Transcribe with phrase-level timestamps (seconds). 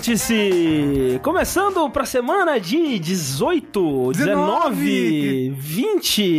[0.00, 1.20] Vértice!
[1.22, 5.89] Começando pra semana de 18, 19, 20,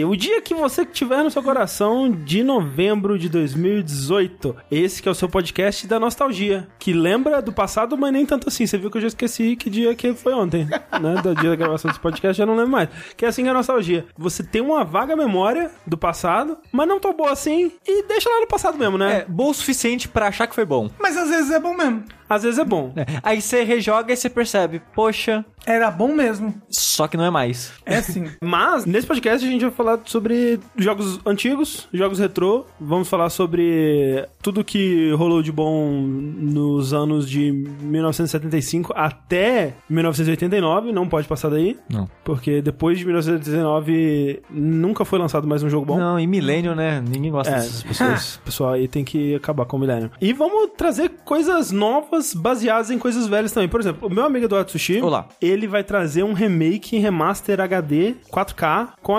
[0.08, 4.56] o dia que você tiver no seu coração de novembro de 2018.
[4.72, 8.48] Esse que é o seu podcast da nostalgia, que lembra do passado, mas nem tanto
[8.48, 8.66] assim.
[8.66, 11.22] Você viu que eu já esqueci que dia que foi ontem, né?
[11.22, 12.90] Do dia da gravação desse podcast, já não lembro mais.
[13.16, 14.06] Que é assim que é a nostalgia.
[14.18, 18.42] Você tem uma vaga memória do passado, mas não tão boa assim, e deixa lá
[18.42, 19.20] no passado mesmo, né?
[19.20, 20.90] É, bom o suficiente pra achar que foi bom.
[21.00, 22.04] Mas às vezes é bom mesmo.
[22.30, 22.94] Às vezes é bom.
[22.96, 23.06] É.
[23.24, 26.54] Aí você rejoga e você percebe, poxa, Era bom mesmo.
[26.70, 27.74] só que não é mais.
[27.86, 28.32] É sim.
[28.42, 32.66] Mas, nesse podcast, a gente vai falar sobre jogos antigos, jogos retrô.
[32.80, 40.92] Vamos falar sobre tudo que rolou de bom nos anos de 1975 até 1989.
[40.92, 41.78] Não pode passar daí.
[41.90, 42.10] Não.
[42.24, 45.98] Porque depois de 1989 nunca foi lançado mais um jogo bom.
[46.00, 47.02] Não, e Millennium, né?
[47.08, 48.38] Ninguém gosta É, dessas pessoas.
[48.46, 50.12] pessoal aí tem que acabar com o milênio.
[50.22, 53.70] E vamos trazer coisas novas baseadas em coisas velhas também.
[53.70, 55.28] Por exemplo, o meu amigo Eduardo Sushi, Olá.
[55.42, 59.16] ele vai trazer um remake, remaster HD 4K com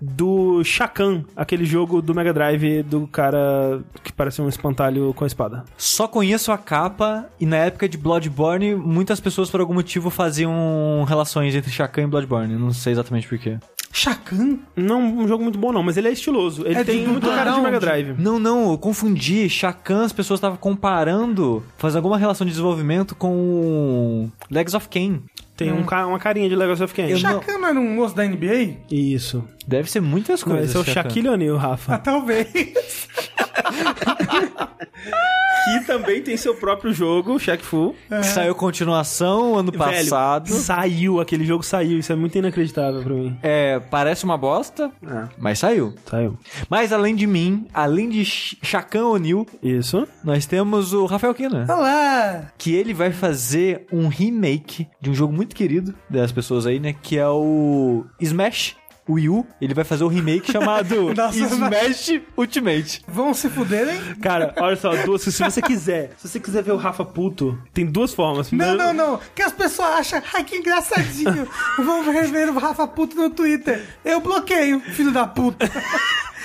[0.00, 5.26] Do Shakan, aquele jogo do Mega Drive do cara que parece um espantalho com a
[5.26, 5.64] espada.
[5.76, 11.04] Só conheço a capa e na época de Bloodborne, muitas pessoas por algum motivo faziam
[11.08, 12.54] relações entre Shakan e Bloodborne.
[12.54, 13.58] Não sei exatamente porquê.
[13.90, 14.58] Chacan?
[14.76, 16.62] Não um jogo muito bom não, mas ele é estiloso.
[16.66, 17.80] Ele É tem muito do- cara de Mega?
[17.80, 18.14] Drive.
[18.18, 19.48] Não, não, eu confundi.
[19.48, 25.22] Shakan, as pessoas estavam comparando, fazendo alguma relação de desenvolvimento com Legs of Kain.
[25.58, 27.10] Tem um ca- uma carinha de Legacy of Kain.
[27.10, 28.76] Eu não- era um moço da NBA?
[28.90, 29.44] Isso.
[29.66, 30.70] Deve ser muitas Não, coisas.
[30.70, 30.84] esse é o.
[30.94, 31.96] Shaquille O'Neal, Rafa.
[31.96, 32.46] Ah, talvez.
[35.64, 37.94] que também tem seu próprio jogo, Shaq Fu.
[38.08, 40.48] Que Saiu continuação ano passado.
[40.48, 41.98] Velho, saiu, aquele jogo saiu.
[41.98, 43.36] Isso é muito inacreditável pra mim.
[43.42, 45.94] É, parece uma bosta, É, mas saiu.
[46.08, 46.38] saiu.
[46.70, 50.06] Mas além de mim, além de Shakan O'Neal, Isso.
[50.24, 51.66] nós temos o Rafael Kina.
[51.68, 52.52] Olá!
[52.56, 56.94] Que ele vai fazer um remake de um jogo muito querido das pessoas aí, né?
[57.02, 58.76] Que é o Smash
[59.08, 59.46] Wii U.
[59.60, 63.02] Ele vai fazer um remake chamado Nossa, Smash Ultimate.
[63.08, 63.98] Vão se fuderem?
[64.22, 67.86] Cara, olha só, duas, se você quiser, se você quiser ver o Rafa puto, tem
[67.86, 68.50] duas formas.
[68.52, 69.20] Não, Primeiro- não, não.
[69.34, 71.48] Que as pessoas acham, ai que engraçadinho.
[71.78, 73.84] Vão rever o Rafa Puto no Twitter.
[74.04, 75.70] Eu bloqueio, filho da puta.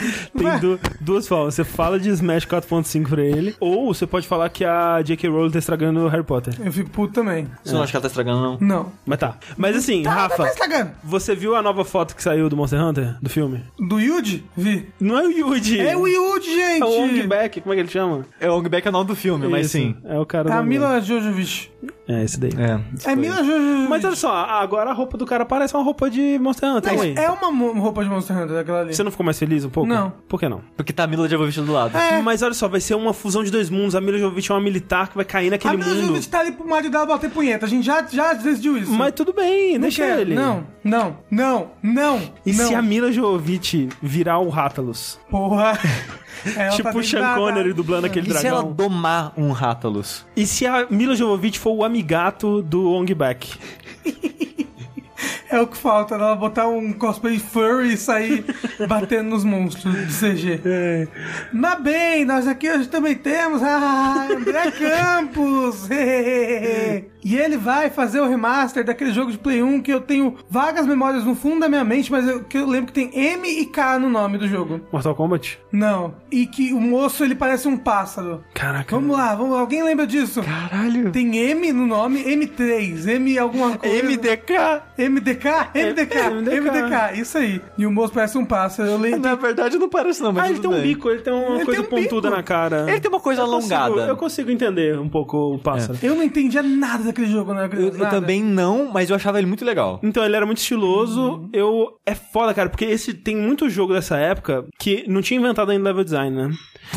[0.38, 1.56] Tem du- duas formas.
[1.56, 5.30] Você fala de Smash 4.5 pra ele, ou você pode falar que a J.K.
[5.30, 6.54] Rowling tá estragando o Harry Potter.
[6.64, 7.48] Eu fico puto também.
[7.64, 8.58] Você não acha que ela tá estragando, não?
[8.59, 8.92] Não.
[9.06, 9.38] Mas tá.
[9.58, 10.92] Mas assim, Tá, Rafa, tá estragando.
[11.03, 13.16] você viu a nova foto que saiu do Monster Hunter?
[13.22, 13.64] Do filme?
[13.80, 14.44] Do Yuji?
[14.56, 14.88] Vi.
[15.00, 15.80] Não é o Yuji.
[15.80, 16.82] É o Yuji, gente.
[16.82, 18.26] É o Ong Back, como é que ele chama?
[18.40, 19.96] É o Ongback é o nome do filme, mas Isso, sim.
[20.06, 21.70] É o cara É do a Ong Mila Jojovic.
[22.08, 22.52] É, esse daí.
[22.58, 23.12] É.
[23.12, 23.90] É Mila Jojovic.
[23.90, 27.00] Mas olha só, agora a roupa do cara parece uma roupa de Monster Hunter.
[27.00, 27.14] Ué.
[27.16, 28.94] é uma roupa de Monster Hunter aquela ali.
[28.94, 29.88] Você não ficou mais feliz um pouco?
[29.88, 30.12] Não.
[30.28, 30.62] Por que não?
[30.75, 31.97] Porque tá a Mila Jovovich do lado.
[31.97, 32.22] É.
[32.22, 33.96] Mas olha só, vai ser uma fusão de dois mundos.
[33.96, 36.02] A Mila Jovovich é uma militar que vai cair A naquele Mila mundo.
[36.02, 37.66] Jojovic tá ali pro marido dela bater punheta.
[37.66, 38.91] A gente já, já decidiu isso.
[38.91, 40.22] Mas tudo bem, Não deixa quero.
[40.22, 40.35] ele.
[40.35, 42.22] Não, não, não, não.
[42.46, 42.68] E não.
[42.68, 45.20] se a Mila Jovovich virar o Rátalos?
[45.30, 45.80] Porra.
[46.56, 48.74] Ela tipo tá o Sean Connery dublando aquele E se ela dragão.
[48.76, 50.26] domar um Rátalos?
[50.36, 53.54] E se a Mila Jovovich for o amigato do Ong Back?
[55.53, 58.44] É o que falta, ela botar um cosplay furry e sair
[58.90, 60.62] batendo nos monstros de CG.
[60.66, 61.08] É.
[61.53, 65.88] Mas bem, nós aqui hoje também temos ah, André Campos.
[67.24, 70.88] e ele vai fazer o remaster daquele jogo de Play 1 que eu tenho vagas
[70.88, 73.68] memórias no fundo da minha mente, mas eu, que eu lembro que tem M e
[73.68, 74.81] K no nome do jogo.
[74.91, 75.59] Mortal Kombat?
[75.72, 76.16] Não.
[76.31, 78.44] E que o moço ele parece um pássaro.
[78.56, 78.96] Caraca.
[78.96, 79.59] Vamos lá, vamos lá.
[79.59, 80.41] Alguém lembra disso?
[80.41, 81.12] Caralho.
[81.12, 84.03] Tem M no nome, M3, M alguma coisa.
[84.03, 84.81] MDK.
[84.97, 85.43] MDK?
[85.74, 86.59] MDK, MDK.
[86.62, 87.62] MDK, isso aí.
[87.78, 88.90] E o moço parece um pássaro.
[88.90, 89.20] Eu lembro.
[89.22, 90.81] Na verdade não parece não, mas Ah, ele tem um bem.
[90.84, 92.38] bico, ele tem uma Ele coisa tem um pontuda bico.
[92.38, 92.86] na cara.
[92.90, 94.08] Ele tem uma coisa Eu consigo- alongada.
[94.09, 95.97] eu consigo entender um pouco o pássaro.
[96.02, 97.70] Eu não entendia nada daquele jogo, né?
[97.73, 98.09] Eu, eu Nada.
[98.09, 100.00] também não, mas eu achava ele muito legal.
[100.03, 101.22] Então, ele era muito estiloso.
[101.22, 101.50] Uhum.
[101.53, 101.97] Eu.
[102.06, 105.84] É foda, cara, porque esse tem muito jogo dessa época que não tinha inventado ainda
[105.90, 106.50] level design, né?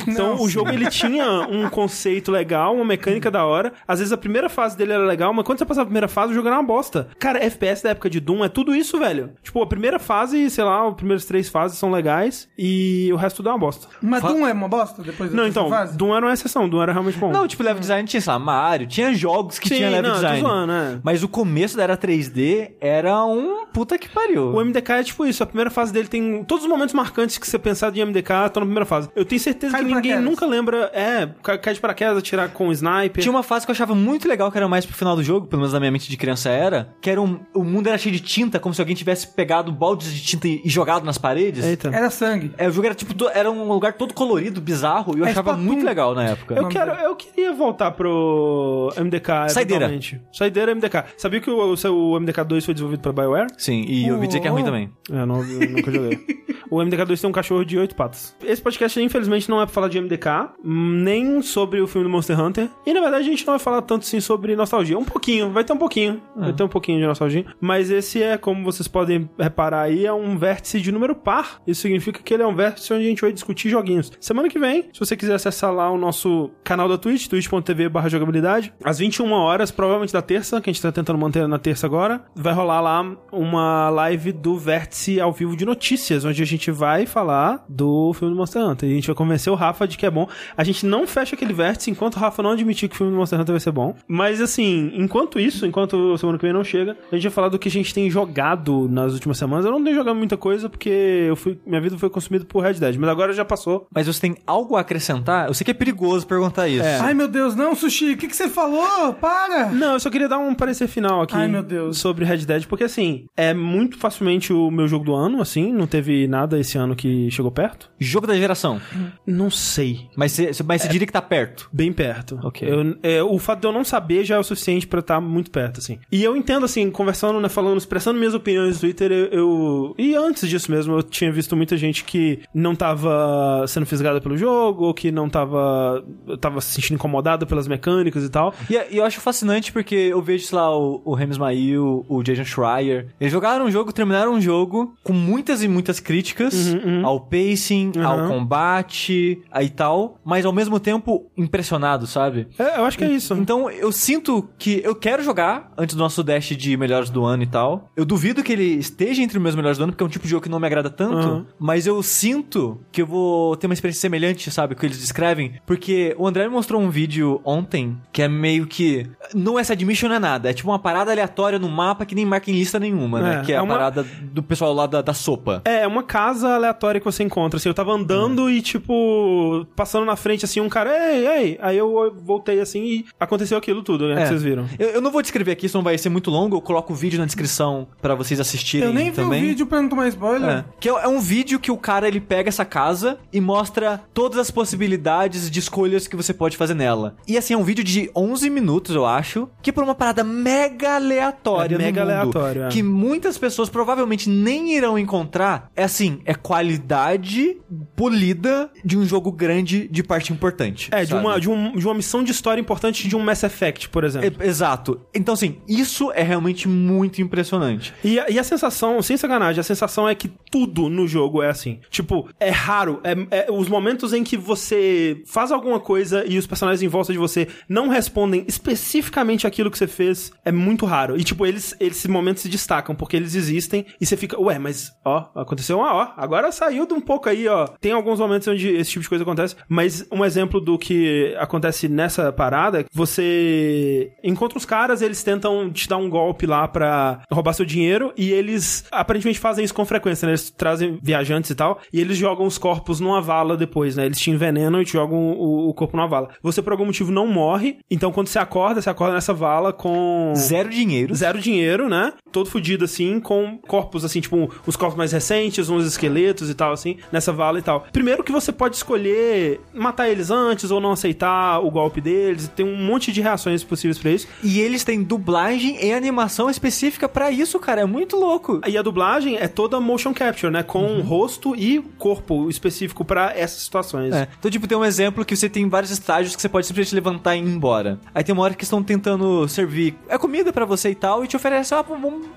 [0.06, 3.72] Então, o jogo ele tinha um conceito legal, uma mecânica da hora.
[3.86, 6.32] Às vezes a primeira fase dele era legal, mas quando você passava a primeira fase,
[6.32, 7.08] o jogo era uma bosta.
[7.18, 9.30] Cara, FPS da época de Doom é tudo isso, velho.
[9.42, 13.36] Tipo, a primeira fase, sei lá, as primeiras três fases são legais e o resto
[13.38, 13.86] tudo é uma bosta.
[14.02, 15.96] Mas Fa- Doom é uma bosta depois da Não, então, fase?
[15.96, 17.30] Doom era uma exceção, Doom era realmente bom.
[17.32, 20.10] Não, tipo, level design tinha, sei lá, Mario, tinha jogos que Sim, tinha level não,
[20.10, 20.40] tô design.
[20.40, 20.98] zoando, é.
[21.02, 24.54] Mas o começo da era 3D era um puta que pariu.
[24.54, 27.46] O MDK é tipo isso, a primeira fase dele tem todos os momentos marcantes que
[27.46, 29.08] você pensar de MDK estão na primeira fase.
[29.14, 30.24] Eu tenho certeza Cai que ninguém paraquedas.
[30.30, 33.22] nunca lembra, é, ca- cai de paraquedas, atirar com o sniper.
[33.22, 35.46] Tinha uma fase que eu achava muito legal, que era mais pro final do jogo,
[35.46, 38.14] pelo menos na minha mente de criança era, que era um, o mundo era cheio
[38.14, 41.64] de tinta, como se alguém tivesse pegado baldes de tinta e e jogado nas paredes.
[41.64, 41.88] Eita.
[41.88, 42.52] Era sangue.
[42.58, 45.30] É, o jogo era tipo, to- era um lugar todo colorido, bizarro, e eu É
[45.30, 45.64] achava Splatoon.
[45.66, 46.54] muito legal na época.
[46.54, 49.84] Eu, quero, eu queria voltar pro MDK Saideira.
[49.86, 50.20] eventualmente.
[50.32, 51.04] Saideira MDK.
[51.16, 53.46] Sabia que o, o, MDK 2 foi desenvolvido pela BioWare?
[53.58, 54.64] Sim, e eu ouvi dizer que é ruim Oh.
[54.66, 54.90] também.
[55.10, 56.18] É, não, eu nunca joguei.
[56.68, 58.34] O MDK2 tem um cachorro de oito patas.
[58.42, 62.38] Esse podcast, infelizmente, não é pra falar de MDK, nem sobre o filme do Monster
[62.40, 62.68] Hunter.
[62.84, 64.98] E, na verdade, a gente não vai falar tanto, assim, sobre nostalgia.
[64.98, 66.20] Um pouquinho, vai ter um pouquinho.
[66.34, 67.46] Vai ter um pouquinho de nostalgia.
[67.60, 71.60] Mas esse é, como vocês podem reparar aí, é um vértice de número par.
[71.66, 74.12] Isso significa que ele é um vértice onde a gente vai discutir joguinhos.
[74.20, 78.72] Semana que vem, se você quiser acessar lá o nosso canal da Twitch, twitch.tv jogabilidade,
[78.84, 82.22] às 21 horas, provavelmente da terça, que a gente tá tentando manter na terça agora,
[82.34, 87.06] vai rolar lá uma live do Vértice ao vivo de notícias, onde a gente vai
[87.06, 88.88] falar do filme do Monster Hunter.
[88.88, 90.28] E a gente vai convencer o Rafa de que é bom.
[90.56, 93.18] A gente não fecha aquele vértice enquanto o Rafa não admitir que o filme do
[93.18, 93.94] Monster Hunter vai ser bom.
[94.06, 97.58] Mas assim, enquanto isso, enquanto semana que vem não chega, a gente vai falar do
[97.58, 99.64] que a gente tem jogado nas últimas semanas.
[99.64, 100.88] Eu não tenho jogado muita coisa porque
[101.28, 103.86] eu fui, minha vida foi consumida por Red Dead, mas agora já passou.
[103.94, 105.48] Mas você tem algo a acrescentar?
[105.48, 106.84] Eu sei que é perigoso perguntar isso.
[106.84, 106.98] É.
[107.00, 109.12] Ai, meu Deus, não, Sushi, o que, que você falou?
[109.14, 109.70] Para!
[109.70, 111.34] Não, eu só queria dar um parecer final aqui.
[111.34, 111.98] Ai, meu Deus.
[111.98, 115.86] Sobre Red Dead, porque assim, é muito facilmente o meu jogo do ano, assim, não
[115.86, 117.90] teve nada esse ano que chegou perto.
[117.98, 118.80] Jogo da geração.
[119.26, 120.08] Não sei.
[120.16, 121.68] Mas você, mas você diria que tá perto.
[121.72, 122.38] Bem perto.
[122.42, 122.68] Ok.
[122.68, 125.50] Eu- é, o fato de eu não saber já é o suficiente pra estar muito
[125.50, 125.98] perto, assim.
[126.12, 130.14] E eu entendo, assim, conversando, né, falando, expressando minhas opiniões no Twitter, eu, eu- E
[130.14, 134.84] antes disso mesmo, eu tinha visto muita gente que não tava sendo fisgada pelo jogo,
[134.86, 136.04] ou que não tava.
[136.40, 138.52] tava se sentindo incomodada pelas mecânicas e tal.
[138.68, 142.22] E, e eu acho fascinante porque eu vejo, sei lá, o, o Remy Ismail, o
[142.22, 143.06] Jason Schreier.
[143.20, 146.74] Eles jogaram um jogo, terminaram um jogo com muitas e muitas críticas
[147.04, 148.28] ao pacing, ao Uhum.
[148.28, 152.46] combate aí tal, mas ao mesmo tempo impressionado, sabe?
[152.58, 153.34] É, eu acho que é isso.
[153.34, 157.42] Então eu sinto que eu quero jogar antes do nosso dash de melhores do ano
[157.42, 157.75] e tal.
[157.96, 160.24] Eu duvido que ele esteja entre os meus melhores do ano, porque é um tipo
[160.24, 161.28] de jogo que não me agrada tanto.
[161.28, 161.46] Uhum.
[161.58, 164.74] Mas eu sinto que eu vou ter uma experiência semelhante, sabe?
[164.74, 165.54] Que eles descrevem.
[165.66, 169.06] Porque o André me mostrou um vídeo ontem que é meio que.
[169.34, 170.50] Não é side mission, não é nada.
[170.50, 173.40] É tipo uma parada aleatória no mapa que nem marca em lista nenhuma, né?
[173.40, 175.62] É, Que é, é a uma- parada do pessoal lá da, da sopa.
[175.64, 177.56] É, uma casa aleatória que você encontra.
[177.58, 181.58] Assim, eu tava andando e, tipo, passando na frente, assim, um cara, ei, ei.
[181.60, 184.14] Aí eu voltei assim e aconteceu aquilo tudo, né?
[184.14, 184.22] É.
[184.22, 184.66] Que vocês viram.
[184.78, 186.56] Eu, eu não vou descrever aqui, isso não vai ser muito longo.
[186.56, 187.65] Eu coloco o vídeo na descrição
[188.00, 189.42] pra vocês assistirem Eu nem vi também.
[189.42, 190.48] o vídeo pra não tomar spoiler.
[190.50, 190.64] É.
[190.80, 194.38] Que é, é um vídeo que o cara ele pega essa casa e mostra todas
[194.38, 197.16] as possibilidades de escolhas que você pode fazer nela.
[197.26, 200.22] E assim, é um vídeo de 11 minutos, eu acho, que é por uma parada
[200.22, 202.68] mega aleatória É no mega mundo, aleatório, é.
[202.68, 205.70] que muitas pessoas provavelmente nem irão encontrar.
[205.74, 207.56] É assim, é qualidade
[207.94, 210.88] polida de um jogo grande de parte importante.
[210.92, 213.88] É, de uma, de, um, de uma missão de história importante de um Mass Effect,
[213.88, 214.42] por exemplo.
[214.42, 215.00] É, Exato.
[215.14, 217.55] Então, assim, isso é realmente muito impressionante.
[218.02, 221.48] E, a, e a sensação, sem sacanagem, a sensação é que tudo no jogo é
[221.48, 221.80] assim.
[221.90, 223.00] Tipo, é raro.
[223.04, 227.12] É, é os momentos em que você faz alguma coisa e os personagens em volta
[227.12, 231.18] de você não respondem especificamente aquilo que você fez, é muito raro.
[231.18, 234.92] E, tipo, eles, esses momentos se destacam porque eles existem e você fica, ué, mas,
[235.04, 237.66] ó, aconteceu uma, ó, agora saiu de um pouco aí, ó.
[237.80, 241.88] Tem alguns momentos onde esse tipo de coisa acontece, mas um exemplo do que acontece
[241.88, 247.45] nessa parada, você encontra os caras, eles tentam te dar um golpe lá pra roubar
[247.52, 250.32] seu dinheiro e eles aparentemente fazem isso com frequência, né?
[250.32, 254.06] Eles trazem viajantes e tal, e eles jogam os corpos numa vala depois, né?
[254.06, 256.30] Eles te envenenam e te jogam o, o corpo numa vala.
[256.42, 260.32] Você, por algum motivo, não morre, então quando você acorda, você acorda nessa vala com...
[260.36, 261.14] Zero dinheiro.
[261.14, 262.12] Zero dinheiro, né?
[262.32, 266.72] Todo fudido assim, com corpos assim, tipo, os corpos mais recentes, uns esqueletos e tal,
[266.72, 267.86] assim, nessa vala e tal.
[267.92, 272.48] Primeiro que você pode escolher matar eles antes ou não aceitar o golpe deles.
[272.54, 274.28] Tem um monte de reações possíveis pra isso.
[274.42, 277.80] E eles têm dublagem e animação específica pra isso, cara.
[277.80, 278.60] É muito louco.
[278.66, 280.62] E a dublagem é toda motion capture, né?
[280.62, 284.14] Com rosto e corpo específico pra essas situações.
[284.14, 284.28] É.
[284.38, 287.36] Então, tipo, tem um exemplo que você tem vários estágios que você pode simplesmente levantar
[287.36, 287.98] e ir embora.
[288.14, 291.26] Aí tem uma hora que estão tentando servir é comida pra você e tal, e
[291.26, 291.84] te oferece ah,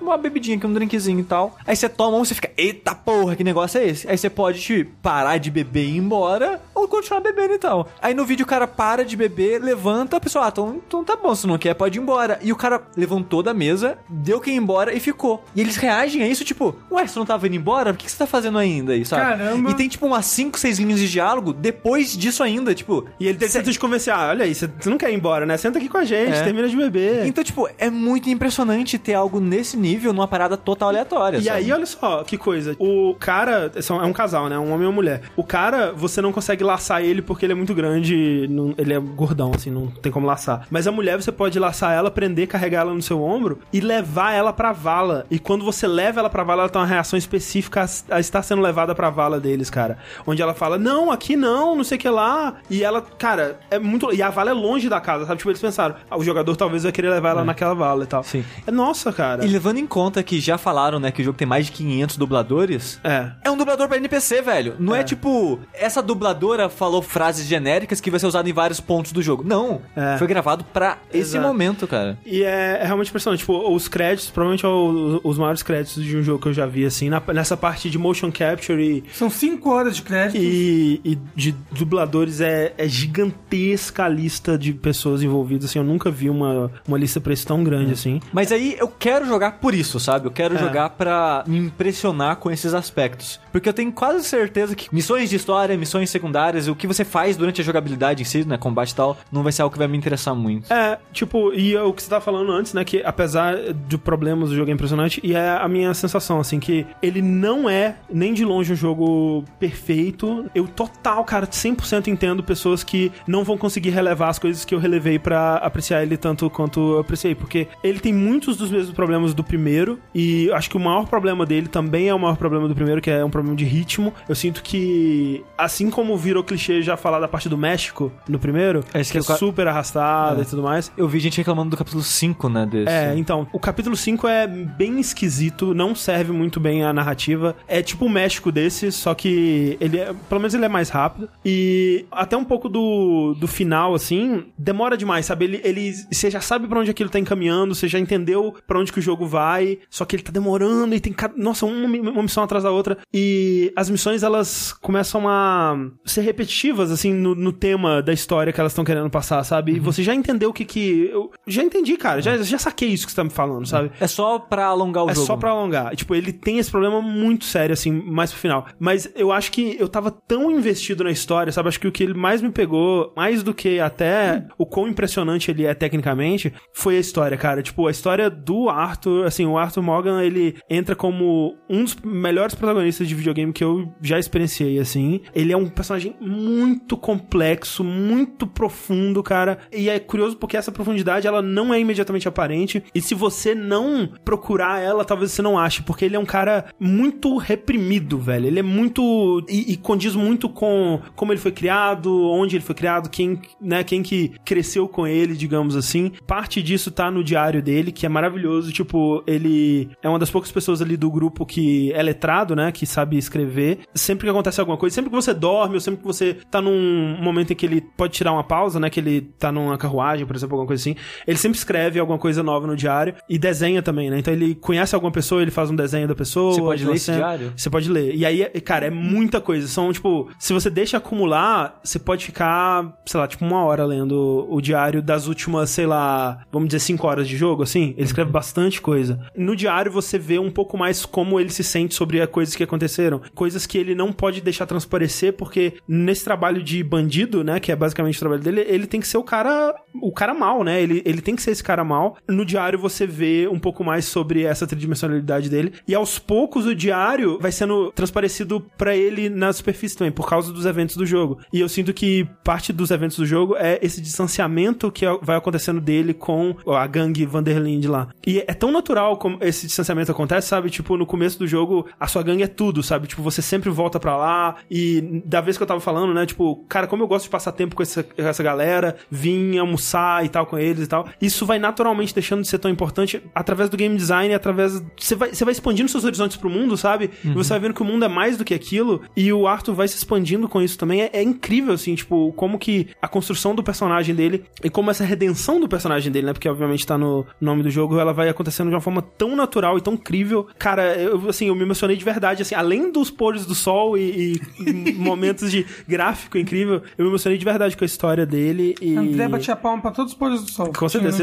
[0.00, 1.56] uma bebidinha aqui, um drinkzinho e tal.
[1.66, 4.08] Aí você toma um e você fica, eita porra, que negócio é esse?
[4.08, 7.88] Aí você pode te parar de beber e ir embora, continuar bebendo e tal.
[8.00, 11.16] Aí no vídeo o cara para de beber, levanta, a pessoa, ah, então, então tá
[11.16, 12.38] bom, se não quer, pode ir embora.
[12.42, 15.44] E o cara levantou da mesa, deu que ir embora e ficou.
[15.54, 17.90] E eles reagem a isso, tipo, ué, você não tava indo embora?
[17.90, 19.22] O que você tá fazendo ainda sabe?
[19.22, 19.70] Caramba.
[19.70, 23.06] E tem tipo umas 5, 6 linhas de diálogo depois disso ainda, tipo.
[23.18, 25.56] E ele tenta te convencer, ah, olha aí, você não quer ir embora, né?
[25.56, 26.42] Senta aqui com a gente, É.
[26.42, 27.26] termina de beber.
[27.26, 31.38] Então, tipo, é muito impressionante ter algo nesse nível numa parada total aleatória.
[31.38, 31.56] E sabe?
[31.58, 32.76] aí, olha só, que coisa.
[32.78, 34.58] O cara, são- é um casal, né?
[34.58, 35.22] Um homem e uma mulher.
[35.36, 38.98] O cara, você não consegue laçar ele porque ele é muito grande, não- ele é
[38.98, 40.66] gordão, assim, não tem como laçar.
[40.70, 44.32] Mas a mulher você pode laçar ela, prender, carregar ela no seu ombro e levar
[44.32, 45.26] ela pra vala.
[45.30, 48.42] E quando você leva ela pra vala, ela tem uma reação específica a, a estar
[48.42, 49.98] sendo levada pra vala deles, cara.
[50.26, 52.54] Onde ela fala, não, aqui não, não sei o que lá.
[52.70, 54.12] E ela, cara, é muito.
[54.12, 55.38] E a vala é longe da casa, sabe?
[55.38, 58.22] Tipo, eles pensaram, ah, o jogador talvez vai querer levar ela naquela vala e tal.
[58.22, 58.44] Sim.
[58.66, 59.44] É, nossa, cara.
[59.44, 62.16] E levando em conta que já falaram, né, que o jogo tem mais de 500
[62.16, 63.30] dubladores, É.
[63.44, 64.74] É um dublador pra NPC, velho.
[64.78, 65.00] Não é.
[65.00, 65.02] É.
[65.02, 69.42] tipo, essa dubladora falou frases genéricas que vai ser usada em vários pontos do jogo.
[69.46, 69.80] Não.
[69.96, 70.16] É.
[70.18, 71.46] Foi gravado pra esse Exato.
[71.46, 72.18] momento, cara.
[72.26, 73.40] E é, é realmente impressionante.
[73.40, 76.66] Tipo, os créditos, provavelmente é o- os maiores créditos de um jogo que eu já
[76.66, 80.36] vi, assim, na- nessa parte de motion capture e, São 5 horas de crédito.
[80.42, 86.10] e, e de dubladores é, é gigantesca a lista de pessoas envolvidas, assim, eu nunca
[86.10, 88.20] vi uma, uma lista pra isso tão grande, assim.
[88.32, 90.26] Mas aí eu quero jogar por isso, sabe?
[90.26, 90.58] Eu quero É.
[90.58, 93.40] jogar pra me impressionar com esses aspectos.
[93.52, 97.36] Porque eu tenho quase certeza que missões de história, missões secundárias, o que você faz
[97.36, 99.88] durante a jogabilidade em si, né, combate e tal, não vai ser algo que vai
[99.88, 100.72] me interessar muito.
[100.72, 102.84] É, tipo, e é o que você tava falando antes, né?
[102.84, 106.86] Que apesar de problemas do jogo é impressionante, e é a minha sensação, assim, que
[107.02, 110.50] ele não é nem de longe um jogo perfeito.
[110.54, 114.78] Eu total, cara, 100% entendo pessoas que não vão conseguir relevar as coisas que eu
[114.78, 119.34] relevei pra apreciar ele tanto quanto eu apreciei, porque ele tem muitos dos mesmos problemas
[119.34, 122.74] do primeiro, e acho que o maior problema dele também é o maior problema do
[122.74, 124.12] primeiro, que é um problema de ritmo.
[124.28, 128.84] Eu sinto que, assim como virou clichê já falar da parte do México no primeiro,
[128.94, 130.42] É, esse que é que eu- super arrastada É.
[130.42, 130.90] e tudo mais.
[130.96, 132.90] Eu vi gente reclamando do capítulo 5, né, desse.
[132.92, 137.56] É, então, o capítulo 5 é bem esquisito, não serve muito bem a narrativa.
[137.68, 141.28] É tipo o México desse, só que ele é, pelo menos ele é mais rápido.
[141.44, 145.44] E até um pouco do, do final, assim, demora demais, sabe?
[145.44, 148.92] Ele, ele, você já sabe pra onde aquilo tá encaminhando, você já entendeu pra onde
[148.92, 152.22] que o jogo vai, só que ele tá demorando e tem, cada- nossa, uma, uma
[152.22, 152.98] missão atrás da outra.
[153.12, 158.60] E as missões, elas começam a ser repetitivas, assim, no, no tema da história que
[158.60, 159.72] elas estão querendo passar, sabe?
[159.72, 161.08] E você já entendeu o que que...
[161.12, 163.90] Eu já entendi, cara, já, já saquei isso que você tá me falando, sabe?
[164.00, 165.26] É só pra alongar o É jogo.
[165.26, 165.94] só pra alongar.
[165.96, 168.66] Tipo, ele tem esse problema muito sério, assim, mais pro final.
[168.78, 171.68] Mas eu acho que eu tava tão investido na história, sabe?
[171.68, 175.50] Acho que o que ele mais me pegou, mais do que até o quão impressionante
[175.50, 177.62] ele é tecnicamente, foi a história, cara.
[177.62, 182.54] Tipo, a história do Arthur, assim, o Arthur Morgan, ele entra como um dos melhores
[182.54, 185.20] protagonistas de videogame que eu já experienciei, assim.
[185.34, 189.58] Ele é um personagem muito complexo, muito profundo, cara.
[189.72, 192.82] E é curioso porque essa profundidade, ela não é imediatamente aparente.
[192.94, 196.66] E se você não procurar ela, talvez você não ache, porque ele é um cara
[196.78, 198.46] muito reprimido, velho.
[198.46, 199.44] Ele é muito.
[199.48, 203.84] E, e condiz muito com como ele foi criado, onde ele foi criado, quem, né,
[203.84, 206.12] quem que cresceu com ele, digamos assim.
[206.26, 208.72] Parte disso tá no diário dele, que é maravilhoso.
[208.72, 212.72] Tipo, ele é uma das poucas pessoas ali do grupo que é letrado, né?
[212.72, 213.80] Que sabe escrever.
[213.94, 217.16] Sempre que acontece alguma coisa, sempre que você dorme, ou sempre que você tá num
[217.20, 218.90] momento em que ele pode tirar uma pausa, né?
[218.90, 220.96] Que ele tá numa carruagem, por exemplo, alguma coisa assim.
[221.26, 224.18] Ele sempre escreve alguma coisa nova no diário e desenha também, né?
[224.18, 226.54] Então ele conhece alguma pessoa, ele faz um desenho da pessoa.
[226.54, 227.52] Você pode ler esse diário?
[227.56, 228.14] Você pode ler.
[228.14, 229.66] E aí, cara, é muita coisa.
[229.66, 234.46] São, tipo, se você deixa acumular, você pode ficar, sei lá, tipo, uma hora lendo
[234.48, 237.94] o diário das últimas, sei lá, vamos dizer, cinco horas de jogo, assim.
[237.96, 239.20] Ele escreve bastante coisa.
[239.36, 242.62] No diário você vê um pouco mais como ele se sente sobre as coisas que
[242.62, 243.20] aconteceram.
[243.34, 247.76] Coisas que ele não pode deixar transparecer, porque nesse trabalho de bandido, né, que é
[247.76, 250.80] basicamente o trabalho dele, ele tem que ser o cara, o cara mal, né?
[250.80, 252.16] Ele, ele tem que ser esse cara mal.
[252.28, 255.72] No diário você vê um pouco mais sobre essa tridimensionalidade dele.
[255.88, 260.52] E aos poucos o diário vai sendo transparecido pra ele na superfície também, por causa
[260.52, 261.40] dos eventos do jogo.
[261.52, 265.80] E eu sinto que parte dos eventos do jogo é esse distanciamento que vai acontecendo
[265.80, 268.08] dele com a gangue Vanderlinde lá.
[268.24, 270.70] E é tão natural como esse distanciamento acontece, sabe?
[270.70, 273.08] Tipo, no começo do jogo, a sua gangue é tudo, sabe?
[273.08, 274.56] Tipo, você sempre volta pra lá.
[274.70, 276.26] E da vez que eu tava falando, né?
[276.26, 280.28] Tipo, cara, como eu gosto de passar tempo com essa, essa galera, vim almoçar e
[280.28, 281.08] tal com eles e tal.
[281.20, 284.82] Isso vai naturalmente deixando de ser tão importante através do game design, através.
[284.96, 287.10] Você vai, você vai expandindo seus horizontes pro mundo, sabe?
[287.24, 289.02] E você vai vendo que o mundo é mais do que aquilo.
[289.16, 291.02] E o Arthur vai se expandindo com isso também.
[291.02, 295.04] É, é incrível, assim, tipo, como que a construção do personagem dele e como essa
[295.04, 296.32] redenção do personagem dele, né?
[296.32, 299.78] Porque obviamente tá no nome do jogo, ela vai acontecendo de uma forma tão natural
[299.78, 300.46] e tão incrível.
[300.58, 304.40] Cara, eu, assim, eu me emocionei de verdade, assim, além dos pôres do sol e,
[304.58, 308.96] e momentos de gráfico incrível, eu me emocionei de verdade com a história dele e.
[308.96, 310.72] André batia palma pra todos os pôres do sol.
[310.72, 311.22] Com certeza,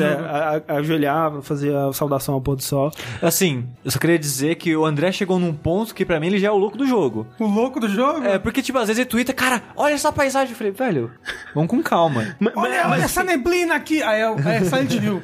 [0.68, 2.92] é, ajoelhava, fazia a saudação ao pôr do sol.
[3.22, 6.39] Assim, eu só queria dizer que o André chegou num ponto que pra mim ele
[6.39, 7.27] já é o louco do jogo.
[7.39, 8.24] O louco do jogo?
[8.25, 10.51] É, porque, tipo, às vezes ele twitta, cara, olha essa paisagem.
[10.51, 11.12] Eu falei, velho,
[11.54, 12.36] Vamos com calma.
[12.39, 14.01] Ma- ma- Olha, olha essa neblina aqui.
[14.04, 15.22] Aí é, o- é Silent Hill.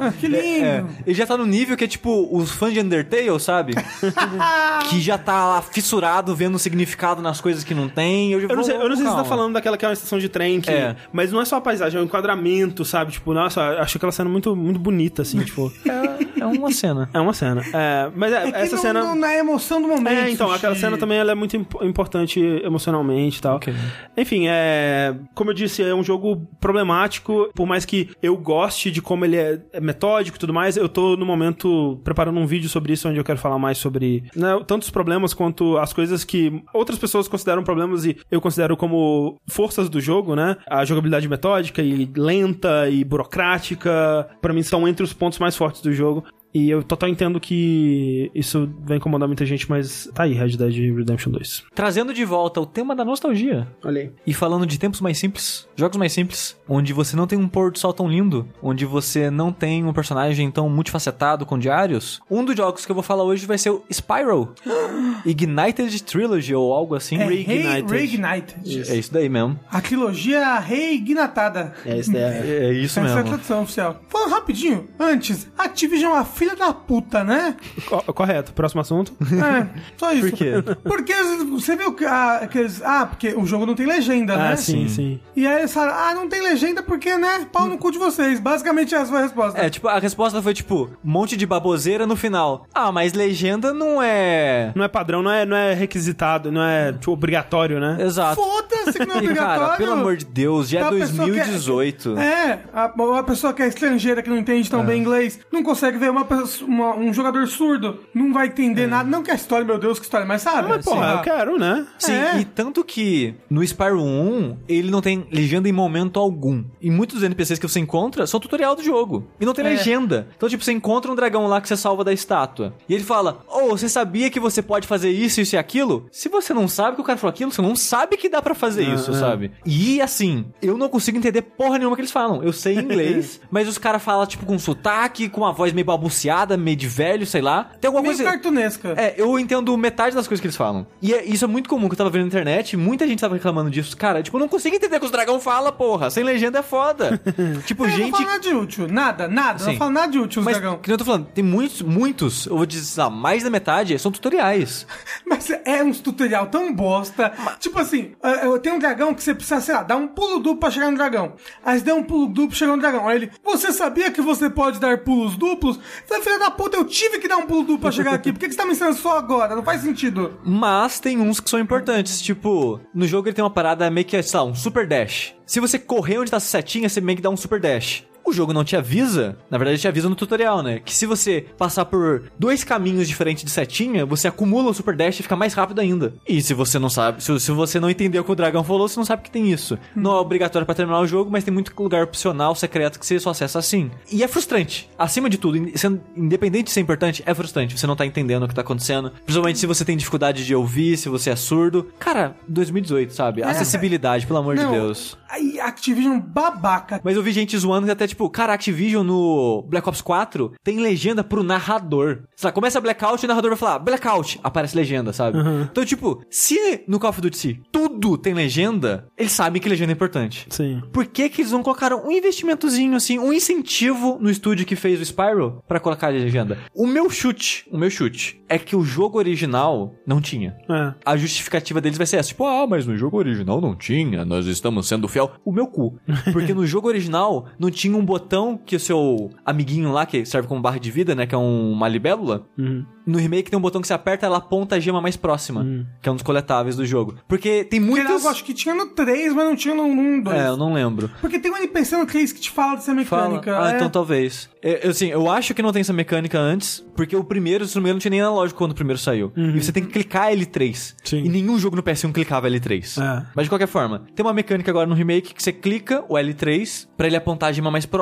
[0.00, 0.36] Ah, que lindo.
[0.66, 3.74] É, ele já tá no nível que é tipo os fãs de Undertale, sabe?
[4.90, 8.34] que já tá lá fissurado vendo o significado nas coisas que não tem.
[8.36, 9.88] Eu, já Eu não sei, eu não sei se você tá falando daquela que é
[9.88, 10.96] uma estação de trem, que, É.
[11.12, 13.12] mas não é só a paisagem, é o enquadramento, sabe?
[13.12, 15.72] Tipo, nossa, acho aquela cena muito, muito bonita, assim, tipo.
[16.36, 17.08] É, é uma cena.
[17.14, 17.62] É uma cena.
[17.72, 19.00] É, mas é, É que essa não- cena.
[19.02, 20.08] não- na emoção do momento.
[20.18, 23.56] É, então, aquela cena também ela é muito imp- importante emocionalmente e tal.
[23.56, 23.72] Ok.
[24.16, 25.14] Enfim, é.
[25.34, 27.50] Como eu disse, é um jogo problemático.
[27.54, 30.88] Por mais que eu goste de como ele é é metódico e tudo mais, eu
[30.88, 34.60] tô no momento preparando um vídeo sobre isso, onde eu quero falar mais sobre né,
[34.66, 39.40] tanto os problemas quanto as coisas que outras pessoas consideram problemas e eu considero como
[39.46, 40.56] forças do jogo, né?
[40.68, 45.80] A jogabilidade metódica e lenta e burocrática, pra mim são entre os pontos mais fortes
[45.80, 46.24] do jogo.
[46.56, 50.96] E eu total entendo que isso vai incomodar muita gente, mas tá aí, Red Dead
[50.96, 51.64] Redemption 2.
[51.74, 53.68] Trazendo de volta o tema da nostalgia.
[53.84, 54.10] Olha aí.
[54.26, 57.70] E falando de tempos mais simples, jogos mais simples, onde você não tem um pôr
[57.70, 62.42] do sol tão lindo, onde você não tem um personagem tão multifacetado com diários, um
[62.42, 64.54] dos jogos que eu vou falar hoje vai ser o Spyro
[65.26, 67.18] Ignited Trilogy ou algo assim.
[67.18, 67.90] É Reignited.
[67.92, 68.90] Reignited.
[68.90, 69.60] É isso daí mesmo.
[69.70, 71.74] A trilogia reignitada.
[71.84, 72.46] É, isso daí é.
[72.66, 73.28] É isso Essa é a mesmo.
[73.28, 74.00] tradução oficial.
[74.08, 77.56] Falando rapidinho, antes, Activision é uma filha da puta, né?
[77.86, 78.52] Co- correto.
[78.52, 79.12] Próximo assunto.
[79.22, 80.28] É, só isso.
[80.30, 80.52] Por quê?
[80.84, 81.14] Porque
[81.50, 82.82] você viu que ah, aqueles.
[82.82, 84.52] Ah, porque o jogo não tem legenda, né?
[84.52, 85.20] Ah, sim, sim.
[85.34, 87.46] E aí eles falaram, ah, não tem legenda porque, né?
[87.52, 88.38] Pau no cu de vocês.
[88.40, 89.60] Basicamente essa foi a resposta.
[89.60, 92.66] É, tipo, a resposta foi tipo, um monte de baboseira no final.
[92.74, 94.72] Ah, mas legenda não é.
[94.74, 97.96] Não é padrão, não é, não é requisitado, não é tipo, obrigatório, né?
[98.00, 98.36] Exato.
[98.36, 99.60] Foda-se que não é obrigatório.
[99.64, 102.18] cara, pelo amor de Deus, já é A pessoa que 2018.
[102.18, 105.98] É, a, uma pessoa que é estrangeira, que não entende tão bem inglês, não consegue
[105.98, 109.08] ver uma, pessoa- uma- um jogador surdo, não vai entender nada.
[109.08, 110.68] Não que a história, meu Deus, que história, mas sabe?
[110.68, 111.16] Mas, porra, Sim.
[111.16, 111.86] eu quero, né?
[111.98, 112.38] Sim, É.
[112.40, 116.64] e tanto que no Spyro 1, ele não tem legenda em momento algum.
[116.80, 119.26] E muitos dos NPCs que você encontra são tutorial do jogo.
[119.40, 119.68] E não tem É.
[119.70, 120.28] legenda.
[120.36, 122.74] Então, tipo, você encontra um dragão lá que você salva da estátua.
[122.88, 126.06] E ele fala: Oh, você sabia que você pode fazer isso, isso e aquilo?
[126.10, 128.54] Se você não sabe que o cara falou aquilo, você não sabe que dá pra
[128.54, 129.52] fazer isso, sabe?
[129.64, 132.42] E assim, eu não consigo entender porra nenhuma que eles falam.
[132.42, 135.84] Eu sei inglês, mas os caras falam, tipo, com sotaque, com uma voz meio
[136.16, 137.70] babuceada, meio de velho, sei lá.
[137.80, 138.30] Tem alguma Meio coisa.
[138.30, 138.94] cartunesca.
[138.96, 140.86] É, eu entendo metade das coisas que eles falam.
[141.02, 143.34] E é- isso é muito comum que eu tava vendo na internet, muita gente tava
[143.34, 143.96] reclamando disso.
[143.96, 146.10] Cara, tipo, eu não consigo entender o que os dragão fala, porra.
[146.10, 147.20] Sem legenda é foda.
[147.66, 148.10] tipo, Eu não gente.
[148.12, 148.88] falo nada de útil.
[148.88, 149.58] Nada, nada.
[149.58, 149.70] Sim.
[149.72, 150.78] não falo nada de útil, os Mas, dragão.
[150.78, 154.10] que eu tô falando, tem muitos, muitos, eu vou dizer, lá, mais da metade são
[154.10, 154.86] tutoriais.
[155.26, 157.32] Mas é uns tutorial tão bosta.
[157.60, 160.56] Tipo assim, eu tenho um dragão que você precisa, sei lá, dar um pulo duplo
[160.58, 161.34] pra chegar no dragão.
[161.64, 163.08] Aí você deu um pulo duplo chegou no dragão.
[163.08, 165.78] Aí ele, você sabia que você pode dar pulos duplos?
[166.06, 168.32] Você filha da puta, eu tive que dar um pulo duplo pra chegar aqui.
[168.32, 169.56] Por que, que você tá me ensinando só agora?
[169.56, 170.38] Não faz sentido.
[170.44, 172.20] Mas tem uns que são importantes.
[172.20, 175.34] Tipo, no jogo ele tem uma parada meio que, sei lá, um super dash.
[175.44, 178.04] Se você correr onde tá a setinha, você meio que dá um super dash.
[178.26, 180.80] O jogo não te avisa, na verdade te avisa no tutorial, né?
[180.84, 185.20] Que se você passar por dois caminhos diferentes de setinha, você acumula o super dash
[185.20, 186.12] e fica mais rápido ainda.
[186.26, 188.88] E se você não sabe, se, se você não entendeu o que o dragão falou,
[188.88, 189.78] você não sabe que tem isso.
[189.94, 193.20] Não é obrigatório pra terminar o jogo, mas tem muito lugar opcional, secreto que você
[193.20, 193.90] só acessa assim.
[194.10, 194.90] E é frustrante.
[194.98, 197.78] Acima de tudo, sendo- independente de ser importante, é frustrante.
[197.78, 199.10] Você não tá entendendo o que tá acontecendo.
[199.24, 201.88] Principalmente se você tem dificuldade de ouvir, se você é surdo.
[201.98, 203.42] Cara, 2018, sabe?
[203.42, 204.66] Acessibilidade, pelo amor Não.
[204.66, 205.16] de Deus.
[205.28, 207.00] Aí, Activision babaca.
[207.04, 210.78] Mas eu vi gente zoando que até tipo, cara, Activision no Black Ops 4 tem
[210.78, 212.22] legenda pro narrador.
[212.34, 215.38] Sei lá, começa Blackout e o narrador vai falar Blackout, aparece legenda, sabe?
[215.70, 219.94] Então, tipo, se no Call of Duty tudo tem legenda, eles sabem que legenda é
[219.94, 220.46] importante.
[220.50, 220.82] Sim.
[220.92, 225.00] Por que que eles não colocaram um investimentozinho assim, um incentivo no estúdio que fez
[225.00, 226.58] o Spyro pra colocar a legenda?
[226.74, 230.56] O meu chute, o meu chute é que o jogo original não tinha.
[230.68, 230.94] É.
[231.04, 234.46] A justificativa deles vai ser essa, tipo, ah, mas no jogo original não tinha, nós
[234.46, 235.32] estamos sendo fiel.
[235.44, 235.98] O meu cu.
[236.32, 240.48] Porque no jogo original não tinha um botão que o seu amiguinho lá, que serve
[240.48, 242.84] como barra de vida, né, que é um, uma libélula, Uhum.
[243.06, 246.08] no remake tem um botão que você aperta, ela aponta a gema mais próxima, que
[246.08, 247.16] é um dos coletáveis do jogo.
[247.28, 248.24] Porque tem muitos...
[248.24, 250.36] eu acho que tinha no 3, mas não tinha no 1, 2.
[250.36, 251.10] É, eu não lembro.
[251.20, 253.28] Porque tem um NPC no 3 que te fala dessa Fala.
[253.28, 253.60] mecânica.
[253.62, 253.76] Ah, é.
[253.76, 254.48] então talvez.
[254.62, 257.74] Eu, eu, assim, eu acho que não tem essa mecânica antes, porque o primeiro, se
[257.76, 259.32] não me engano, não tinha nem analógico quando o primeiro saiu.
[259.36, 260.94] E você tem que clicar L3.
[261.04, 261.24] Sim.
[261.24, 263.00] E nenhum jogo no PS1 clicava L3.
[263.02, 263.26] É.
[263.34, 266.88] Mas de qualquer forma, tem uma mecânica agora no remake que você clica o L3
[266.96, 267.95] pra ele apontar a gema mais próxima.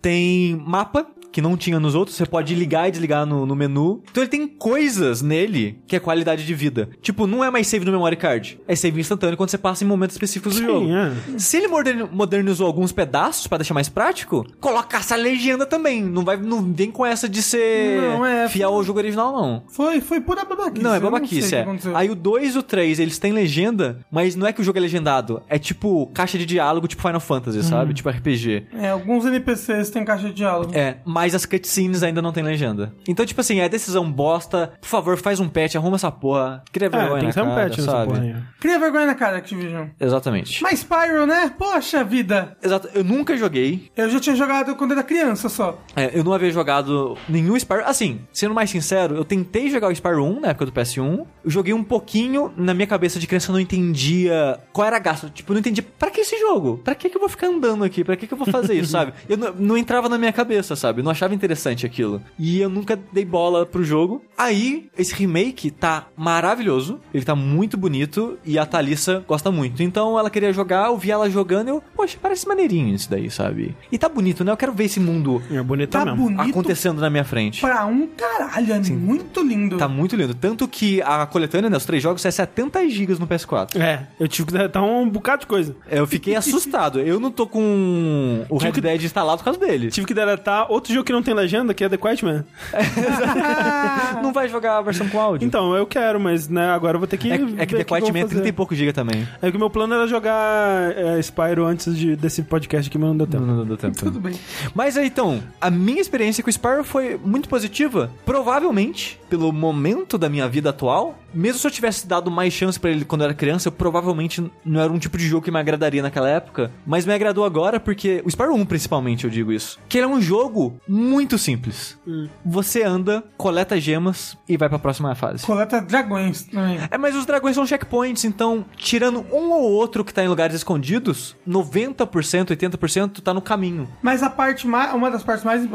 [0.00, 2.16] Tem mapa que não tinha nos outros.
[2.16, 4.00] Você pode ligar e desligar no, no menu.
[4.08, 6.88] Então ele tem coisas nele que é qualidade de vida.
[7.02, 8.60] Tipo, não é mais save no memory card.
[8.68, 10.86] É save instantâneo quando você passa em momentos específicos do Sim, jogo.
[10.94, 11.12] é.
[11.38, 16.04] Se ele modern- modernizou alguns pedaços pra deixar mais prático, coloca essa legenda também.
[16.04, 19.64] Não vai, não vem com essa de ser Não, é- fiel ao jogo original, não.
[19.66, 20.84] Foi, foi pura babaquice.
[20.84, 21.96] Não, é babaquice, o que é.
[21.96, 24.78] Aí o 2 e o 3, eles têm legenda, mas não é que o jogo
[24.78, 25.42] é legendado.
[25.48, 27.92] É tipo caixa de diálogo, tipo Final Fantasy, sabe?
[27.92, 28.66] Tipo RPG.
[28.78, 30.70] É, alguns NPCs têm caixa de diálogo.
[30.74, 32.92] É, mas as cutscenes ainda não tem legenda.
[33.06, 34.72] Então, tipo assim, é decisão bosta.
[34.80, 36.64] Por favor, faz um patch, arruma essa porra.
[36.72, 38.06] Cria vergonha É, tem na que ser um cara, patch nessa sabe?
[38.12, 38.34] porra aí.
[38.60, 39.86] Cria vergonha na cara, Activision.
[40.00, 40.60] Exatamente.
[40.60, 41.52] Mas Spyro, né?
[41.56, 42.56] Poxa vida.
[42.62, 42.88] Exato.
[42.92, 43.90] Eu nunca joguei.
[43.96, 45.78] Eu já tinha jogado quando era criança só.
[45.94, 47.84] É, eu não havia jogado nenhum Spyro.
[47.84, 51.24] Assim, sendo mais sincero, eu tentei jogar o Spyro 1 na época do PS1.
[51.44, 52.50] Eu joguei um pouquinho.
[52.56, 55.30] Na minha cabeça de criança eu não entendia qual era a gasto.
[55.30, 56.80] Tipo, eu não entendia pra que esse jogo?
[56.82, 58.02] Pra que, que eu vou ficar andando aqui?
[58.02, 59.12] Pra que, que eu vou fazer isso, sabe?
[59.28, 61.02] Eu não, não entrava na minha cabeça, sabe?
[61.02, 62.20] Não achava interessante aquilo.
[62.38, 64.22] E eu nunca dei bola pro jogo.
[64.36, 67.00] Aí, esse remake tá maravilhoso.
[67.12, 68.38] Ele tá muito bonito.
[68.44, 69.82] E a Thalissa gosta muito.
[69.82, 73.30] Então ela queria jogar, eu vi ela jogando e eu, poxa, parece maneirinho isso daí,
[73.30, 73.74] sabe?
[73.90, 74.52] E tá bonito, né?
[74.52, 76.24] Eu quero ver esse mundo É bonito Tá mesmo.
[76.30, 77.60] bonito acontecendo na minha frente.
[77.60, 78.72] pra um caralho.
[78.72, 79.76] É muito lindo.
[79.78, 80.34] Tá muito lindo.
[80.34, 83.80] Tanto que a coletânea, né, os três jogos, é 70 GB no PS4.
[83.80, 85.76] É, eu tive que deletar um bocado de coisa.
[85.90, 87.00] Eu fiquei assustado.
[87.00, 89.90] Eu não tô com o Red que- Dead instalado por causa dele.
[89.90, 92.44] Tive que deletar outro jogo que não tem legenda, que é The Quiet Man.
[94.22, 95.46] Não vai jogar a versão com áudio.
[95.46, 97.30] Então, eu quero, mas né, agora eu vou ter que.
[97.30, 98.34] é, é que The Quiet Man é fazer.
[98.36, 99.26] 30 e pouco giga também.
[99.42, 103.08] É que o meu plano era jogar é, Spyro antes de, desse podcast aqui, mas
[103.08, 103.44] não deu tempo.
[103.44, 103.96] Não, não deu tempo.
[103.96, 104.34] Tudo bem.
[104.74, 108.10] Mas aí, então, a minha experiência com o Spyro foi muito positiva.
[108.24, 112.90] Provavelmente, pelo momento da minha vida atual, mesmo se eu tivesse dado mais chance pra
[112.90, 115.58] ele quando eu era criança, eu provavelmente não era um tipo de jogo que me
[115.58, 116.70] agradaria naquela época.
[116.86, 118.22] Mas me agradou agora porque.
[118.24, 119.78] O Spyro 1, principalmente, eu digo isso.
[119.88, 121.98] Que ele é um jogo muito simples.
[122.44, 125.44] Você anda, coleta gemas e vai pra próxima fase.
[125.44, 126.78] Coleta dragões também.
[126.88, 130.54] É, mas os dragões são checkpoints, então, tirando um ou outro que tá em lugares
[130.54, 133.88] escondidos, 90%, 80% tá no caminho.
[134.00, 134.94] Mas a parte mais.
[134.94, 135.68] Uma das partes mais.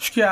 [0.00, 0.30] Acho que a,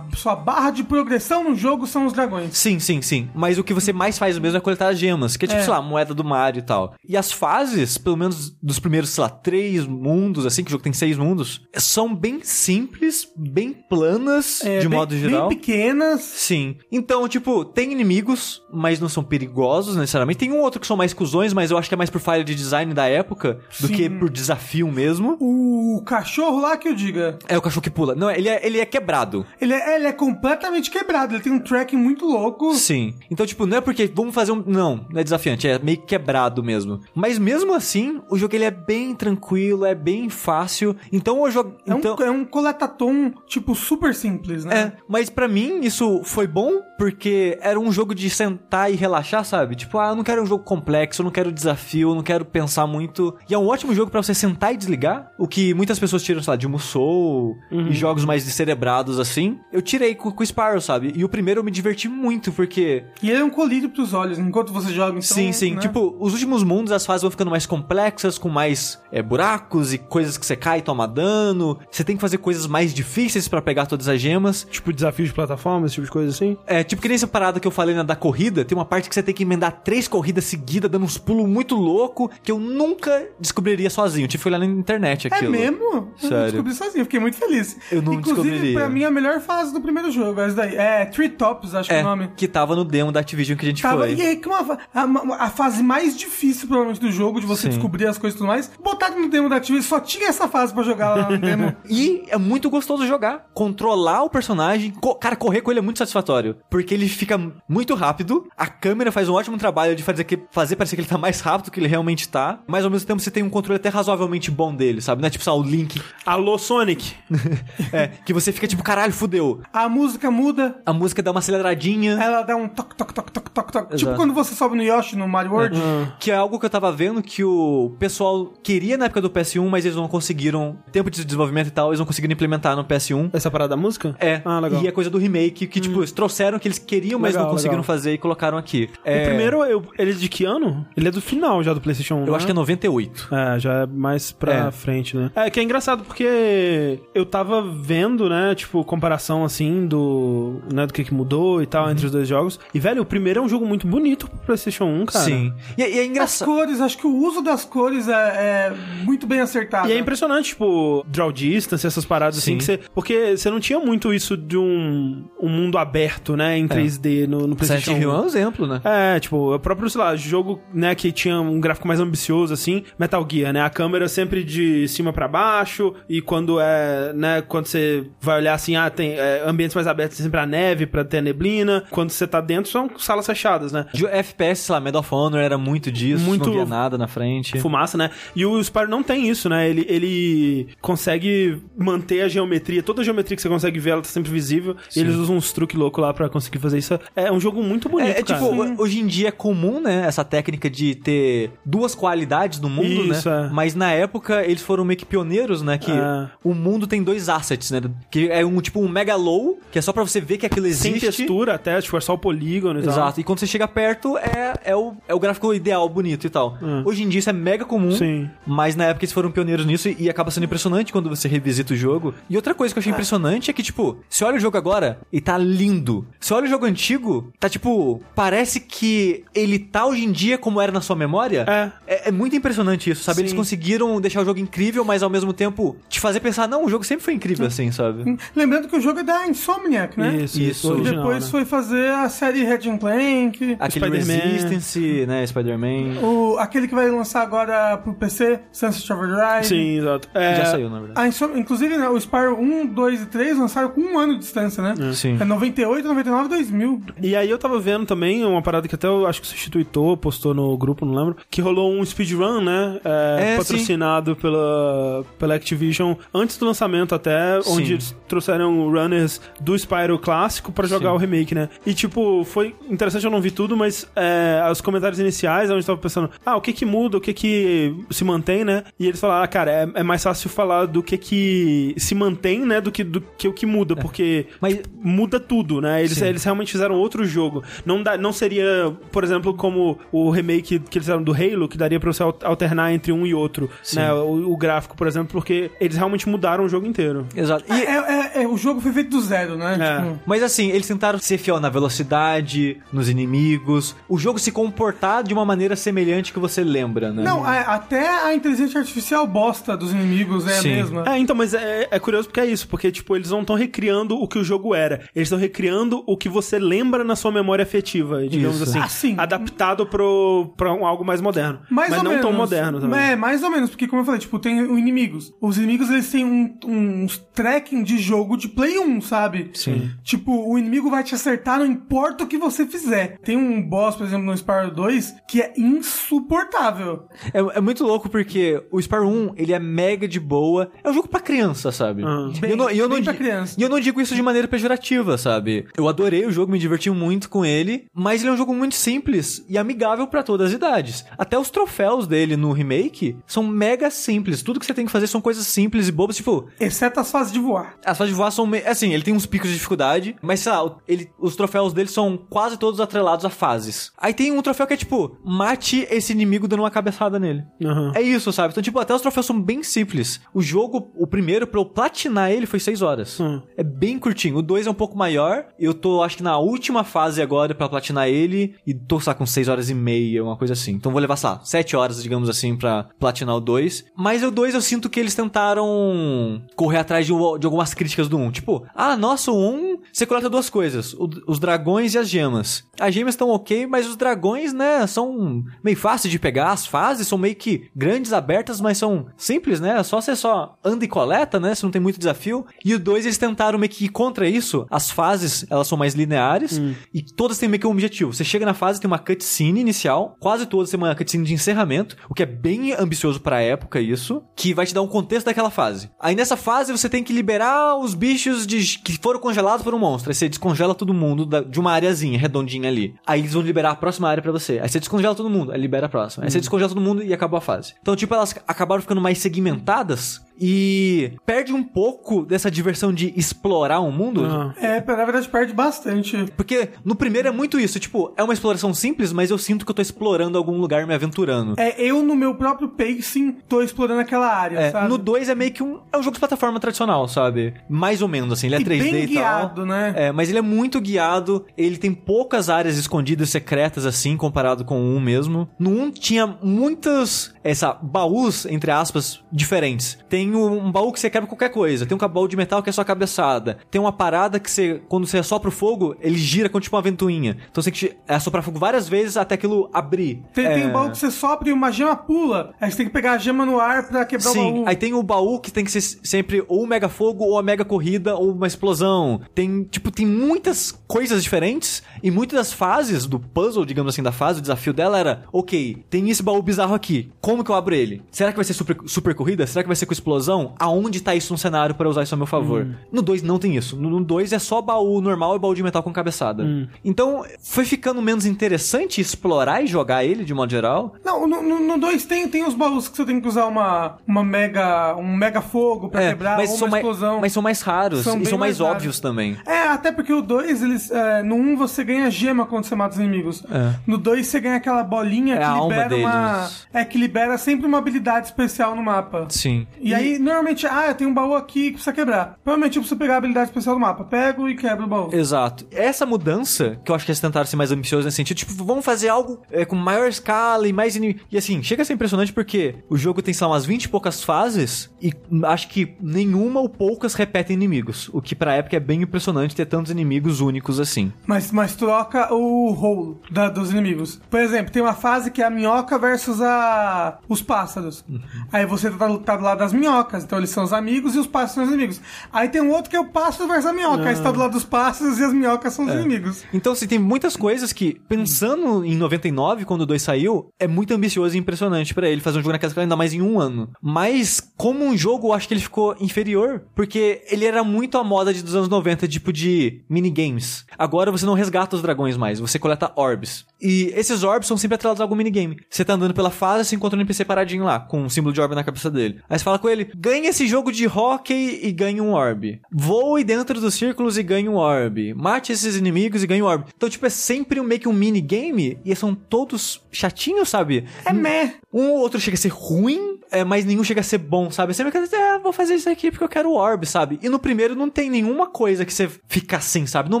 [0.12, 2.56] a sua barra de progressão no jogo são os dragões.
[2.56, 3.28] Sim, sim, sim.
[3.34, 5.64] Mas o que você mais faz mesmo é coletar as gemas, que é tipo, É.
[5.64, 6.94] sei lá, a moeda do Mario e tal.
[7.06, 10.84] E as fases, pelo menos dos primeiros, sei lá, três mundos, assim, que o jogo
[10.84, 15.48] tem seis mundos, são bem simples, bem planas, É, de bem- modo geral.
[15.48, 16.20] Bem pequenas.
[16.20, 16.76] Sim.
[16.90, 20.38] Então, tipo, tem inimigos, mas não são perigosos necessariamente.
[20.38, 22.44] Tem um outro que são mais cuzões, mas eu acho que é mais por falha
[22.44, 23.92] de design da época do Sim.
[23.94, 25.36] que por desafio mesmo.
[25.40, 27.38] O cachorro lá que eu diga.
[27.48, 28.14] É o cachorro que pula.
[28.14, 29.46] Não, ele é, ele é quebrado.
[29.60, 31.34] Ele é, ele é completamente quebrado.
[31.34, 32.74] Ele tem um tracking muito louco.
[32.74, 33.14] Sim.
[33.30, 34.62] Então, tipo, não é porque vamos fazer um.
[34.66, 37.00] Não, não é desafiante, é meio quebrado mesmo.
[37.14, 40.96] Mas mesmo assim, o jogo ele é bem tranquilo, é bem fácil.
[41.12, 41.76] Então o jogo.
[41.86, 44.74] É, então, um, é um coletatom, tipo, super simples, né?
[44.74, 49.44] É, mas pra mim isso foi bom porque era um jogo de sentar e relaxar,
[49.44, 49.74] sabe?
[49.74, 52.44] Tipo, ah, eu não quero um jogo complexo, eu não quero desafio, eu não quero
[52.44, 53.36] pensar muito.
[53.48, 56.42] E é um ótimo jogo pra você sentar e desligar, o que muitas pessoas tiram,
[56.42, 58.44] sei lá, de Musou e jogos mais
[58.74, 59.58] descerebrados assim.
[59.72, 61.12] Eu tirei com, com o Spyro, sabe?
[61.16, 64.38] E o primeiro eu me diverti muito porque E ele é um colírio pros olhos
[64.38, 65.10] enquanto você joga.
[65.12, 65.74] Então, Sim, sim.
[65.74, 65.80] né?
[65.80, 69.98] Tipo, os últimos mundos, as fases vão ficando mais complexas, com mais é, buracos e
[69.98, 71.78] coisas que você cai e toma dano.
[71.90, 74.66] Você tem que fazer coisas mais difíceis pra pegar todas as gemas.
[74.70, 76.56] Tipo, desafio de plataforma, esse tipo de coisa assim.
[76.66, 79.08] É, tipo que nem essa parada que eu falei na da corrida, tem uma parte
[79.08, 82.58] que você tem que emendar três corridas seguidas, dando uns pulos muito louco, que eu
[82.58, 84.24] nunca descobriria sozinho.
[84.24, 85.52] Eu tive que olhar na internet É aquilo.
[85.52, 85.84] mesmo?
[86.22, 86.44] Eu Sério.
[86.44, 87.76] descobri sozinho, fiquei muito feliz.
[87.90, 88.78] Eu não Inclusive, descobriria.
[88.80, 90.74] pra mim, a melhor fase do primeiro jogo, essa daí.
[90.76, 92.30] É Tree Tops, acho que é É, o nome.
[92.36, 94.14] que tava no demo da Activision que a gente Tava, foi.
[94.14, 97.68] e aí, que uma, a, a fase mais difícil, provavelmente, do jogo, de você Sim.
[97.70, 100.72] descobrir as coisas e tudo mais, botaram no demo da Activision, só tinha essa fase
[100.74, 101.74] pra jogar lá no demo.
[101.88, 103.46] E é muito gostoso jogar.
[103.54, 104.90] Controlar o personagem.
[104.90, 106.56] co- cara, correr com ele é muito satisfatório.
[106.70, 108.46] Porque ele fica muito rápido.
[108.56, 111.40] A câmera faz um ótimo trabalho de fazer, que, fazer parecer que ele tá mais
[111.40, 112.60] rápido do que ele realmente tá.
[112.66, 115.22] Mas ao mesmo tempo você tem um controle até razoavelmente bom dele, sabe?
[115.22, 116.00] Não é tipo só o Link.
[116.26, 117.14] Alô, Sonic!
[117.92, 119.60] é, que você fica tipo, caralho, fudeu.
[119.72, 122.12] A música muda, A música dá uma aceleradinha.
[122.20, 123.96] ela dá um toque, toque, toque, toque, toque, toque.
[123.96, 125.78] Tipo quando você sobe no Yoshi no Mario World.
[126.18, 129.68] Que é algo que eu tava vendo que o pessoal queria na época do PS1,
[129.68, 130.76] mas eles não conseguiram.
[130.92, 133.30] Tempo de desenvolvimento e tal, eles não conseguiram implementar no PS1.
[133.32, 134.14] Essa parada da música?
[134.20, 134.82] É, Ah, legal.
[134.82, 137.52] e é coisa do remake que, tipo, eles trouxeram que eles queriam, mas Legal, não
[137.52, 137.96] conseguiram legal.
[137.96, 138.88] fazer e colocaram aqui.
[138.94, 140.86] O É, primeiro, eu, ele é de que ano?
[140.96, 142.26] Ele é do final já do PlayStation 1.
[142.26, 142.60] Eu acho que é né?
[142.60, 143.28] 98.
[143.32, 144.70] É, já é mais pra É.
[144.70, 145.30] frente, né?
[145.34, 150.92] É, que é engraçado porque eu tava vendo, né, tipo, comparação assim do, né, do
[150.92, 152.58] que, que mudou e tal entre os dois jogos.
[152.72, 155.24] E, velho, o primeiro é um jogo muito bonito pro PlayStation 1, cara.
[155.24, 155.52] Sim.
[155.76, 156.48] E, e é As engraçado.
[156.48, 158.72] cores, acho que o uso das cores é, é
[159.04, 159.88] muito bem acertado.
[159.88, 162.58] E é impressionante, tipo, draw distance, essas paradas assim, Sim.
[162.58, 162.80] que você.
[162.94, 167.46] Porque você não tinha muito isso de um, um mundo aberto, né, em 3D no,
[167.46, 168.22] no PlayStation Silent Hill é 1.
[168.22, 168.80] um exemplo, né?
[168.84, 172.84] É, tipo, o próprio, sei lá, jogo, né, que tinha um gráfico mais ambicioso, assim,
[172.98, 173.62] Metal Gear, né?
[173.62, 178.54] A câmera sempre de cima pra baixo, e quando é, né, quando você vai olhar
[178.54, 181.84] assim, ah, tem é, ambientes mais abertos, sempre a neve pra ter a neblina.
[181.90, 183.86] Quando você tá dentro, são salas fechadas, né?
[183.92, 187.06] De FPS, sei lá, Medal of Honor era muito disso, Muito- não via nada na
[187.06, 187.58] frente.
[187.60, 188.10] fumaça, né?
[188.34, 189.68] E o Spyro não tem isso, né?
[189.68, 194.08] Ele, ele consegue manter a geometria, toda a geometria que você consegue ver, ela tá
[194.08, 194.76] sempre visível.
[194.94, 196.98] E eles usam uns truques loucos lá pra conseguir fazer isso.
[197.16, 198.44] É um jogo muito bonito, É, é tipo,
[198.80, 203.28] hoje em dia é comum, né, essa técnica de ter duas qualidades no mundo, Isso,
[203.28, 203.46] né?
[203.46, 203.52] é.
[203.52, 206.28] Mas na época eles foram meio que pioneiros, né, que É.
[206.42, 207.80] o mundo tem dois assets, né?
[208.14, 210.66] Que é um tipo um mega low, que é só pra você ver que aquilo
[210.72, 211.00] Sem existe.
[211.00, 212.92] textura até, tipo, é só o polígono e tal.
[212.92, 213.20] Exato.
[213.20, 216.56] E quando você chega perto, é, é, o, é o gráfico ideal, bonito e tal.
[216.84, 217.88] Hoje em dia isso é mega comum.
[217.88, 217.96] Hum.
[217.96, 218.30] Sim.
[218.46, 221.74] Mas na época eles foram pioneiros nisso e, e acaba sendo impressionante quando você revisita
[221.74, 222.14] o jogo.
[222.30, 225.00] E outra coisa que eu achei impressionante é que, tipo, você olha o jogo agora
[225.12, 226.06] e tá lindo.
[226.20, 230.60] Você olha o jogo antigo, tá tipo, parece que ele tá hoje em dia como
[230.60, 231.44] era na sua memória.
[231.48, 231.72] É.
[231.84, 233.22] É, é muito impressionante isso, sabe?
[233.22, 233.36] Eles Sim.
[233.36, 236.84] conseguiram deixar o jogo incrível, mas ao mesmo tempo te fazer pensar, não, o jogo
[236.84, 238.03] sempre foi incrível assim, sabe?
[238.34, 240.16] Lembrando que o jogo é da Insomniac, né?
[240.16, 240.40] Isso, Isso.
[240.40, 240.68] isso.
[240.68, 241.30] E original, depois né?
[241.30, 244.30] foi fazer a série Ratchet Clank, Aquele Spider-Man.
[244.30, 245.26] Resistance, né?
[245.26, 246.00] Spider-Man.
[246.02, 249.44] o, aquele que vai lançar agora pro PC, Sunset Overdrive.
[249.46, 250.08] Sim, exato.
[250.14, 251.00] É, Já saiu, na verdade.
[251.00, 254.20] A Insom- inclusive, né, o Spyro 1, 2 e 3 lançaram com um ano de
[254.20, 254.74] distância, né?
[254.92, 255.16] Sim.
[255.20, 256.80] É 98, 99, 2000.
[257.02, 259.96] E aí eu tava vendo também uma parada que até eu acho que o Substituitou,
[259.96, 262.80] postou no grupo, não lembro, que rolou um speedrun, né?
[262.84, 267.52] É, É, patrocinado pela, pela Activision antes do lançamento até, Sim.
[267.52, 270.94] onde eles trouxeram runners do Spyro clássico pra jogar Sim.
[270.96, 271.48] o remake, né?
[271.66, 275.66] E tipo, foi interessante, eu não vi tudo, mas é, os comentários iniciais, onde eu
[275.66, 278.64] tava pensando, ah, o que que muda, o que que se mantém, né?
[278.78, 282.40] E eles falaram, ah, cara, é, é mais fácil falar do que que se mantém,
[282.40, 282.60] né?
[282.60, 285.80] Do que, do que o que muda, porque Mas muda tudo, né?
[285.80, 286.06] Eles, Sim.
[286.06, 287.42] eles realmente fizeram outro jogo.
[287.64, 291.56] Não, dá, não seria, por exemplo, como o remake que eles fizeram do Halo, que
[291.56, 293.76] daria pra você al- alternar entre um e outro, Sim.
[293.76, 293.92] né?
[293.92, 297.06] O, o gráfico, por exemplo, porque eles realmente mudaram o jogo inteiro.
[297.16, 297.44] Exato.
[297.52, 299.56] E, É, é- é- o jogo foi feito do zero, né?
[299.60, 299.82] É.
[299.82, 305.02] Tipo, Mas assim, eles tentaram ser fiel na velocidade, nos inimigos, o jogo se comportar
[305.02, 307.02] de uma maneira semelhante que você lembra, né?
[307.02, 310.52] Não, a- até a inteligência artificial bosta dos inimigos é Sim.
[310.52, 310.84] a mesma.
[310.86, 313.96] É, então, mas é, é curioso porque é isso, porque, tipo, eles não estão recriando
[313.96, 314.88] o que o jogo era.
[314.94, 318.50] Eles estão recriando o que você lembra na sua memória afetiva, digamos Isso.
[318.50, 318.58] assim.
[318.58, 318.94] Ah, sim.
[318.98, 321.40] Adaptado pro, pra um, algo mais moderno.
[321.50, 322.06] Mais mas ou não menos.
[322.06, 322.80] tão moderno também.
[322.80, 325.12] É, mais ou menos, porque como eu falei, tipo, tem os inimigos.
[325.20, 329.30] Os inimigos, eles têm um, uns tracking de jogo de Play 1, sabe?
[329.34, 329.70] Sim.
[329.82, 332.98] Tipo, o inimigo vai te acertar, não importa o que você fizer.
[332.98, 336.88] Tem um boss, por exemplo, no Spyro 2, que é insuportável.
[337.12, 340.50] É, é muito louco porque o Spyro 1, ele é mega de boa.
[340.62, 341.82] É um jogo pra criança, sabe?
[341.84, 342.10] Ah.
[342.26, 343.36] e eu não, eu não Bem pra criança.
[343.38, 345.46] E eu não digo isso de maneira pejorativa, sabe?
[345.56, 348.54] Eu adorei o jogo, me diverti muito com ele, mas ele é um jogo muito
[348.54, 350.84] simples e amigável pra todas as idades.
[350.98, 354.22] Até os troféus dele no remake são mega simples.
[354.22, 357.12] Tudo que você tem que fazer são coisas simples e bobas, tipo, Exceto as fases
[357.12, 357.56] de voar.
[357.64, 358.48] As fases de voar são meio.
[358.48, 361.96] Assim, ele tem uns picos de dificuldade, mas sei lá, ele, os troféus dele são
[361.96, 363.72] quase todos atrelados a fases.
[363.78, 367.24] Aí tem um troféu que é tipo, mate esse inimigo dando uma cabeçada nele.
[367.42, 367.72] Aham.
[367.74, 368.32] É isso, sabe?
[368.32, 370.00] Então, tipo, até os troféus são bem simples.
[370.12, 373.00] O jogo, o primeiro, pra eu platinar ele, foi 6 horas.
[373.00, 373.22] Hum.
[373.36, 374.16] É bem curtinho.
[374.16, 375.26] O 2 é um pouco maior.
[375.38, 378.34] Eu tô, acho que na última fase agora pra platinar ele.
[378.46, 380.52] E tô, sei lá, com 6 horas e meia, uma coisa assim.
[380.52, 383.64] Então vou levar, sei lá, 7 horas, digamos assim, pra platinar o 2.
[383.76, 387.96] Mas o 2 eu sinto que eles tentaram correr atrás de, de algumas críticas do
[387.96, 388.10] 1.
[388.10, 392.44] Tipo, ah, nossa, o 1, você coleta duas coisas: o- os dragões e as gemas.
[392.60, 396.30] As gemas estão ok, mas os dragões, né, são meio fáceis de pegar.
[396.32, 399.62] As fases são meio que grandes, abertas, mas são simples, né?
[399.62, 401.34] Só você só anda e coleta, né?
[401.34, 402.24] Você não tem muito desafio.
[402.44, 404.46] E o 2, eles tentaram meio que ir contra isso.
[404.50, 406.40] As fases, elas são mais lineares
[406.72, 407.92] e todas têm meio que um objetivo.
[407.92, 411.76] Você chega na fase, tem uma cutscene inicial, quase todas têm uma cutscene de encerramento,
[411.88, 415.30] o que é bem ambicioso pra época isso, que vai te dar um contexto daquela
[415.30, 415.70] fase.
[415.80, 419.58] Aí nessa fase você tem que liberar os bichos de- que foram congelados por um
[419.58, 419.90] monstro.
[419.90, 422.74] Aí você descongela todo mundo da- de uma areazinha redondinha ali.
[422.86, 424.38] Aí eles vão liberar a próxima área pra você.
[424.40, 426.04] Aí você descongela todo mundo, aí libera a próxima.
[426.04, 427.54] Aí você descongela todo mundo e acabou a fase.
[427.60, 433.60] Então, tipo, elas acabaram ficando mais segmentadas e perde um pouco dessa diversão de explorar
[433.60, 434.04] um mundo.
[434.04, 434.34] Ah.
[434.38, 436.06] É, na verdade perde bastante.
[436.16, 439.50] Porque no primeiro é muito isso, tipo, é uma exploração simples, mas eu sinto que
[439.50, 441.34] eu tô explorando algum lugar me aventurando.
[441.38, 444.68] É, eu no meu próprio pacing tô explorando aquela área, É, sabe?
[444.68, 445.60] no 2 é meio que um.
[445.72, 447.34] É um jogo de plataforma tradicional, sabe?
[447.48, 448.26] Mais ou menos, assim.
[448.26, 449.46] Ele é E 3D bem e guiado, tal.
[449.46, 449.72] né?
[449.76, 451.24] É, mas ele é muito guiado.
[451.36, 455.28] Ele tem poucas áreas escondidas, secretas, assim, comparado com o 1 mesmo.
[455.38, 457.12] No 1 tinha muitas.
[457.22, 459.78] Essa, baús, entre aspas, diferentes.
[459.88, 461.66] Tem um baú que você quebra qualquer coisa.
[461.66, 463.38] Tem um baú de metal que é só cabeçada.
[463.50, 466.62] Tem uma parada que você, quando você assopra o fogo, ele gira com tipo uma
[466.62, 467.16] ventoinha.
[467.30, 470.02] Então você tem que assoprar fogo várias vezes até aquilo abrir.
[470.12, 470.34] Tem, é...
[470.34, 472.34] tem um baú que você sopra e uma gema pula.
[472.40, 474.44] Aí você tem que pegar a gema no ar pra quebrar o Sim, baú.
[474.46, 477.44] aí tem o baú que tem que ser sempre ou mega fogo, ou a mega
[477.44, 479.00] corrida, ou uma explosão.
[479.14, 481.62] Tem, tipo, tem muitas coisas diferentes.
[481.82, 485.64] E muitas das fases do puzzle, digamos assim, da fase, o desafio dela era: ok,
[485.68, 486.90] tem esse baú bizarro aqui.
[487.00, 487.82] Como que eu abro ele?
[487.90, 489.26] Será que vai ser super, super corrida?
[489.26, 489.93] Será que vai ser com explosão?
[490.38, 492.46] Aonde tá isso no cenário para usar isso a meu favor?
[492.72, 493.56] No 2 não tem isso.
[493.56, 496.24] No 2 é só baú normal e baú de metal com cabeçada.
[496.64, 500.74] Então, foi ficando menos interessante explorar e jogar ele de modo geral.
[500.84, 504.74] Não, no 2 tem, tem os baús que você tem que usar uma, uma mega,
[504.76, 507.00] um mega fogo pra É, quebrar mas ou são uma mais, explosão.
[507.00, 509.16] mas são mais raros São e são mais, mais óbvios também.
[509.26, 510.70] É, até porque o 2, eles.
[510.70, 513.22] É, no 1 um você ganha gema quando você mata os inimigos.
[513.30, 513.54] É.
[513.66, 516.18] No 2 você ganha aquela bolinha É que a alma libera uma.
[516.18, 516.46] deles.
[516.52, 519.06] É, que libera sempre uma habilidade especial no mapa.
[519.08, 519.46] Sim.
[519.60, 522.18] E, aí, normalmente, ah, tenho um baú aqui que precisa quebrar.
[522.22, 523.84] Provavelmente eu preciso pegar a habilidade especial do mapa.
[523.84, 524.88] Pego e quebro o baú.
[524.92, 525.46] Exato.
[525.50, 528.64] Essa mudança, que eu acho que eles tentaram ser mais ambiciosos nesse sentido, tipo, vamos
[528.64, 531.00] fazer algo é, com maior escala e mais inimigo.
[531.10, 533.68] E assim, chega a ser impressionante porque o jogo tem, sei lá, umas 20 e
[533.68, 534.92] poucas fases e
[535.24, 537.88] acho que nenhuma ou poucas repetem inimigos.
[537.92, 540.92] O que pra época é bem impressionante ter tantos inimigos únicos assim.
[541.06, 544.00] Mas, mas troca o role da- dos inimigos.
[544.10, 547.84] Por exemplo, tem uma fase que é a minhoca versus a, os pássaros.
[547.88, 548.00] Uhum.
[548.32, 549.73] Aí você tá, tá do lado das minhocas,
[550.04, 551.80] então eles são os amigos e os pássaros são os inimigos.
[552.12, 553.88] Aí tem um outro que é o pássaro versus a minhoca.
[553.88, 555.74] Aí você tá do lado dos pássaros e as minhocas são os É.
[555.80, 556.24] inimigos.
[556.32, 560.72] Então, assim, tem muitas coisas que, pensando em 99, quando o 2 saiu, é muito
[560.74, 563.50] ambicioso e impressionante pra ele fazer um jogo naquela escala, ainda mais em um ano.
[563.62, 567.84] Mas, como um jogo, eu acho que ele ficou inferior, porque ele era muito a
[567.84, 570.44] moda de, dos anos 90, tipo de minigames.
[570.58, 573.24] Agora você não resgata os dragões mais, você coleta orbs.
[573.40, 575.36] E esses orbs são sempre atrelados a algum minigame.
[575.50, 578.20] Você tá andando pela fase, você encontra um NPC paradinho lá, com um símbolo de
[578.20, 579.00] orb na cabeça dele.
[579.08, 582.40] Aí você fala com ele, ganha esse jogo de hockey e ganhe um orb.
[582.50, 584.94] Voe dentro dos círculos e ganhe um orb.
[584.94, 586.44] Mate esses inimigos e ganhe um orb.
[586.56, 590.64] Então, tipo, é sempre um, meio que um minigame e são todos chatinhos, sabe?
[590.84, 591.34] É meh.
[591.52, 594.54] Um ou outro chega a ser ruim, é, mas nenhum chega a ser bom, sabe?
[594.54, 596.98] Você fica assim, é, vou fazer isso aqui porque eu quero o orb, sabe?
[597.02, 599.90] E no primeiro não tem nenhuma coisa que você fica assim, sabe?
[599.90, 600.00] No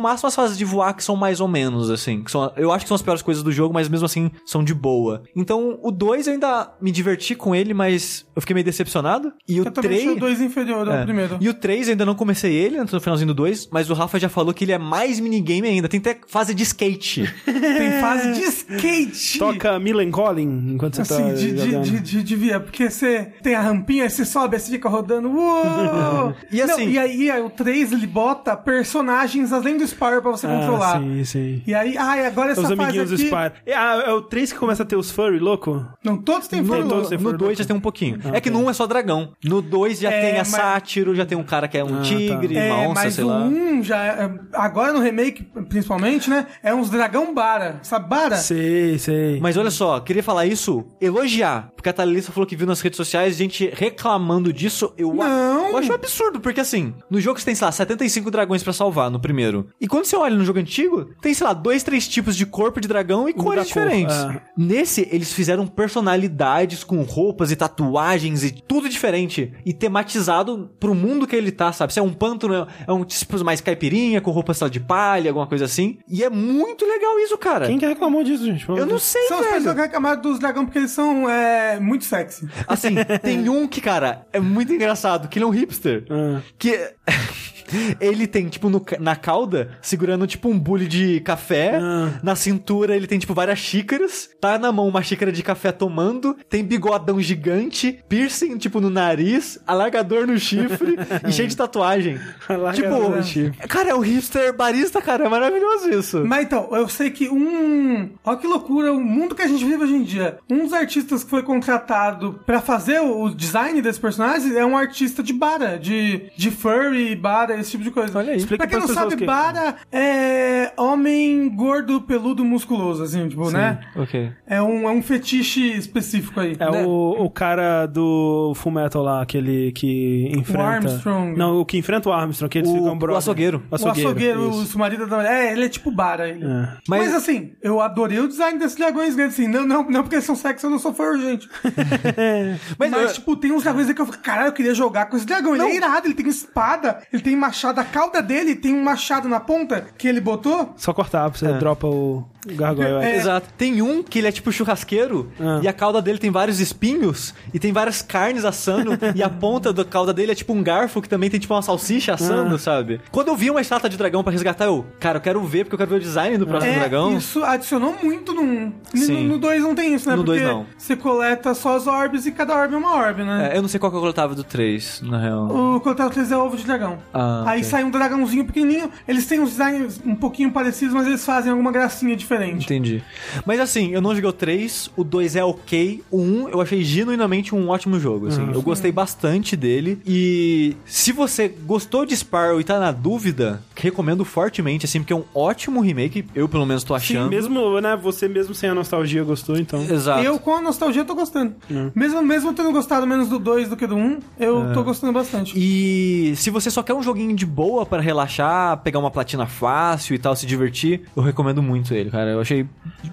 [0.00, 2.22] máximo as fases de voar que são mais ou menos, assim.
[2.22, 4.62] Que são, eu acho que são as piores coisas do jogo, mas mesmo assim são
[4.64, 5.22] de boa.
[5.36, 9.32] Então, o 2 eu ainda me diverti com ele, mas eu fiquei meio decepcionado.
[9.48, 10.16] E o Eu também achei 3...
[10.16, 11.02] o 2 inferior ao É.
[11.04, 11.38] primeiro.
[11.40, 14.18] E o 3 eu ainda não comecei ele, no finalzinho do 2, mas o Rafa
[14.18, 15.88] já falou que ele é mais minigame ainda.
[15.88, 17.32] Tem até fase de skate.
[17.44, 19.38] Tem fase de skate.
[19.38, 23.54] Toca Millen Collin enquanto você Assim, tá de, de, de, de, devia, porque você tem
[23.54, 25.28] a rampinha, aí você sobe, aí você fica rodando.
[25.30, 26.34] Uou!
[26.50, 30.30] E assim- Não, e aí aí o 3 ele bota personagens além do Spire pra
[30.30, 30.96] você controlar.
[30.96, 31.62] Ah, sim, sim.
[31.66, 33.24] E aí, ai, agora essa Os fase amiguinhos do aqui...
[33.26, 33.52] Spyro.
[33.66, 35.84] É, é o 3 que começa a ter os furry louco?
[36.04, 37.62] Não, todos têm Tem furry todos têm No furry 2 louco.
[37.62, 38.18] já tem um pouquinho.
[38.24, 39.32] Ah, é que no 1 é só dragão.
[39.44, 41.98] No 2 já É, tem a mas- sátiro, já tem um cara que é um
[41.98, 43.38] Ah, tigre, É, uma onça, mas sei o lá.
[43.44, 44.04] 1 já.
[44.04, 46.46] é- Agora no remake, principalmente, né?
[46.62, 47.78] É uns dragão bara.
[47.82, 48.36] Sabe bara?
[48.36, 49.40] Sei, sei.
[49.40, 51.70] Mas olha só, queria falar isso, elogiar.
[51.74, 54.92] Porque a Thalissa falou que viu nas redes sociais gente reclamando disso.
[54.96, 55.68] Eu, Não.
[55.70, 58.72] eu acho um absurdo, porque assim, no jogo você tem, sei lá, 75 dragões pra
[58.72, 59.68] salvar no primeiro.
[59.80, 62.80] E quando você olha no jogo antigo, tem, sei lá, dois, três tipos de corpo
[62.80, 64.16] de dragão e Muda cores a cor, diferentes.
[64.16, 64.40] é.
[64.56, 69.52] Nesse, eles fizeram personalidades com roupas e tatuagens e tudo diferente.
[69.64, 71.92] E tematizado pro mundo que ele tá, sabe?
[71.92, 75.30] Se é um pântano, é um tipo mais caipirinha, com roupa sei lá, de palha,
[75.30, 75.98] alguma coisa assim.
[76.08, 77.66] E é muito legal isso, cara.
[77.66, 78.68] Quem que reclamou disso, gente?
[78.68, 79.56] Eu não sei, São as velho.
[79.56, 82.46] pessoas que reclamaram dos dragões porque eles são é, muito sexy.
[82.74, 86.04] Assim, tem um que, cara, é muito engraçado, que ele é um hipster.
[86.10, 86.40] Ah.
[86.58, 86.92] Que.
[88.00, 91.78] Ele tem, tipo, no na cauda, segurando, tipo, um bule de café.
[91.80, 92.20] Ah.
[92.22, 94.30] Na cintura, ele tem, tipo, várias xícaras.
[94.40, 96.36] Tá na mão uma xícara de café tomando.
[96.48, 97.98] Tem bigodão gigante.
[98.08, 99.58] Piercing, tipo, no nariz.
[99.66, 100.96] Alargador no chifre.
[101.26, 102.18] e cheio de tatuagem.
[102.48, 105.24] Alargador tipo, cara, é o hipster barista, cara.
[105.24, 106.24] É maravilhoso isso.
[106.24, 108.10] Mas então, eu sei que um.
[108.24, 110.38] Olha que loucura, o mundo que a gente vive hoje em dia.
[110.50, 115.22] Um dos artistas que foi contratado pra fazer o design desses personagens é um artista
[115.22, 118.18] de bara, de, de furry, bara bara, esse tipo de coisa.
[118.18, 118.38] Olha aí.
[118.38, 123.80] Explica Pra quem não sabe, que- bara é homem gordo, peludo, musculoso, assim, tipo, né?
[123.96, 124.30] Ok.
[124.46, 126.56] É um, é um fetiche específico aí.
[126.58, 126.84] É Né?
[126.84, 130.64] o, o cara do Full Metal lá, aquele que enfrenta.
[130.64, 131.36] Armstrong.
[131.36, 133.62] Não, o que enfrenta o Armstrong, que eles O- ficam o açougueiro.
[133.70, 134.76] O açougueiro, isso.
[134.76, 136.28] o marido da É, ele é tipo bara.
[136.28, 136.44] Ele.
[136.44, 136.68] É.
[136.88, 139.48] Mas, Mas- assim, eu adorei o design desses dragões grandes, assim.
[139.48, 141.48] Não, não, não porque eles são sexy, eu não sou fã urgente.
[142.78, 145.06] Mas, Mas, eu- tipo, tem uns dragões aí que eu fico, caralho, eu queria jogar
[145.06, 145.54] com esse dragão.
[145.54, 147.78] Ele é irado, ele tem espada, ele tem machado.
[147.78, 150.72] A cauda dele tem um machado na ponta que ele botou.
[150.76, 151.52] Só cortar, você É.
[151.58, 153.04] dropa o gargoyle.
[153.04, 153.16] É.
[153.16, 153.48] Exato.
[153.56, 155.60] Tem um que ele é tipo churrasqueiro Ah.
[155.62, 159.72] e a cauda dele tem vários espinhos e tem várias carnes assando e a ponta
[159.72, 162.58] da cauda dele é tipo um garfo que também tem tipo uma salsicha assando, Ah.
[162.58, 163.00] sabe?
[163.10, 165.74] Quando eu vi uma estátua de dragão pra resgatar, eu, cara, eu quero ver porque
[165.74, 167.16] eu quero ver o design do próximo É, dragão.
[167.16, 168.72] isso adicionou muito no 1.
[168.94, 169.26] Sim.
[169.26, 170.16] No 2 não tem isso, né?
[170.16, 170.66] No dois Porque não.
[170.76, 173.50] você coleta só as orbes e cada orbe é uma orbe, né?
[173.52, 175.46] É, eu não sei qual que eu coletava do 3, na real.
[175.76, 176.98] O coletado 3 é ovo de dragão.
[177.12, 177.64] Ah, Aí ok.
[177.64, 178.90] sai um dragãozinho pequenininho.
[179.06, 182.64] Eles têm uns designs um pouquinho parecidos, mas eles fazem alguma gracinha diferente.
[182.64, 183.02] Entendi.
[183.44, 186.82] Mas assim, eu não joguei o 3, o 2 é ok, o 1 eu achei
[186.84, 188.48] genuinamente um ótimo jogo, assim.
[188.52, 194.24] Eu gostei bastante dele e se você gostou de Sparrow e tá na dúvida, recomendo
[194.24, 197.30] fortemente, assim, porque é um ótimo remake, eu pelo menos tô Sim, achando.
[197.30, 197.96] mesmo, né?
[197.96, 199.82] Você mesmo sem a nostalgia gostou, então.
[199.82, 200.22] Exato.
[200.22, 201.54] Eu, com a nostalgia, tô gostando.
[201.94, 205.12] Mesmo, mesmo tendo gostado menos do 2 do que do 1, um, eu tô gostando
[205.12, 205.52] bastante.
[205.56, 210.14] E se você só quer um joguinho de boa pra relaxar, pegar uma platina fácil
[210.16, 212.30] e tal, se divertir, eu recomendo muito ele, cara.
[212.30, 212.66] Eu achei.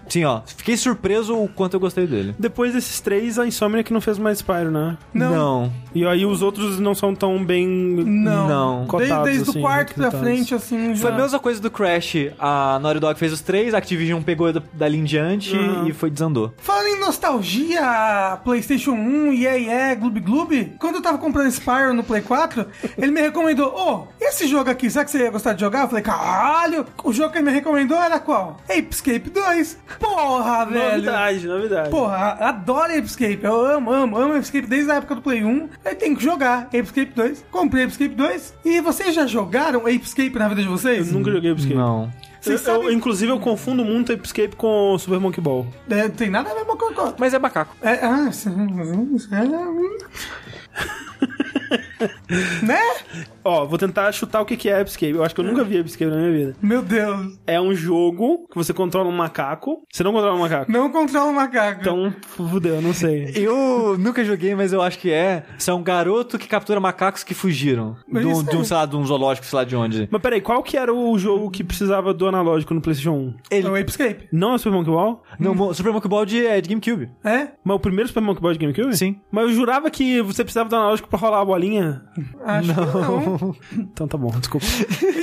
[0.09, 0.41] Sim, ó.
[0.45, 2.33] Fiquei surpreso o quanto eu gostei dele.
[2.39, 4.97] Depois desses três, a Insomniac não fez mais Spyro, né?
[5.13, 5.71] Não.
[5.93, 7.67] E aí os outros não são tão bem.
[7.67, 8.47] Não.
[8.47, 8.71] Não.
[8.79, 11.01] Desde, Cotados, desde assim, o quarto pra frente, assim, já...
[11.03, 12.15] Foi a mesma coisa do Crash.
[12.39, 15.87] A Naughty Dog fez os três, a Activision pegou da- dali em diante Uhum.
[15.87, 16.53] e foi desandou.
[16.57, 22.03] Falando em nostalgia, PlayStation 1, yeah, yeah, Gloob Gloob, quando eu tava comprando Spyro no
[22.03, 22.65] Play 4,
[22.97, 25.83] ele me recomendou, ô, esse jogo aqui, será que você ia gostar de jogar?
[25.83, 28.57] Eu falei, caralho, o jogo que ele me recomendou era qual?
[28.69, 29.77] Apescape 2.
[29.99, 30.91] Porra, velho.
[30.95, 31.89] Novidade, novidade.
[31.89, 33.39] Porra, adoro Apescape.
[33.43, 35.69] Eu amo, amo, amo Apescape desde a época do Play 1.
[35.85, 37.45] Aí tem que jogar Apescape 2.
[37.51, 38.53] Comprei Apescape 2.
[38.65, 41.07] E vocês já jogaram Apescape na vida de vocês?
[41.07, 41.75] Eu nunca joguei Escape.
[41.75, 42.11] Não.
[42.43, 45.67] Eu, eu- inclusive, eu confundo muito Escape com Super Monkey Ball.
[45.89, 47.75] É, tem nada a ver com o Mas é macaco.
[47.81, 48.49] É, ah, sim,
[52.63, 52.79] né?
[53.43, 55.11] Ó, vou tentar chutar o que que é Escape.
[55.13, 56.55] Eu acho que eu nunca vi Escape na minha vida.
[56.61, 57.39] Meu Deus.
[57.47, 59.83] É um jogo que você controla um macaco.
[59.91, 60.71] Você não controla um macaco.
[60.71, 61.81] Não controla o macaco.
[61.81, 63.31] Então, fudeu, eu não sei.
[63.35, 65.43] Eu nunca joguei, mas eu acho que é.
[65.57, 67.95] Você é um garoto que captura macacos que fugiram.
[68.07, 70.07] Mas De um, isso de um, sei lá, de um zoológico, sei lá de onde.
[70.11, 73.33] Mas peraí, qual que era o jogo que precisava do analógico no PlayStation 1?
[73.49, 73.67] Ele.
[73.67, 74.27] É o Apescape.
[74.31, 75.23] Não é o Super Monkey Ball?
[75.39, 77.09] Não, Mo- Super Monkey Ball de, é de GameCube.
[77.23, 77.47] É?
[77.63, 78.95] Mas o primeiro Super Monkey Ball de GameCube?
[78.95, 79.19] Sim.
[79.31, 81.90] Mas eu jurava que você precisava do analógico pra rolar a bolinha.
[82.45, 83.55] Acho que não.
[83.91, 84.65] Então tá bom, desculpa.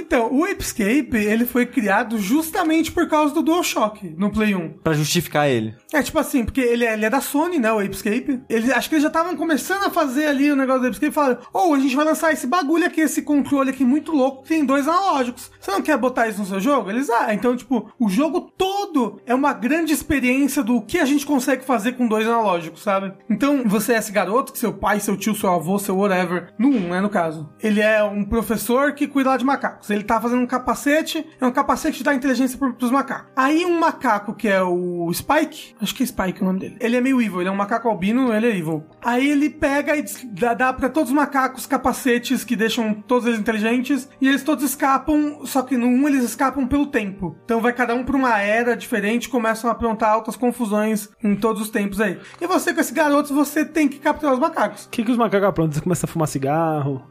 [0.09, 4.79] Então, o Apescape, ele foi criado justamente por causa do DualShock no Play 1.
[4.83, 5.75] Pra justificar ele.
[5.93, 8.41] É tipo assim, porque ele é, ele é da Sony, né, o Apescape.
[8.49, 11.15] Ele, acho que eles já estavam começando a fazer ali o negócio do Apescape e
[11.15, 14.49] falaram, ou a gente vai lançar esse bagulho aqui, esse controle aqui muito louco, que
[14.49, 15.51] tem dois analógicos.
[15.61, 16.91] Você não quer botar isso no seu jogo?
[16.91, 21.27] Eles, ah, então, tipo, o jogo todo é uma grande experiência do que a gente
[21.27, 23.13] consegue fazer com dois analógicos, sabe?
[23.29, 26.69] Então, você é esse garoto que seu pai, seu tio, seu avô, seu whatever, no
[26.69, 27.49] 1, né, no caso.
[27.63, 29.89] Ele é um professor que cuida lá de macacos.
[29.91, 33.31] Ele tá fazendo um capacete, é um capacete que dá inteligência pro, pros macacos.
[33.37, 36.77] Aí um macaco que é o Spike, acho que é Spike o nome dele.
[36.81, 38.85] Ele é meio evil, ele é um macaco albino, ele é evil.
[39.03, 43.39] Aí ele pega e dá, dá pra todos os macacos capacetes que deixam todos eles
[43.39, 47.37] inteligentes e eles todos escapam, só que no 1 eles escapam pelo tempo.
[47.45, 51.63] Então vai cada um pra uma era diferente, começam a aprontar altas confusões em todos
[51.63, 52.19] os tempos aí.
[52.41, 54.87] E você com esse garoto, você tem que capturar os macacos.
[54.87, 55.73] O que, que os macacos aprontam?
[55.73, 56.48] Você começa a fumar cigarro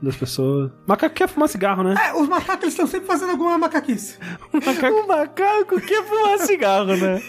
[0.02, 0.72] das pessoas.
[0.86, 1.96] Macaco quer fumar cigarro, né?
[2.08, 4.18] É, os macacos eles estão sempre fazendo alguma macaquice.
[4.54, 7.22] O macaco quer fumar cigarro, né?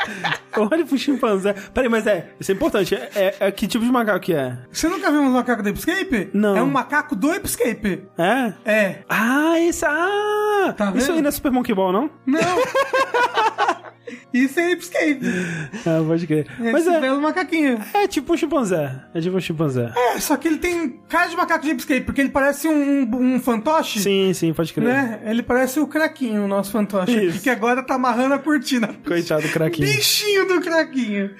[0.56, 1.52] Olha pro chimpanzé.
[1.74, 2.94] Peraí, mas é, isso é importante.
[2.94, 4.58] É, é- é que tipo de macaco que é?
[4.70, 6.30] Você nunca viu um macaco do Escape?
[6.32, 6.56] Não.
[6.56, 8.04] É um macaco do Escape.
[8.16, 8.52] É?
[8.64, 9.04] É.
[9.08, 9.84] Ah, esse.
[9.84, 10.74] Ah!
[10.76, 11.16] Tá isso vendo?
[11.16, 12.10] aí não é Super Monkey Ball, não?
[12.26, 12.40] Não.
[14.32, 15.20] Isso é Escape.
[15.86, 16.46] Ah, pode crer.
[16.58, 17.00] Mas Esse é.
[17.00, 17.78] belo macaquinho.
[17.94, 18.92] É tipo um chimpanzé.
[19.14, 19.92] É tipo um chimpanzé.
[19.96, 23.40] É, só que ele tem cara de macaco de Escape, porque ele parece um, um
[23.40, 24.00] fantoche.
[24.00, 24.86] Sim, sim, pode crer.
[24.88, 25.20] Né?
[25.24, 27.40] Ele parece o craquinho, o nosso fantoche Isso.
[27.40, 28.90] que agora tá amarrando a cortina.
[29.06, 29.86] Coitado do craquinho.
[29.88, 31.30] Bichinho do craquinho.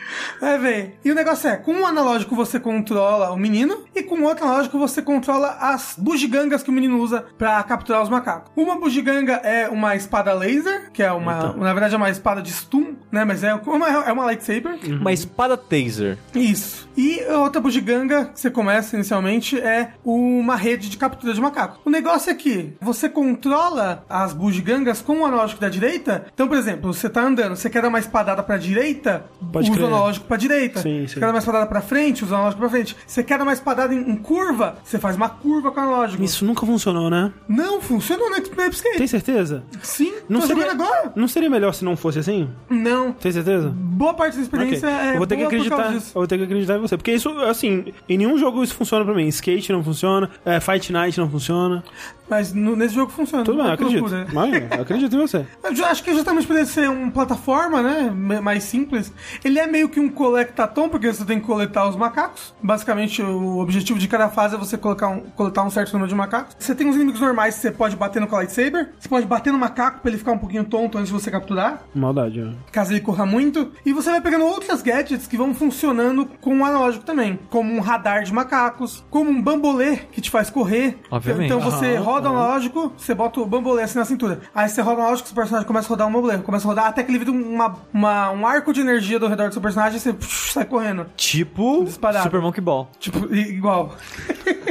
[0.41, 0.93] É, velho.
[1.05, 4.45] E o negócio é, com um analógico você controla o menino e com o outro
[4.45, 8.53] analógico você controla as bugigangas que o menino usa pra capturar os macacos.
[8.57, 11.57] Uma bugiganga é uma espada laser, que é uma, Então.
[11.59, 13.25] na verdade é uma espada de stun, né?
[13.25, 14.79] Mas é uma, é uma lightsaber.
[15.01, 16.19] Uma espada taser.
[16.35, 16.89] Isso.
[16.97, 21.81] E a outra bugiganga que você começa inicialmente é uma rede de captura de macaco.
[21.85, 26.27] O negócio é que você controla as bugigangas com o analógico da direita.
[26.33, 29.73] Então, por exemplo, você tá andando, você quer dar uma espadada pra direita, Pode usa
[29.73, 29.87] o crer.
[29.95, 30.81] analógico pra direita.
[30.81, 31.07] Sim, sim.
[31.09, 32.97] Você quer dar uma espadada pra frente, usa o analógico pra frente.
[33.07, 36.23] Você quer dar uma espadada em, em curva, você faz uma curva com o analógico.
[36.23, 37.33] Isso nunca funcionou, né?
[37.49, 38.97] Não, funcionou no Escape.
[38.99, 39.63] Tem certeza?
[39.83, 41.13] Sim, Não seria, agora.
[41.15, 42.46] não seria melhor se não fosse assim?
[42.69, 43.13] Não.
[43.13, 43.69] Tem certeza?
[43.75, 45.01] Boa parte da experiência Ok.
[45.01, 45.93] é eu vou ter que acreditar.
[46.15, 46.97] vou ter que acreditar em você.
[46.97, 49.27] Porque isso, assim, em nenhum jogo isso funciona pra mim.
[49.29, 51.83] Skate não funciona, é, Fight Night não funciona.
[52.29, 53.45] Mas no- nesse jogo funciona.
[53.45, 54.01] Tudo bem, que acredito.
[54.01, 54.27] loucura.
[54.33, 55.47] Mas, acredito em você.
[55.77, 58.11] Eu acho que justamente por ele ser uma plataforma, né?
[58.41, 59.13] Mais simples.
[59.45, 62.55] Ele é meio que um collectatom, porque você tem que coletar os macacos.
[62.63, 66.15] Basicamente, o objetivo de cada fase é você colocar um, coletar um certo número de
[66.15, 66.57] macacos.
[66.59, 68.91] Você tem os inimigos normais que você pode bater no lightsaber.
[68.99, 71.83] Você pode bater no macaco pra ele ficar um pouquinho tonto antes de você capturar.
[71.95, 72.53] Maldade, ó.
[72.73, 73.73] Caso ele corra muito.
[73.85, 77.39] E você vai pegando outras gadgets que vão funcionando com o analógico também.
[77.51, 80.99] Como um radar de macacos, como um bambolê que te faz correr.
[81.11, 81.47] Obviamente.
[81.47, 84.41] Então você Aham, roda analógico, você bota o bambolê assim na cintura.
[84.55, 86.39] Aí você roda analógico, seu personagem começa a rodar um bambolê.
[86.39, 89.49] Começa a rodar até que ele vira uma, uma- um arco de energia do redor
[89.49, 91.07] do seu personagem e você psh, sai correndo.
[91.17, 92.25] Tipo Disparado.
[92.25, 92.91] Super Monkey Ball.
[92.99, 93.95] Tipo, igual.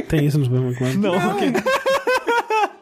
[0.08, 0.96] Tem isso no Super Mario Bros.
[0.96, 1.52] Não, ok.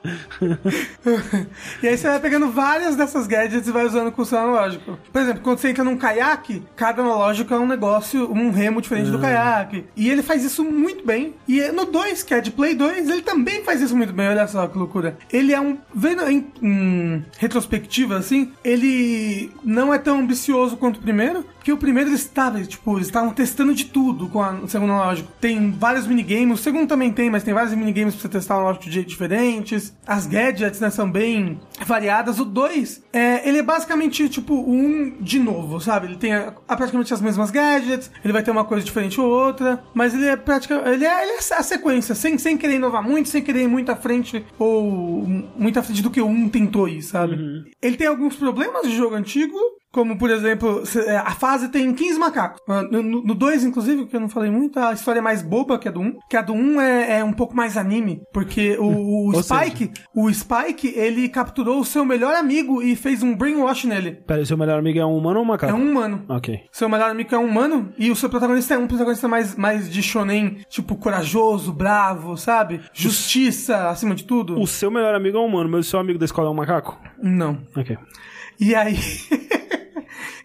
[1.82, 4.98] E aí você vai pegando várias dessas gadgets e vai usando com o seu analógico.
[5.12, 9.10] Por exemplo, quando você entra num caiaque, cada analógico é um negócio, um remo diferente
[9.10, 9.84] do caiaque.
[9.96, 11.34] E ele faz isso muito bem.
[11.48, 14.28] E no 2, que é de Play 2, ele também faz isso muito bem.
[14.28, 15.16] Olha só que loucura.
[15.32, 15.78] Ele é um.
[15.94, 21.44] Vendo em, em retrospectiva, assim, ele não é tão ambicioso quanto o primeiro.
[21.64, 24.92] Porque o primeiro eles estavam, tipo, eles estavam testando de tudo com a- o segundo
[24.92, 25.32] analógico.
[25.40, 28.84] Tem vários minigames, o segundo também tem, mas tem vários minigames pra você testar analógico
[28.84, 29.96] de jeito diferentes.
[30.06, 32.38] As gadgets, né, são bem variadas.
[32.38, 36.06] O 2, é, ele é basicamente, tipo, um de novo, sabe?
[36.08, 39.26] Ele tem a- a- praticamente as mesmas gadgets, ele vai ter uma coisa diferente ou
[39.30, 43.02] outra, mas ele é praticamente, ele é, ele é a sequência, sem, sem querer inovar
[43.02, 46.46] muito, sem querer ir muito à frente, ou muito à frente do que o um
[46.46, 47.38] tentou ir, sabe?
[47.80, 49.56] Ele tem alguns problemas de jogo antigo,
[49.94, 52.60] como, por exemplo, é, a fase tem 15 macacos.
[52.68, 55.86] Ah, No 2, inclusive, que eu não falei muito, a história é mais boba que
[55.86, 56.02] a do 1.
[56.02, 58.20] Um, que a do 1 um é, é um pouco mais anime.
[58.32, 63.36] Porque o, o Spike, o Spike, ele capturou o seu melhor amigo e fez um
[63.36, 64.16] brainwash nele.
[64.26, 65.72] Pera aí, seu melhor amigo é um humano ou um macaco?
[65.72, 66.24] É um humano.
[66.28, 66.62] Ok.
[66.72, 69.88] Seu melhor amigo é um humano e o seu protagonista é um protagonista mais, mais
[69.88, 72.80] de shonen, tipo, corajoso, bravo, sabe?
[72.92, 74.60] Justiça acima de tudo.
[74.60, 76.54] O seu melhor amigo é um humano, mas o seu amigo da escola é um
[76.54, 76.98] macaco?
[77.22, 77.60] Não.
[77.76, 77.96] Ok.
[78.58, 78.98] E aí.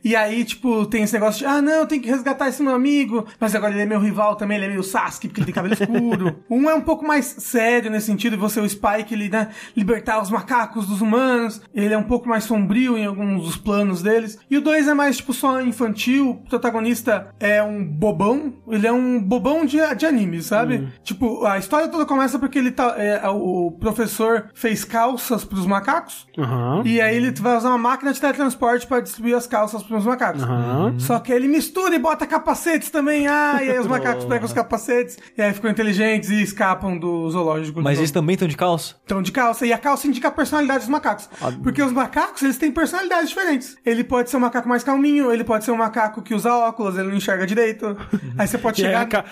[0.03, 3.25] E aí, tipo, tem esse negócio de, ah, não, tem que resgatar esse meu amigo,
[3.39, 5.73] mas agora ele é meu rival também, ele é meio Sasuke, porque ele tem cabelo
[5.73, 6.35] escuro.
[6.49, 10.29] um é um pouco mais sério nesse sentido, você, o Spike, ele, né, libertar os
[10.29, 14.37] macacos dos humanos, ele é um pouco mais sombrio em alguns dos planos deles.
[14.49, 18.91] E o dois é mais, tipo, só infantil, o protagonista é um bobão, ele é
[18.91, 20.87] um bobão de, de anime, sabe?
[21.03, 26.27] Tipo, a história toda começa porque ele tá, é, o professor fez calças pros macacos,
[26.37, 26.83] Aham.
[26.85, 30.43] e aí ele vai usar uma máquina de teletransporte pra distribuir as calças pros macacos.
[30.43, 30.95] Aham.
[30.99, 33.27] Só que ele mistura e bota capacetes também.
[33.27, 37.29] Ah, e aí os macacos pegam os capacetes e aí ficam inteligentes e escapam do
[37.29, 37.81] zoológico.
[37.81, 38.95] Mas do eles também estão de calça?
[39.01, 39.65] Estão de calça.
[39.65, 41.29] E a calça indica a personalidade dos macacos.
[41.63, 43.75] Porque os macacos, eles têm personalidades diferentes.
[43.85, 46.97] Ele pode ser um macaco mais calminho, ele pode ser um macaco que usa óculos,
[46.97, 47.97] ele não enxerga direito.
[48.37, 49.01] Aí você pode aí, chegar...
[49.01, 49.25] a ca-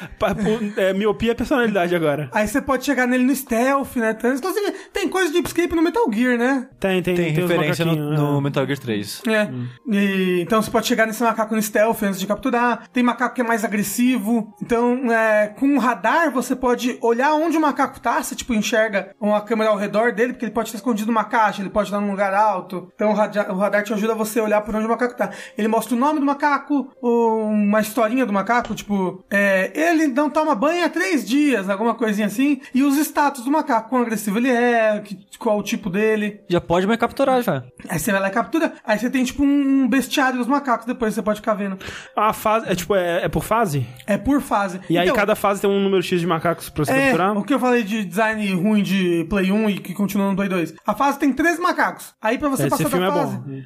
[0.77, 2.29] é, miopia é personalidade agora.
[2.33, 4.15] Aí você pode chegar nele no stealth, né?
[4.17, 6.67] Então, Inclusive, tem coisa de escape no Metal Gear, né?
[6.79, 8.41] Tem, tem, Tem, os referência no, no é.
[8.41, 9.21] Metal Gear 3.
[9.27, 9.49] É.
[9.91, 12.87] E, então você pode chegar nesse macaco no stealth antes de capturar.
[12.93, 14.53] Tem macaco que é mais agressivo.
[14.61, 18.23] Então, é, com um radar, você pode olhar onde o macaco tá.
[18.23, 21.61] Você, tipo, enxerga uma câmera ao redor dele, porque ele pode estar escondido numa caixa,
[21.61, 22.89] ele pode estar num lugar alto.
[22.95, 25.29] Então, o radar, o radar te ajuda você a olhar por onde o macaco tá.
[25.57, 30.29] Ele mostra o nome do macaco, ou uma historinha do macaco, tipo, é, ele não
[30.29, 32.61] toma banho há três dias, alguma coisinha assim.
[32.73, 36.41] E os status do macaco, quão agressivo ele é, que- qual o tipo dele.
[36.47, 37.63] Já pode mais capturar, já.
[37.89, 38.73] Aí você vai lá e captura.
[38.83, 41.77] Aí você tem tipo um bestiário dos macacos, depois você pode ficar vendo.
[42.15, 43.85] A fase, é tipo, é, é por fase?
[44.05, 44.79] É por fase.
[44.89, 47.37] E aí Então, cada fase tem um número X de macacos pra você É, capturar?
[47.37, 50.49] o que eu falei de design ruim de Play 1 e que continua no Play
[50.49, 50.75] 2.
[50.85, 52.13] A fase tem 13 macacos.
[52.21, 53.37] Aí pra você Esse passar da é fase...
[53.37, 53.61] bom.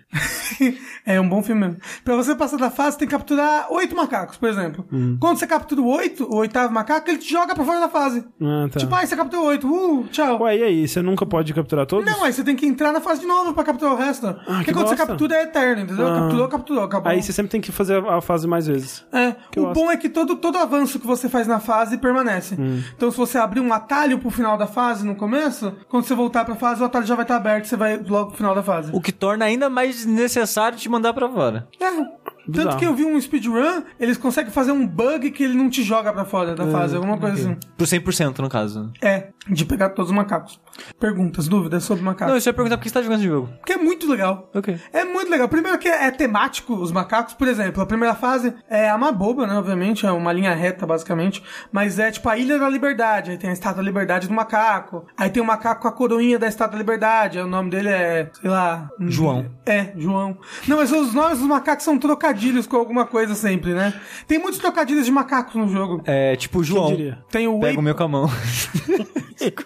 [1.06, 1.78] é um bom filme mesmo.
[2.04, 4.86] Pra você passar da fase, tem que capturar 8 macacos, por exemplo.
[4.92, 5.18] Hum.
[5.20, 8.24] Quando você captura o 8, o oitavo macaco, ele te joga pra fora da fase.
[8.42, 8.80] Ah, tá.
[8.80, 10.42] Tipo, aí você capturou 8, uh, tchau.
[10.44, 10.88] Ué, e aí?
[10.88, 12.06] Você nunca pode capturar todos?
[12.06, 14.34] Não, aí você tem que entrar na fase de novo pra capturar o resto.
[14.46, 15.08] Porque que quando você bosta.
[15.08, 16.08] captura é eterno, entendeu?
[16.08, 16.20] Ah.
[16.20, 17.12] Capturou, capturou, acabou.
[17.12, 19.05] Aí você sempre tem que fazer a fase mais vezes.
[19.12, 22.55] É, Que o bom é que todo, todo avanço que você faz na fase permanece.
[22.59, 22.82] Hum.
[22.95, 26.45] Então, se você abrir um atalho pro final da fase no começo, quando você voltar
[26.45, 28.91] pra fase, o atalho já vai estar aberto, você vai logo pro final da fase.
[28.93, 31.68] O que torna ainda mais necessário te mandar pra fora.
[31.80, 32.31] É.
[32.52, 32.80] Tanto Bizarro.
[32.80, 36.12] que eu vi um speedrun, eles conseguem fazer um bug que ele não te joga
[36.12, 37.58] pra fora da fase, alguma coisa assim.
[37.78, 38.91] Pro 100% no caso.
[39.02, 40.60] É, de pegar todos os macacos.
[40.99, 42.28] Perguntas, dúvidas sobre macacos.
[42.28, 43.49] Não, eu só ia perguntar por que você tá jogando esse jogo.
[43.58, 44.49] Porque é muito legal.
[44.54, 44.80] Ok.
[44.93, 45.47] É muito legal.
[45.47, 49.58] Primeiro que é temático, os macacos, por exemplo, a primeira fase é uma boba, né?
[49.58, 51.43] Obviamente, é uma linha reta, basicamente.
[51.72, 53.32] Mas é tipo a Ilha da Liberdade.
[53.32, 55.06] Aí tem a Estátua da Liberdade do macaco.
[55.18, 57.39] Aí tem o macaco com a coroinha da Estátua da Liberdade.
[57.39, 58.89] O nome dele é, sei lá.
[58.99, 59.45] João.
[59.66, 60.38] É, João.
[60.68, 63.94] Não, mas os nomes dos macacos são trocadilhos com alguma coisa sempre, né?
[64.28, 66.02] Tem muitos trocadilhos de macacos no jogo.
[66.06, 66.88] É tipo, João.
[66.88, 67.20] diria?
[67.30, 68.30] Tem o Pega o meu com a mão.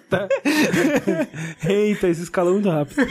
[0.10, 0.28] Tá.
[1.68, 2.96] Eita, esse escalou muito rápido.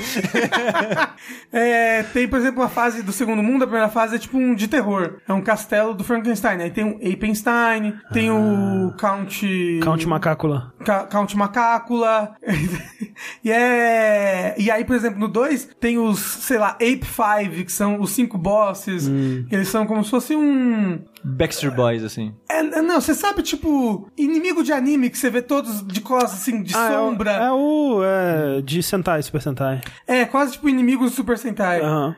[1.53, 4.55] É, tem, por exemplo, a fase do segundo mundo, a primeira fase é tipo um
[4.57, 5.19] de terror.
[5.29, 6.61] É um castelo do Frankenstein.
[6.61, 9.81] Aí tem o Apenstein, tem o Count...
[9.83, 10.74] Count Macácula.
[10.85, 12.37] Count Macácula.
[13.43, 14.55] e é.
[14.59, 18.11] E aí, por exemplo, no 2 tem os, sei lá, Ape 5, que são os
[18.11, 19.07] cinco bosses.
[19.51, 21.01] Eles são como se fosse um.
[21.25, 22.35] Backstreet Boys, assim.
[22.49, 26.35] É, é, não, você sabe, tipo, inimigo de anime que você vê todos de costas,
[26.41, 27.31] assim, de Ah, é o- sombra.
[27.33, 28.01] É o.
[28.05, 29.81] É, de Sentai, Super Sentai.
[30.07, 31.81] É, quase tipo inimigos do Super Sentai.
[31.81, 32.15] Aham.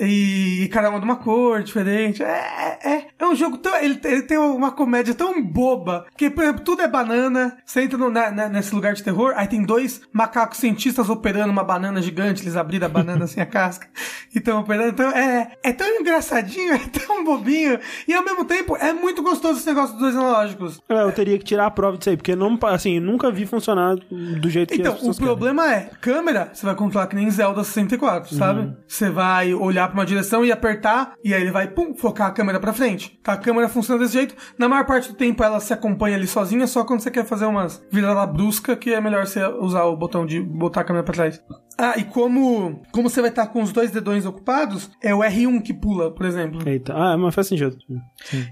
[0.00, 2.22] E, e cada uma de uma cor diferente.
[2.22, 3.74] É, é, é um jogo tão.
[3.76, 6.06] Ele, ele tem uma comédia tão boba.
[6.16, 7.56] Que, por exemplo, tudo é banana.
[7.64, 11.50] Você entra no- na- na- nesse lugar de terror, aí tem dois macacos cientistas operando
[11.52, 12.42] uma banana gigante.
[12.42, 13.88] Eles abriram a banana sem a casca
[14.34, 14.90] e estão operando.
[14.90, 17.78] Então é, é tão engraçadinho, é tão bobinho.
[18.06, 20.80] E ao mesmo tempo é muito gostoso esse negócio dos dois analógicos.
[20.88, 23.96] É, eu teria que tirar a prova disso aí, porque não, assim, nunca vi funcionar
[23.96, 28.34] do jeito que Então, o problema é, câmera, você vai controlar que nem Zelda 64,
[28.34, 28.74] sabe?
[28.86, 32.32] Você vai olhar pra uma direção e apertar, e aí ele vai, pum, focar a
[32.32, 33.18] câmera pra frente.
[33.22, 34.34] Tá, a câmera funciona desse jeito.
[34.58, 37.46] Na maior parte do tempo ela se acompanha ali sozinha, só quando você quer fazer
[37.46, 41.14] umas virada brusca, que é melhor você usar o botão de botar a câmera pra
[41.14, 41.40] trás.
[41.80, 45.62] Ah, e como, como você vai estar com os dois dedões ocupados, é o R1
[45.62, 46.68] que pula, por exemplo.
[46.68, 47.78] Eita, ah, mas faz sentido.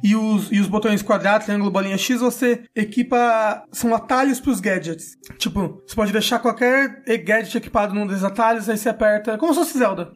[0.03, 3.63] E os, e os botões quadrado, triângulo, bolinha X, você equipa.
[3.71, 5.19] São atalhos pros gadgets.
[5.37, 9.37] Tipo, você pode deixar qualquer gadget equipado num desses atalhos, aí você aperta.
[9.37, 10.11] Como se fosse Zelda.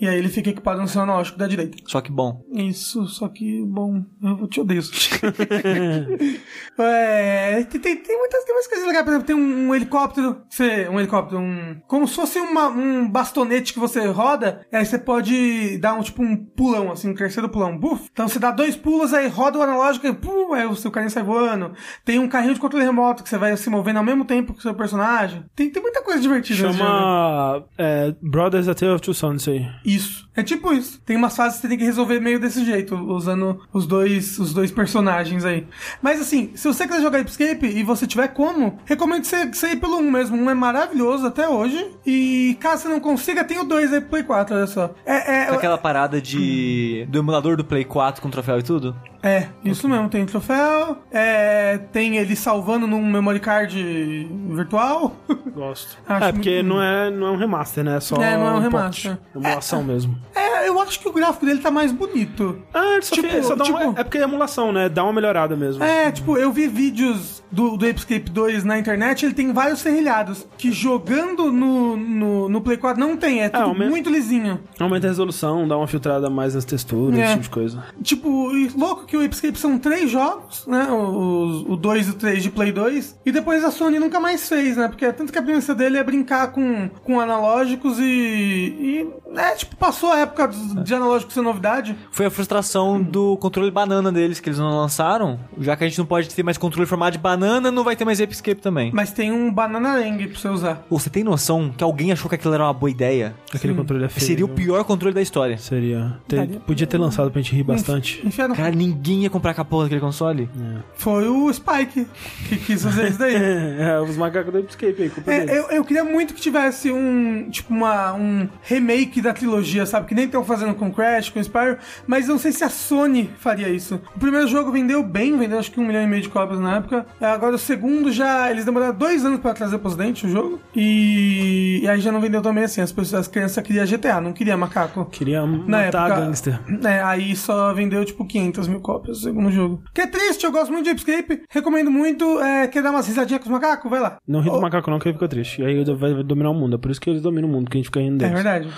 [0.00, 1.76] E aí ele fica equipado no seu analógico da direita.
[1.86, 2.44] Só que bom.
[2.52, 4.82] Isso, só que, bom, eu te odeio.
[6.78, 9.04] é, tem, tem, tem muitas, tem coisas legais.
[9.04, 11.80] Por exemplo, tem um, um helicóptero, você, um helicóptero, um.
[11.86, 16.22] Como se fosse uma- um bastonete que você roda, aí você pode dar um tipo
[16.22, 17.76] um pulão, assim, um terceiro pulão.
[17.76, 18.08] Buf.
[18.12, 21.10] Então você dá dois pulos, aí roda o analógico e pum, aí o seu carinha
[21.10, 21.72] sai voando.
[22.04, 24.58] Tem um carrinho de controle remoto que você vai se movendo ao mesmo tempo que
[24.60, 25.44] o seu personagem.
[25.56, 26.72] Tem, tem muita coisa divertida.
[26.72, 29.66] Chama é, Brothers A Tale of Two Sons, aí.
[29.84, 30.28] Isso.
[30.34, 31.00] É tipo isso.
[31.04, 34.52] Tem umas fases que você tem que resolver meio desse jeito, usando os dois, os
[34.54, 35.66] dois personagens aí.
[36.00, 39.76] Mas assim, se você quiser jogar Escape e você tiver como, recomendo você, você ir
[39.76, 40.36] pelo 1 mesmo.
[40.36, 41.86] Um é maravilhoso até hoje.
[42.06, 44.90] E caso você não consiga, tem o 2 aí pro Play 4, olha só.
[45.04, 47.06] É, é, aquela parada de.
[47.08, 48.96] do emulador do Play 4 com troféu e tudo?
[49.22, 50.08] É isso mesmo.
[50.08, 55.14] Tem troféu, é, tem ele salvando num memory card virtual.
[55.54, 55.98] Gosto.
[56.08, 57.96] Acho é, porque muito- não é, não é um remaster, né?
[57.96, 58.72] É só É, não é um port.
[59.04, 59.18] remaster.
[59.34, 60.16] Emulação mesmo.
[60.34, 62.58] é, eu acho que o gráfico dele tá mais bonito.
[62.72, 64.88] Ah, ele só, Tipo, fez- só uma- tipo- É porque é emulação, né?
[64.88, 65.82] Dá uma melhorada mesmo.
[65.84, 70.46] É, tipo, eu vi vídeos do, do Escape 2 na internet, ele tem vários serrilhados,
[70.56, 74.58] que jogando no, no, no Play 4 não tem, é tudo ao menos- muito lisinho.
[74.80, 77.22] Aumenta a resolução, dá uma filtrada mais nas texturas, É.
[77.24, 77.84] esse tipo de coisa.
[78.02, 82.50] Tipo, louco que o Escape são três jogos, né, o 2 e o 3 de
[82.50, 85.74] Play 2, e depois a Sony nunca mais fez, né, porque tanto que a premissa
[85.74, 90.94] dele é brincar com, com analógicos e, e, né, tipo, passou a época dos- de
[90.94, 91.94] analógicos ser novidade.
[92.10, 95.38] Foi a frustração do controle banana deles que eles não lançaram.
[95.60, 98.06] Já que a gente não pode ter mais controle formado de banana, não vai ter
[98.06, 98.90] mais Escape também.
[98.94, 100.86] Mas tem um Banana Lang pra você usar.
[100.88, 103.34] Ou você tem noção que alguém achou que aquilo era uma boa ideia?
[103.54, 104.26] Aquele controle é feio.
[104.26, 104.54] Seria o né?
[104.54, 105.58] pior controle da história.
[105.58, 106.16] Seria.
[106.26, 108.22] Ter- podia ter lançado pra gente rir bastante.
[108.24, 110.48] Enfia no Cara, ninguém ia comprar com a porra daquele console.
[110.94, 112.06] Foi o Spike
[112.48, 113.32] que quis fazer isso daí.
[113.82, 117.48] É, os macacos do Escape aí, culpa É, eu, eu queria muito que tivesse um,
[117.50, 120.06] tipo, uma, um remake da trilogia, sabe?
[120.06, 123.68] Que nem estão fazendo com Crash, com Spyro, mas não sei se a Sony faria
[123.68, 124.00] isso.
[124.14, 126.76] O primeiro jogo vendeu bem, vendeu acho que um milhão e meio de cópias na
[126.76, 127.06] época.
[127.20, 130.60] Agora o segundo já, eles demoraram dois anos pra trazer pro ocidente o jogo.
[130.74, 132.80] E, e aí já não vendeu também assim.
[132.80, 135.04] As, pessoas, as crianças queriam GTA, não queria macaco.
[135.06, 136.60] Queria Na matar época, gangster.
[136.84, 139.82] É, aí só vendeu tipo 500 mil cópias o segundo jogo.
[139.94, 142.40] Que é triste, eu gosto muito de Escape, recomendo muito.
[142.40, 143.90] É, quer dar umas risadinhas com os macacos?
[143.90, 144.16] Vai lá.
[144.26, 145.60] Não ri do Oh, macaco não, que ele fica triste.
[145.62, 146.74] E aí ele vai vai dominar o mundo.
[146.74, 148.34] É por isso que eles dominam o mundo, que a gente fica rindo É deles.
[148.42, 148.68] verdade.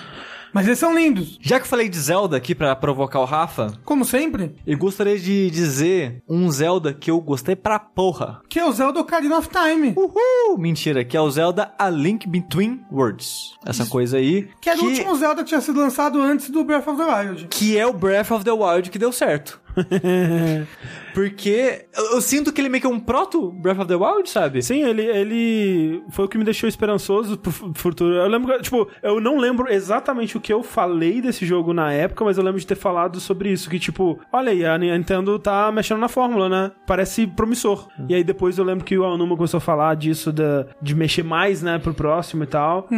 [0.52, 3.72] Mas eles são lindos, Já que eu falei de Zelda aqui pra provocar o Rafa,
[3.84, 4.54] como sempre.
[4.64, 8.40] eu gostaria de dizer um Zelda que eu gostei pra porra.
[8.48, 9.94] Que é o Zelda Ocarina of Time.
[9.96, 10.56] Uhul!
[10.56, 13.56] Mentira, que é o Zelda A Link Between Worlds.
[13.66, 14.48] Essa coisa aí.
[14.60, 17.48] Que era o último Zelda que tinha sido lançado antes do Breath of the Wild.
[17.50, 19.60] Que é o Breath of the Wild que deu certo.
[21.14, 24.28] Porque eu, eu sinto que ele meio que é um proto Breath of the Wild,
[24.28, 24.60] sabe?
[24.62, 28.14] Sim, ele, ele foi o que me deixou esperançoso pro fu- futuro.
[28.14, 31.92] Eu lembro, que, tipo, eu não lembro exatamente o que eu falei desse jogo na
[31.92, 35.38] época, mas eu lembro de ter falado sobre isso, que tipo, olha aí, a Nintendo
[35.38, 36.72] tá mexendo na fórmula, né?
[36.86, 37.86] Parece promissor.
[38.08, 41.22] E aí depois eu lembro que o Aonuma começou a falar disso, da, de mexer
[41.22, 42.88] mais, né, pro próximo e tal.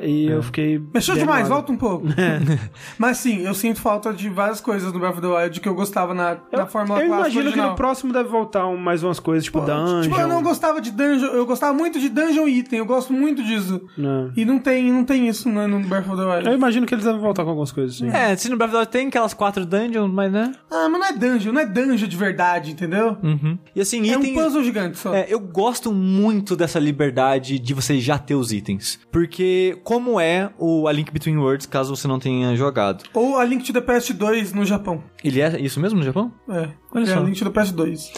[0.00, 0.80] E eu fiquei...
[0.94, 2.06] Mexeu demais, volta um pouco.
[2.96, 5.74] Mas sim, eu sinto falta de várias coisas no Breath of the Wild que eu
[5.74, 7.70] gostava na, na Eu, fórmula eu imagino que original.
[7.70, 10.02] no próximo deve voltar um- mais umas coisas, tipo dungeon.
[10.02, 13.42] Tipo, eu não gostava de dungeon, eu gostava muito de dungeon item, eu gosto muito
[13.42, 13.80] disso.
[13.96, 14.30] Não.
[14.36, 16.46] E não tem, não tem isso né, no Breath of the Wild.
[16.48, 18.08] Eu imagino que eles devem voltar com algumas coisas, sim.
[18.08, 20.52] É, se no Breath of the Wild tem aquelas quatro dungeons, mas né?
[20.70, 23.16] Ah, mas não é dungeon, não é dungeon de verdade, entendeu?
[23.22, 23.56] Uhum.
[23.74, 24.34] E assim, É um item.
[24.34, 25.14] puzzle gigante só.
[25.14, 28.98] É, eu gosto muito dessa liberdade de você já ter os itens.
[29.12, 33.04] Porque, como é o A Link Between Worlds, caso você não tenha jogado?
[33.14, 35.02] Ou a Link to the Past 2 no Japão.
[35.22, 36.32] Ele é isso mesmo no Japão?
[36.48, 37.18] É, Olha é só.
[37.18, 38.12] a Link to the Past 2.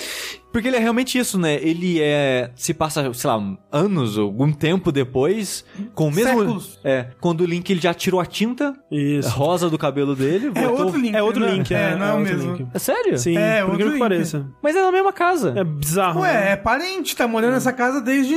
[0.53, 1.55] Porque ele é realmente isso, né?
[1.63, 2.51] Ele é.
[2.57, 3.41] Se passa, sei lá,
[3.71, 6.39] anos ou algum tempo depois, com o mesmo.
[6.41, 6.79] Séculos.
[6.85, 7.07] É.
[7.21, 9.29] Quando o Link ele já tirou a tinta Isso.
[9.31, 10.87] rosa do cabelo dele, É voltou.
[10.87, 11.15] outro Link.
[11.17, 11.53] É outro né?
[11.53, 11.93] Link, é.
[11.93, 12.57] é, não é, é o outro mesmo.
[12.57, 12.69] Link.
[12.75, 13.19] É sério?
[13.19, 13.99] Sim, É, por outro que Link.
[14.01, 14.47] pareça.
[14.63, 15.53] Mas é na mesma casa.
[15.57, 16.21] É bizarro.
[16.23, 16.53] Ué, né?
[16.53, 18.35] é parente, tá morando nessa casa desde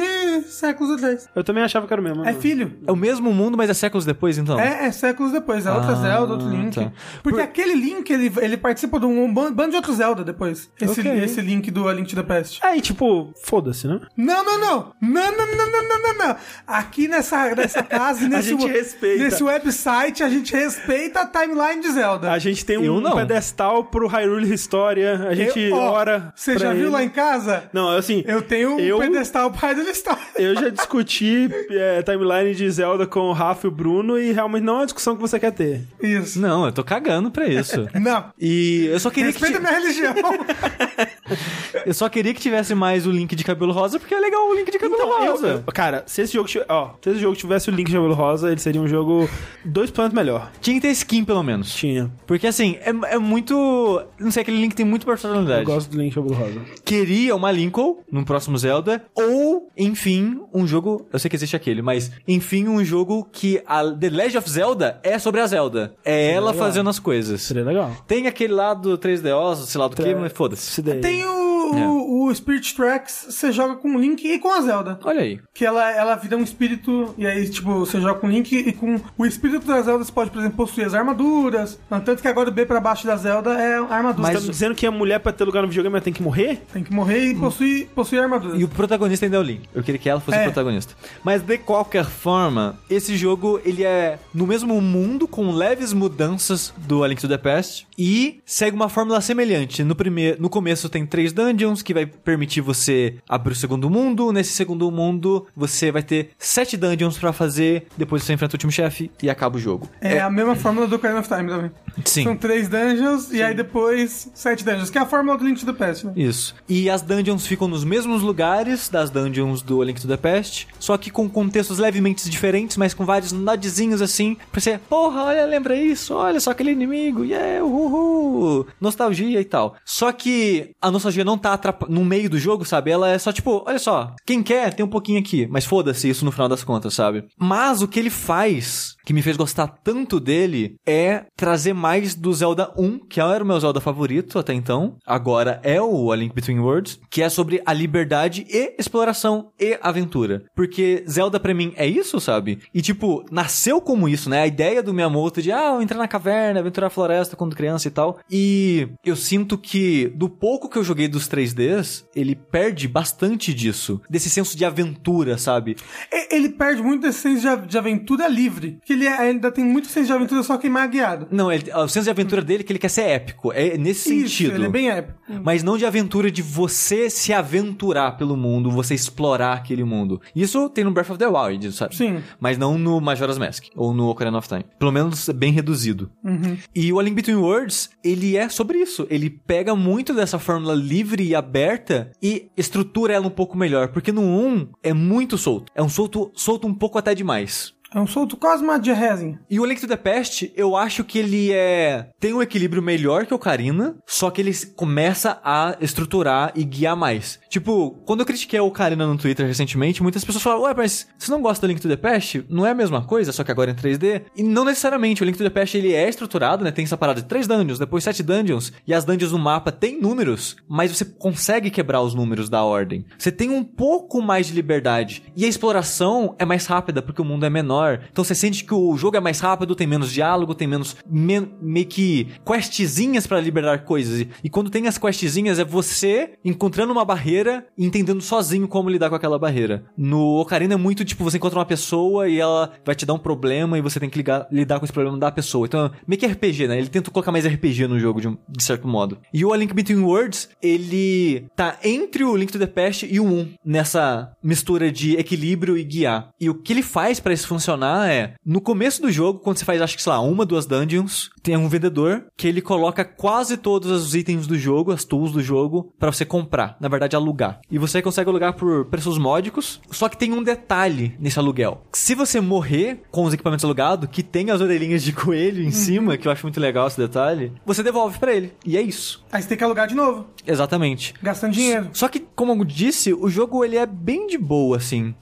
[0.47, 1.27] séculos atrás.
[1.35, 2.23] Eu também achava que era o mesmo.
[2.25, 2.73] É filho.
[2.85, 4.59] É o mesmo mundo, mas é séculos depois, então.
[4.59, 5.65] É, é séculos depois.
[5.65, 6.75] É outra Ah, Zelda, outro Link.
[6.75, 6.91] tá.
[7.23, 10.69] Porque Por- aquele Link, ele, ele participa de um ban- bando de outros Zelda depois.
[10.79, 11.11] Esse, Ok.
[11.23, 12.59] esse Link do A The Past.
[12.63, 13.99] Aí, tipo, foda-se, né?
[14.17, 14.93] Não, não, não.
[15.01, 16.35] Não, não, não, não, não, não, não.
[16.67, 19.23] Aqui nessa, nessa casa nesse, respeita.
[19.23, 22.31] nesse website, a gente respeita a timeline de Zelda.
[22.31, 23.15] A gente tem um não.
[23.15, 26.33] pedestal pro Hyrule História, a gente Eu- ó, ora.
[26.35, 26.89] Você já viu ele.
[26.89, 27.63] lá em casa?
[27.73, 30.21] Não, assim, Eu tenho um Eu- pedestal pai da história.
[30.37, 34.63] eu já discuti é, timeline de Zelda com o Rafa e o Bruno e realmente
[34.63, 35.81] não é uma discussão que você quer ter.
[36.01, 36.39] Isso.
[36.39, 37.87] Não, eu tô cagando pra isso.
[37.99, 38.25] Não.
[38.39, 40.13] E eu só queria que Respeita minha religião.
[41.93, 44.53] eu só queria que tivesse mais o Link de cabelo rosa, porque é legal o
[44.55, 45.63] Link de cabelo Então, eu- rosa.
[45.65, 48.13] eu- cara, se esse jogo, tivesse- ó, se esse jogo tivesse o Link de Cabelo
[48.13, 49.29] Rosa, ele seria um jogo
[49.63, 50.51] dois planos melhor.
[50.59, 51.73] Tinha que ter skin, pelo menos.
[51.73, 52.11] Tinha.
[52.25, 54.01] Porque assim, é, é muito.
[54.19, 55.65] Não sei, aquele Link tem muita Eu personalidade.
[55.65, 56.61] gosto do Link de Cabelo Rosa.
[56.83, 61.05] Queria uma Lincoln no próximo Zelda, ou, enfim, um jogo.
[61.13, 64.99] Eu sei que existe aquele, mas, enfim, um jogo que a The Legend of Zelda
[65.03, 65.93] é sobre a Zelda.
[66.03, 66.65] É ela legal.
[66.65, 67.41] fazendo as coisas.
[67.41, 67.91] Seria legal.
[68.07, 70.81] Tem aquele lá do 3DO, sei lá do que, mas foda-se.
[70.81, 71.52] Tem o.
[71.71, 74.99] o, o Spirit Tracks, você joga com o Link e com a Zelda.
[75.03, 75.39] Olha aí.
[75.53, 78.71] Que ela, ela vira um espírito, e aí, tipo, você joga com o Link e
[78.73, 81.79] com o espírito da Zelda você pode, por exemplo, possuir as armaduras.
[81.89, 84.27] Tanto que agora o B pra baixo da Zelda é a armadura.
[84.27, 86.13] Você Mas- tá me dizendo que a mulher pra ter lugar no videogame ela tem
[86.13, 86.61] que morrer?
[86.73, 88.57] Tem que morrer e possuir, possuir armadura.
[88.57, 89.61] E o protagonista ainda é o Link.
[89.73, 90.41] Eu queria que ela fosse É.
[90.41, 90.93] o protagonista.
[91.23, 97.03] Mas de qualquer forma, esse jogo ele é no mesmo mundo com leves mudanças do
[97.03, 99.83] A Link to the Past e segue uma fórmula semelhante.
[99.83, 101.52] No primeiro, no começo tem três dungeons
[101.83, 104.31] que vai permitir você abrir o segundo mundo.
[104.31, 107.87] Nesse segundo mundo você vai ter sete dungeons pra fazer.
[107.97, 109.87] Depois você enfrenta o último chefe e acaba o jogo.
[110.01, 111.71] É, a mesma fórmula do Ocarina of Time também.
[112.05, 112.23] Sim.
[112.23, 115.65] São três dungeons e aí depois sete dungeons, que é a fórmula do Link to
[115.65, 116.13] the Past, né?
[116.15, 116.55] Isso.
[116.67, 120.97] E as dungeons ficam nos mesmos lugares das dungeons do Link to the Past, só
[120.97, 125.75] que com contextos levemente diferentes, mas com vários nodzinhos assim, pra você, porra, olha, lembra
[125.75, 129.75] isso, olha só aquele inimigo, yeah, uhul, nostalgia e tal.
[129.85, 132.91] Só que a nostalgia não tá no meio do jogo, sabe?
[132.91, 136.25] Ela é só tipo, olha só, quem quer tem um pouquinho aqui, mas foda-se isso
[136.25, 137.25] no final das contas, sabe?
[137.37, 142.33] Mas o que ele faz, que me fez gostar tanto dele, é trazer mais do
[142.33, 144.97] Zelda 1, que era o meu Zelda favorito até então.
[145.05, 149.77] Agora é o A Link Between Worlds, que é sobre a liberdade e exploração e
[149.81, 150.43] aventura.
[150.55, 152.59] Porque Zelda pra mim é isso, sabe?
[152.73, 154.41] E tipo, nasceu como isso, né?
[154.41, 157.87] A ideia do Miyamoto de, ah, eu entrar na caverna, aventurar a floresta quando criança
[157.87, 158.19] e tal.
[158.29, 164.01] E eu sinto que do pouco que eu joguei dos 3Ds, ele perde bastante disso.
[164.09, 165.75] Desse senso de aventura, sabe?
[166.11, 168.79] E- Ele perde muito desse senso de, aventura livre.
[168.93, 171.27] Ele é- ainda tem muito senso de aventura só queimar guiado.
[171.31, 173.51] Não, ele, o senso de aventura dele é que ele quer ser épico.
[173.53, 174.55] É nesse Isso, sentido.
[174.55, 175.19] ele é bem épico.
[175.43, 180.21] Mas não de aventura de você se aventurar pelo mundo, você explorar aquele mundo.
[180.35, 181.95] Isso tem no Breath of the Wild, sabe?
[181.95, 182.21] Sim.
[182.39, 184.65] Mas não no Majora's Mask ou no Ocarina of Time.
[184.77, 186.11] Pelo menos bem reduzido.
[186.23, 186.57] Uhum.
[186.75, 189.07] E o A Link Between Worlds, ele é sobre isso.
[189.09, 193.87] Ele pega muito dessa fórmula livre e aberta e estrutura ela um pouco melhor.
[193.89, 195.71] Porque no 1 é muito solto.
[195.73, 197.73] É um solto, solto um pouco até demais.
[197.93, 199.39] É um solto quase uma diarrezinha.
[199.47, 202.09] E o Link to the Past, eu acho que ele é.
[202.19, 206.95] tem um equilíbrio melhor que o Ocarina, só que ele começa a estruturar e guiar
[206.95, 207.39] mais.
[207.49, 211.31] Tipo, quando eu critiquei o Ocarina no Twitter recentemente, muitas pessoas falaram: Ué, mas você
[211.31, 212.43] não gosta do Link to the Past?
[212.49, 214.23] Não é a mesma coisa, só que agora em 3D?
[214.35, 215.21] E não necessariamente.
[215.21, 216.71] O Link to the Past ele é estruturado, né?
[216.71, 220.01] Tem essa parada de 3 dungeons, depois 7 dungeons, e as dungeons no mapa têm
[220.01, 223.05] números, mas você consegue quebrar os números da ordem.
[223.19, 225.23] Você tem um pouco mais de liberdade.
[225.35, 227.82] E a exploração é mais rápida porque o mundo é menor.
[228.11, 231.47] Então você sente que o jogo é mais rápido, tem menos diálogo, tem menos me-
[231.61, 234.25] meio que questzinhas pra liberar coisas.
[234.43, 239.09] E, quando tem as questzinhas é você encontrando uma barreira e entendendo sozinho como lidar
[239.09, 239.83] com aquela barreira.
[239.97, 243.19] No Ocarina é muito tipo você encontra uma pessoa e ela vai te dar um
[243.19, 245.65] problema e você tem que ligar- lidar com esse problema da pessoa.
[245.65, 246.77] Então, meio que RPG, né?
[246.77, 249.17] Ele tenta colocar mais RPG no jogo de, de certo modo.
[249.33, 253.19] E o A Link Between Worlds, ele tá entre o Link to the Past e
[253.19, 256.29] o 1 nessa mistura de equilíbrio e guiar.
[256.39, 257.72] E o que ele faz pra isso funcionar
[258.07, 261.29] é, no começo do jogo, quando você faz, acho que sei lá, uma, duas dungeons,
[261.41, 265.41] tem um vendedor que ele coloca quase todos os itens do jogo, as tools do
[265.41, 266.77] jogo, pra você comprar.
[266.79, 267.59] Na verdade, alugar.
[267.69, 271.83] E você consegue alugar por preços módicos, só que tem um detalhe nesse aluguel.
[271.93, 276.17] Se você morrer com os equipamentos alugados, que tem as orelhinhas de coelho em cima,
[276.17, 278.53] que eu acho muito legal esse detalhe, você devolve pra ele.
[278.65, 279.23] E é isso.
[279.31, 281.13] Aí você tem que alugar de novo, Exatamente.
[281.21, 281.89] gastando dinheiro.
[281.93, 285.13] Só que, como eu disse, o jogo ele é bem de boa, assim.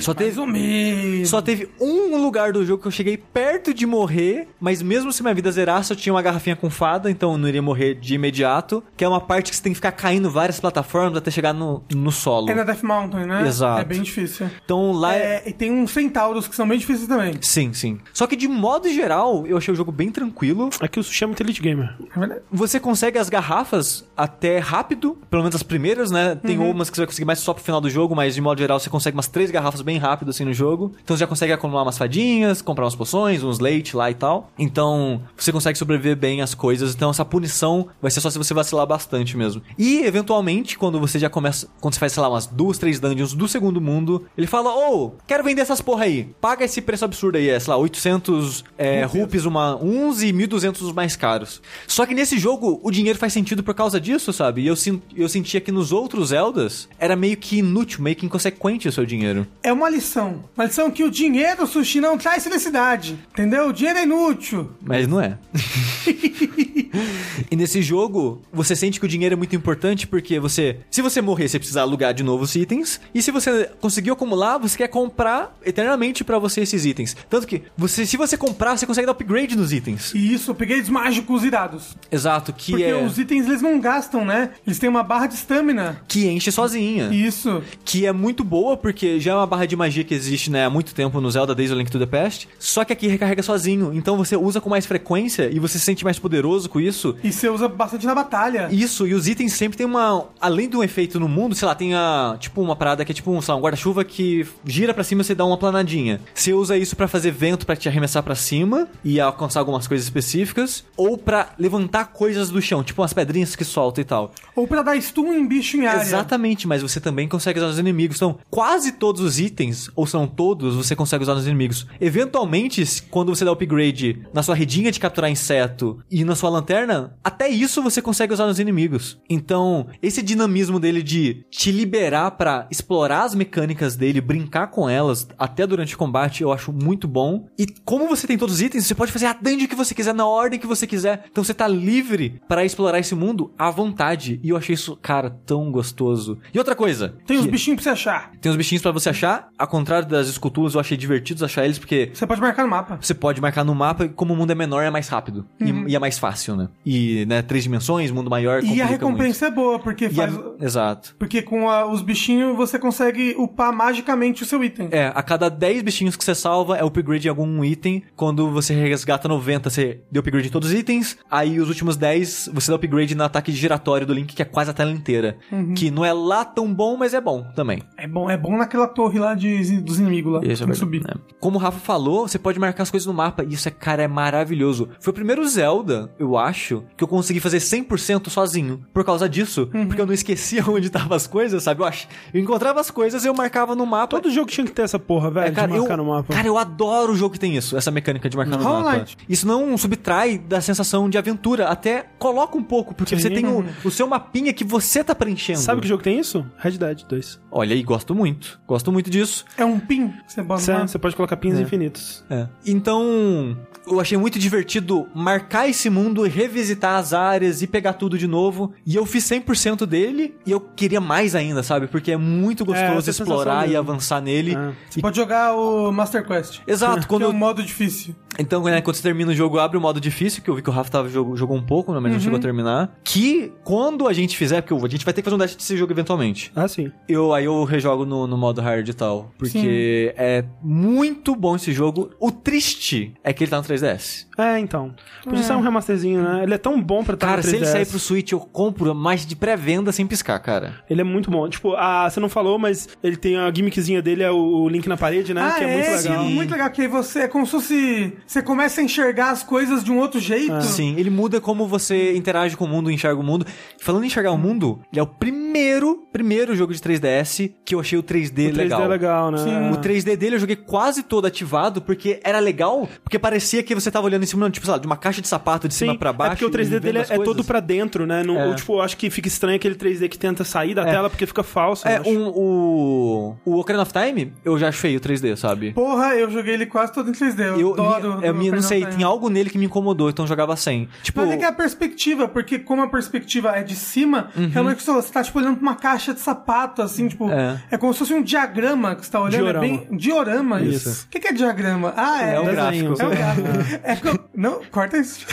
[0.00, 1.28] Só teve, Mais ou menos.
[1.28, 5.22] só teve um lugar do jogo que eu cheguei perto de morrer, mas mesmo se
[5.22, 8.14] minha vida zerasse, eu tinha uma garrafinha com fada, então eu não iria morrer de
[8.14, 8.82] imediato.
[8.96, 11.82] Que é uma parte que você tem que ficar caindo várias plataformas até chegar no,
[11.94, 12.50] no solo.
[12.50, 13.46] É na Death Mountain, né?
[13.46, 13.80] Exato.
[13.80, 14.48] É bem difícil.
[14.64, 15.18] Então lá é...
[15.28, 17.34] É, e tem uns centauros que são bem difíceis também.
[17.40, 17.98] Sim, sim.
[18.12, 20.70] Só que de modo geral, eu achei o jogo bem tranquilo.
[20.80, 21.94] Aqui o Sushi é muito Elite Gamer.
[22.14, 22.40] É verdade.
[22.50, 26.34] Você consegue as garrafas até rápido, pelo menos as primeiras, né?
[26.34, 28.58] Tem umas que você vai conseguir mais só pro final do jogo, mas de modo
[28.58, 30.94] geral você consegue umas três garrafas bem rápido assim no jogo.
[31.02, 34.50] Então você já consegue acumular umas fadinhas, comprar umas poções, uns leite lá e tal.
[34.58, 36.94] Então você consegue sobreviver bem às coisas.
[36.94, 39.60] Então essa punição vai ser só se você vacilar bastante mesmo.
[39.76, 43.34] E eventualmente, quando você já começa, quando você faz, sei lá, umas duas, três dungeons
[43.34, 46.32] do segundo mundo, ele fala: Ô, quero vender essas porra aí.
[46.40, 50.80] Paga esse preço absurdo aí, é, sei lá, 800 é, rupees uma, uns e 1200
[50.82, 51.60] os mais caros.
[51.86, 54.62] Só que nesse jogo o dinheiro faz sentido por causa disso, sabe?
[54.62, 54.74] E eu,
[55.16, 59.06] eu sentia que nos outros Zeldas era meio que inútil, meio que inconsequente o seu
[59.08, 59.46] dinheiro.
[59.62, 60.44] É uma lição.
[60.56, 63.18] Uma lição que o dinheiro, sushi, não traz felicidade.
[63.32, 63.68] Entendeu?
[63.68, 64.70] O dinheiro é inútil.
[64.80, 65.36] Mas não é.
[67.50, 71.20] e nesse jogo, você sente que o dinheiro é muito importante porque você, se você
[71.20, 73.00] morrer, você precisa alugar de novo os itens.
[73.14, 77.16] E se você conseguiu acumular, você quer comprar eternamente pra você esses itens.
[77.28, 80.12] Tanto que você, se você comprar, você consegue dar upgrade nos itens.
[80.14, 81.96] E isso, upgrades mágicos irados.
[82.10, 84.50] Exato, que Porque é os itens eles não gastam, né?
[84.66, 86.00] Eles têm uma barra de estamina.
[86.06, 87.08] que enche sozinha.
[87.12, 87.62] Isso.
[87.84, 90.70] que é muito boa, porque já é uma barra de magia que existe né, há
[90.70, 93.92] muito tempo no Zelda desde o Link to the Past, só que aqui recarrega sozinho,
[93.94, 97.16] então você usa com mais frequência e você se sente mais poderoso com isso.
[97.22, 98.68] E você usa bastante na batalha.
[98.70, 100.26] Isso, e os itens sempre tem uma.
[100.40, 102.36] Além de um efeito no mundo, sei lá, tem a.
[102.38, 105.22] Tipo, uma parada que é tipo um, sei lá, um guarda-chuva que gira pra cima
[105.22, 106.20] e você dá uma planadinha.
[106.34, 110.06] Você usa isso pra fazer vento pra te arremessar pra cima e alcançar algumas coisas
[110.06, 114.32] específicas, ou pra levantar coisas do chão, tipo umas pedrinhas que solta e tal.
[114.54, 116.00] Ou pra dar stun em bicho em área.
[116.00, 118.16] Exatamente, mas você também consegue usar nos inimigos.
[118.16, 121.86] Então, quase todos os itens, ou são todos, você consegue usar nos inimigos.
[122.00, 127.16] Eventualmente, quando você dá upgrade na sua redinha de capturar inseto e na sua lanterna,
[127.22, 129.18] até isso você consegue usar nos inimigos.
[129.30, 135.28] Então, esse dinamismo dele de te liberar pra explorar as mecânicas dele, brincar com elas,
[135.38, 137.46] até durante o combate, eu acho muito bom.
[137.58, 140.14] E como você tem todos os itens, você pode fazer a dungeon que você quiser,
[140.14, 141.24] na ordem que você quiser.
[141.30, 144.40] Então você tá livre pra explorar esse mundo à vontade.
[144.42, 146.38] E eu achei isso, cara, tão gostoso.
[146.52, 147.14] E outra coisa.
[147.26, 148.32] Tem uns que- bichinhos pra você achar.
[148.40, 151.78] tem os bichinhos pra você achar, ao contrário das esculturas eu achei divertidos achar eles,
[151.78, 152.98] porque Você pode marcar no mapa.
[153.00, 155.46] você pode marcar no mapa e como o mundo é menor, é mais rápido.
[155.60, 156.68] E- E, é mais fácil, né?
[156.84, 160.16] E, né, três dimensões, mundo maior, E a recompensa é boa, porque muito.
[160.16, 160.34] Faz.
[160.60, 161.14] é- Exato.
[161.18, 164.88] Porque com a- os bichinhos você consegue upar magicamente o seu item.
[164.90, 168.02] É, a cada 10 bichinhos que você salva é upgrade em algum item.
[168.16, 171.16] Quando você resgata 90, você deu upgrade em todos os itens.
[171.30, 174.70] Aí os últimos 10, você dá upgrade no ataque giratório do Link, que é quase
[174.70, 175.38] a tela inteira.
[175.76, 177.82] Que não é lá tão bom, mas é bom também.
[177.96, 180.40] É bom, é bom naquela torre lá de, dos inimigos lá.
[180.44, 181.02] Isso é subir.
[181.02, 181.14] né?
[181.40, 183.44] Como o Rafa falou, você pode marcar as coisas no mapa.
[183.44, 184.88] E isso, é, cara, é maravilhoso.
[185.00, 188.84] Foi o primeiro Zelda, eu acho, que eu consegui fazer 100% sozinho.
[188.92, 189.70] Por causa disso.
[189.72, 189.86] Uhum.
[189.86, 191.80] Porque eu não esquecia onde estavam as coisas, sabe?
[191.82, 192.06] Eu, ach...
[192.32, 194.08] eu encontrava as coisas e eu marcava no mapa.
[194.16, 196.32] Todo jogo tinha que ter essa porra, velho, É, cara, de marcar eu, no mapa.
[196.32, 199.04] cara, eu adoro o jogo que tem isso, essa mecânica de marcar no Hollow mapa.
[199.28, 203.22] Isso não subtrai da sensação de aventura, até coloca um pouco, porque Sim.
[203.22, 205.58] você tem o, o seu mapinha que você tá preenchendo.
[205.60, 206.44] Sabe que jogo tem isso?
[206.58, 207.40] Red Dead 2.
[207.50, 208.47] Olha aí, gosto muito.
[208.66, 209.44] Gosto muito disso.
[209.56, 210.86] É um pin que você bota Você, lá.
[210.86, 212.24] você pode colocar pins infinitos.
[212.30, 212.46] É.
[212.66, 213.56] Então,
[213.90, 218.72] eu achei muito divertido marcar esse mundo, revisitar as áreas e pegar tudo de novo.
[218.86, 221.86] E eu fiz 100% dele e eu queria mais ainda, sabe?
[221.86, 224.54] Porque é muito gostoso essa explorar e avançar nele.
[224.56, 224.72] Ah.
[224.88, 226.60] Você pode jogar o Master Quest.
[226.66, 228.14] Exato, quando é um modo difícil.
[228.38, 230.70] Então, né, quando você termina o jogo, abre o modo difícil, que eu vi que
[230.70, 232.16] o Rafa tava, jogou, jogou um pouco, né, mas Uhum.
[232.18, 232.96] não chegou a terminar.
[233.02, 235.76] Que, quando a gente fizer, porque a gente vai ter que fazer um dash desse
[235.76, 236.52] jogo eventualmente.
[236.54, 236.92] Ah, sim.
[237.08, 239.32] Eu, aí eu rejogo no, no modo hard e tal.
[239.36, 242.10] Porque é muito bom esse jogo.
[242.20, 244.26] O triste é que ele tá no 3DS.
[244.38, 244.94] É, então.
[245.24, 246.42] Podia ser um remasterzinho, né?
[246.44, 247.72] Ele é tão bom pra estar Cara, no se ele 3DS.
[247.72, 250.74] sair pro Switch, eu compro mais de pré-venda sem piscar, cara.
[250.88, 251.48] Ele é muito bom.
[251.48, 254.96] Tipo, ah, você não falou, mas ele tem a gimmickzinha dele, é o, link na
[254.96, 255.42] parede, né?
[255.42, 256.24] ah, que é, muito legal.
[256.24, 256.70] sim, muito legal.
[256.70, 258.12] Que aí você é como se fosse.
[258.26, 260.62] Você começa a enxergar as coisas de um outro jeito.
[260.62, 263.46] Sim, ele muda como você interage com o mundo, enxerga o mundo.
[263.80, 267.80] Falando em enxergar o mundo, ele é o primeiro, primeiro jogo de 3DS que eu
[267.80, 268.82] achei o 3D, O 3D legal.
[268.82, 269.38] é legal, né?
[269.38, 269.70] Sim.
[269.70, 273.90] O 3D dele eu joguei quase todo ativado, porque era legal, porque parecia que você
[273.90, 275.98] tava olhando em cima, tipo, sei lá, de uma caixa de sapato de Sim, cima
[275.98, 276.32] pra baixo.
[276.32, 278.22] é porque o 3D e vendo dele é, é todo pra dentro, né?
[278.22, 278.48] Não, É.
[278.48, 280.86] eu, tipo, eu acho que fica estranho aquele 3D que tenta sair da É.
[280.90, 281.86] tela porque fica falso.
[281.86, 283.36] É, um, o.
[283.44, 285.72] O Ocarina of Time, eu já acho feio o 3D, sabe?
[285.72, 287.40] Porra, eu joguei ele quase todo em 3D.
[287.42, 288.18] Eu, Eu, adoro.
[288.24, 290.88] eu minha- não sei, tem algo nele que me incomodou, então eu jogava sem.
[291.02, 294.82] Tipo, Mas é que é a perspectiva, porque como a perspectiva é de cima, realmente
[294.84, 297.24] você tá, tipo, olhando pra uma caixa de sapato, assim, tipo...
[297.24, 297.32] Uhum.
[297.32, 297.62] É.
[297.72, 299.42] É, como se fosse um diagrama que você tá olhando.
[299.42, 299.64] Diorama.
[299.64, 299.88] É bem...
[299.92, 301.06] Diorama, Isso.
[301.06, 301.92] O que, que é diagrama?
[301.96, 302.34] Ah, é...
[302.34, 302.94] É o gráfico.
[303.02, 303.48] É o gráfico.
[303.82, 305.26] É co- Não, corta isso.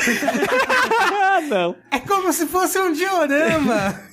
[0.99, 1.75] ah, não.
[1.91, 3.99] É como se fosse um diorama.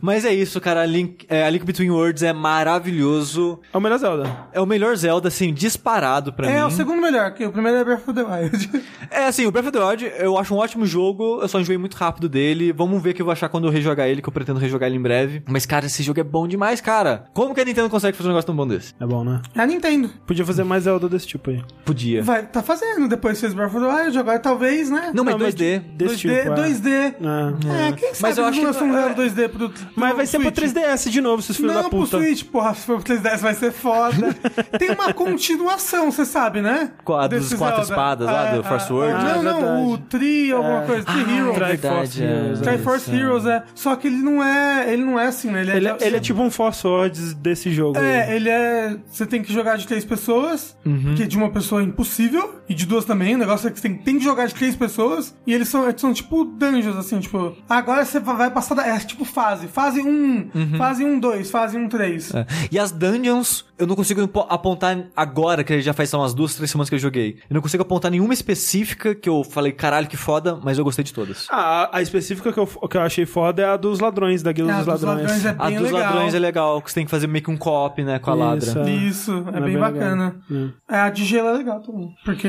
[0.00, 0.82] Mas é isso, cara.
[0.82, 3.60] A Link, é, a Link Between Worlds é maravilhoso.
[3.72, 4.36] É o melhor Zelda.
[4.52, 6.66] É o melhor Zelda, assim, disparado pra é mim.
[6.66, 8.82] o segundo melhor, que o primeiro é Breath of the Wild.
[9.10, 11.78] É assim, o Breath of the Wild eu acho um ótimo jogo, eu só enjoei
[11.78, 12.74] muito rápido dele.
[12.74, 14.86] Vamos ver o que eu vou achar quando eu rejogar ele, que eu pretendo rejogar
[14.86, 15.42] ele em breve.
[15.48, 17.24] Mas, cara, esse jogo é bom demais, cara.
[17.32, 18.92] Como que a Nintendo consegue fazer um negócio tão bom desse?
[19.00, 19.40] É bom, né?
[19.54, 20.10] É a Nintendo.
[20.26, 21.64] Podia fazer mais Zelda desse tipo aí.
[21.86, 22.22] Podia.
[22.22, 23.08] Vai, tá fazendo.
[23.18, 25.10] Depois fez Breath of the Wild, agora talvez, né?
[25.12, 25.80] Não, mas Ah, mas 2D.
[25.96, 26.54] Desse 2D, tipo, é.
[26.54, 26.88] 2D.
[26.88, 27.88] É.
[27.88, 30.26] É, quem sabe Mas eu acho não que- um Zelda 2D pro, pro Mas vai
[30.26, 30.72] ser pra Switch.
[30.74, 32.16] 3DS de novo, esses filhos Não, da pro puta.
[32.18, 34.34] Switch, porra, se for pro 3DS vai ser foda.
[34.78, 36.92] Tem uma continuação, você sabe, né?
[37.06, 37.92] A dos Desse quatro Zelda.
[37.92, 39.12] espadas lá, do Force Word?
[39.14, 39.92] Ah, não, não, verdade.
[39.92, 41.52] o Tri, alguma coisa, Tri Ah, Hero.
[41.52, 42.26] verdade, Triforce é.
[42.26, 42.64] Heroes, é.
[42.64, 43.62] Triforce Heroes, é.
[43.74, 44.92] Só que ele não é.
[44.92, 45.60] Ele não é assim, né?
[45.62, 47.98] Ele é, Ele, é- ele é tipo um Force Swords desse jogo.
[47.98, 48.96] É, ele é.
[49.10, 51.02] Você tem que jogar de três pessoas, Uhum.
[51.08, 53.34] porque de uma pessoa é impossível, e de duas também.
[53.34, 55.88] O negócio é que você tem, tem que jogar de três pessoas, e eles são,
[55.88, 57.56] eles são tipo dungeons, assim, tipo.
[57.68, 58.74] Agora você vai passar.
[58.74, 59.66] Da, é tipo fase.
[59.68, 62.34] Fase 1, fase 1, 2, fase 1, 3.
[62.34, 62.46] É.
[62.70, 66.54] E as dungeons, eu não consigo po- apontar agora, que já faz são umas duas,
[66.54, 67.38] três semanas que eu joguei.
[67.48, 71.04] Eu não consigo apontar nenhuma específica que eu falei, caralho, que foda, mas eu gostei
[71.04, 71.46] de todas.
[71.50, 74.52] Ah, a, a específica que eu, que eu achei foda é a dos ladrões, da
[74.52, 75.22] Guilda Ah, dos dos Ladrões.
[75.30, 76.00] ladrões é A bem dos legal.
[76.12, 78.34] ladrões é legal, que você tem que fazer meio que um co-op, né, com a
[78.56, 78.90] Isso, ladra.
[78.90, 78.94] é.
[78.94, 80.36] Isso, é é bem, bem bacana.
[80.50, 80.68] legal.
[80.88, 82.48] É, A de gelo é legal também, porque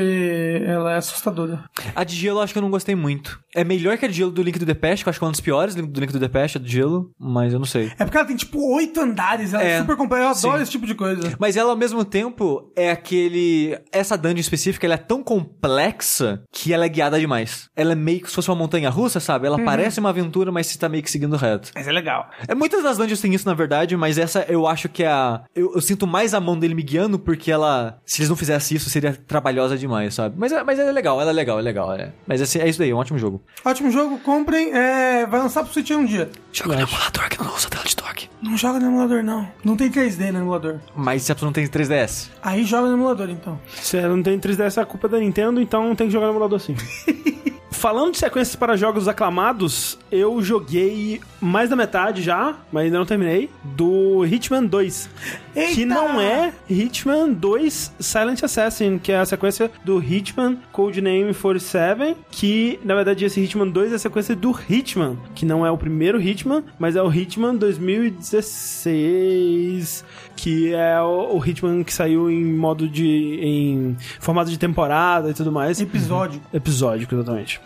[0.66, 1.64] ela é assustadora.
[1.94, 3.40] A de gelo eu acho que eu não gostei muito.
[3.54, 5.26] É melhor que a de gelo do Link do Depeche, que eu acho que é
[5.26, 7.90] uma das piores do Link do Depeche, a de gelo, mas eu não sei.
[7.98, 10.24] É porque ela tem tipo oito andares, ela é, É, super completa.
[10.24, 10.62] Eu adoro sim.
[10.62, 11.36] esse tipo de coisa.
[11.38, 13.78] Mas ela, ao mesmo tempo, é aquele...
[13.92, 17.68] Essa dungeon específica, ela é tão complexa que ela é guiada demais.
[17.76, 19.46] Ela é meio que se fosse uma montanha-russa, sabe?
[19.46, 21.70] Ela parece uma aventura, mas você tá meio que seguindo reto.
[21.74, 22.30] Mas é legal.
[22.46, 25.42] É, muitas das dungeons têm isso, na verdade, mas essa eu acho que é a...
[25.54, 27.98] Eu, eu sinto mais a mão dele me guiando, porque ela...
[28.04, 30.36] Se eles não fizessem isso, seria trabalhosa demais, sabe?
[30.38, 32.12] Mas, é- mas ela é legal, ela é legal, é legal, é.
[32.26, 33.42] Mas assim, é isso daí, é um ótimo jogo.
[33.64, 34.72] Ótimo jogo, comprem.
[34.72, 36.30] É, vai lançar pro Switch um dia.
[36.52, 38.30] Joga no emulador que não usa tela de toque.
[38.40, 39.48] Não joga no emulador, não.
[39.64, 40.78] Não tem 3D no emulador.
[40.94, 42.30] Mas se a pessoa não tem 3DS...
[42.42, 43.60] Aí joga no emulador, então.
[43.74, 46.60] Se não tem 3DS, a culpa é da Nintendo, então tem que jogar no emulador
[46.60, 46.74] sim.
[47.70, 53.06] Falando de sequências para jogos aclamados, eu joguei mais da metade já, mas ainda não
[53.06, 55.08] terminei, do Hitman 2.
[55.54, 55.86] que Eita!
[55.86, 62.78] não é Hitman 2 Silent Assassin, que é a sequência do Hitman Codename 47, que
[62.84, 66.20] na verdade esse Hitman 2 é a sequência do Hitman, que não é o primeiro
[66.20, 70.04] Hitman, mas é o Hitman 2016,
[70.42, 75.34] que é o, o Hitman que saiu em modo de em formato de temporada e
[75.34, 75.80] tudo mais.
[75.80, 76.40] Episódio.
[76.52, 77.60] Episódico, exatamente.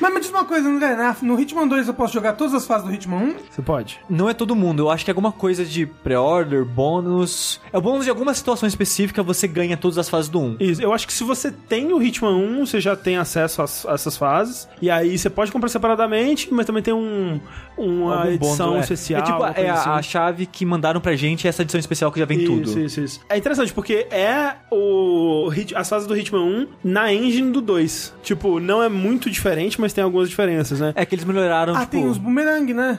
[0.00, 2.66] Mas me diz uma coisa, André, na- no Hitman 2 eu posso jogar todas as
[2.66, 3.34] fases do Hitman 1?
[3.50, 3.98] Você pode?
[4.10, 7.60] Não é todo mundo, eu acho que é alguma coisa de pré-order, bônus.
[7.72, 10.56] É o bônus de alguma situação específica, você ganha todas as fases do 1.
[10.60, 13.86] Isso, eu acho que se você tem o Hitman 1, você já tem acesso às-
[13.86, 14.68] a, essas fases.
[14.82, 17.40] E aí você pode comprar separadamente, mas também tem um,
[17.78, 18.80] uma Algum edição bônus, é.
[18.94, 19.20] especial.
[19.20, 19.90] É tipo, é a, assim.
[19.90, 22.80] a chave que mandaram pra gente, essa edição especial que já vem Isso, tudo.
[22.80, 23.20] isso, isso.
[23.28, 28.14] É interessante, porque é o as fases do Hitman 1 na engine do 2.
[28.22, 30.92] Tipo, não é muito diferente, mas tem algumas diferenças, né?
[30.94, 32.98] É que eles melhoraram, Ah, tipo, tem os boomerang, né?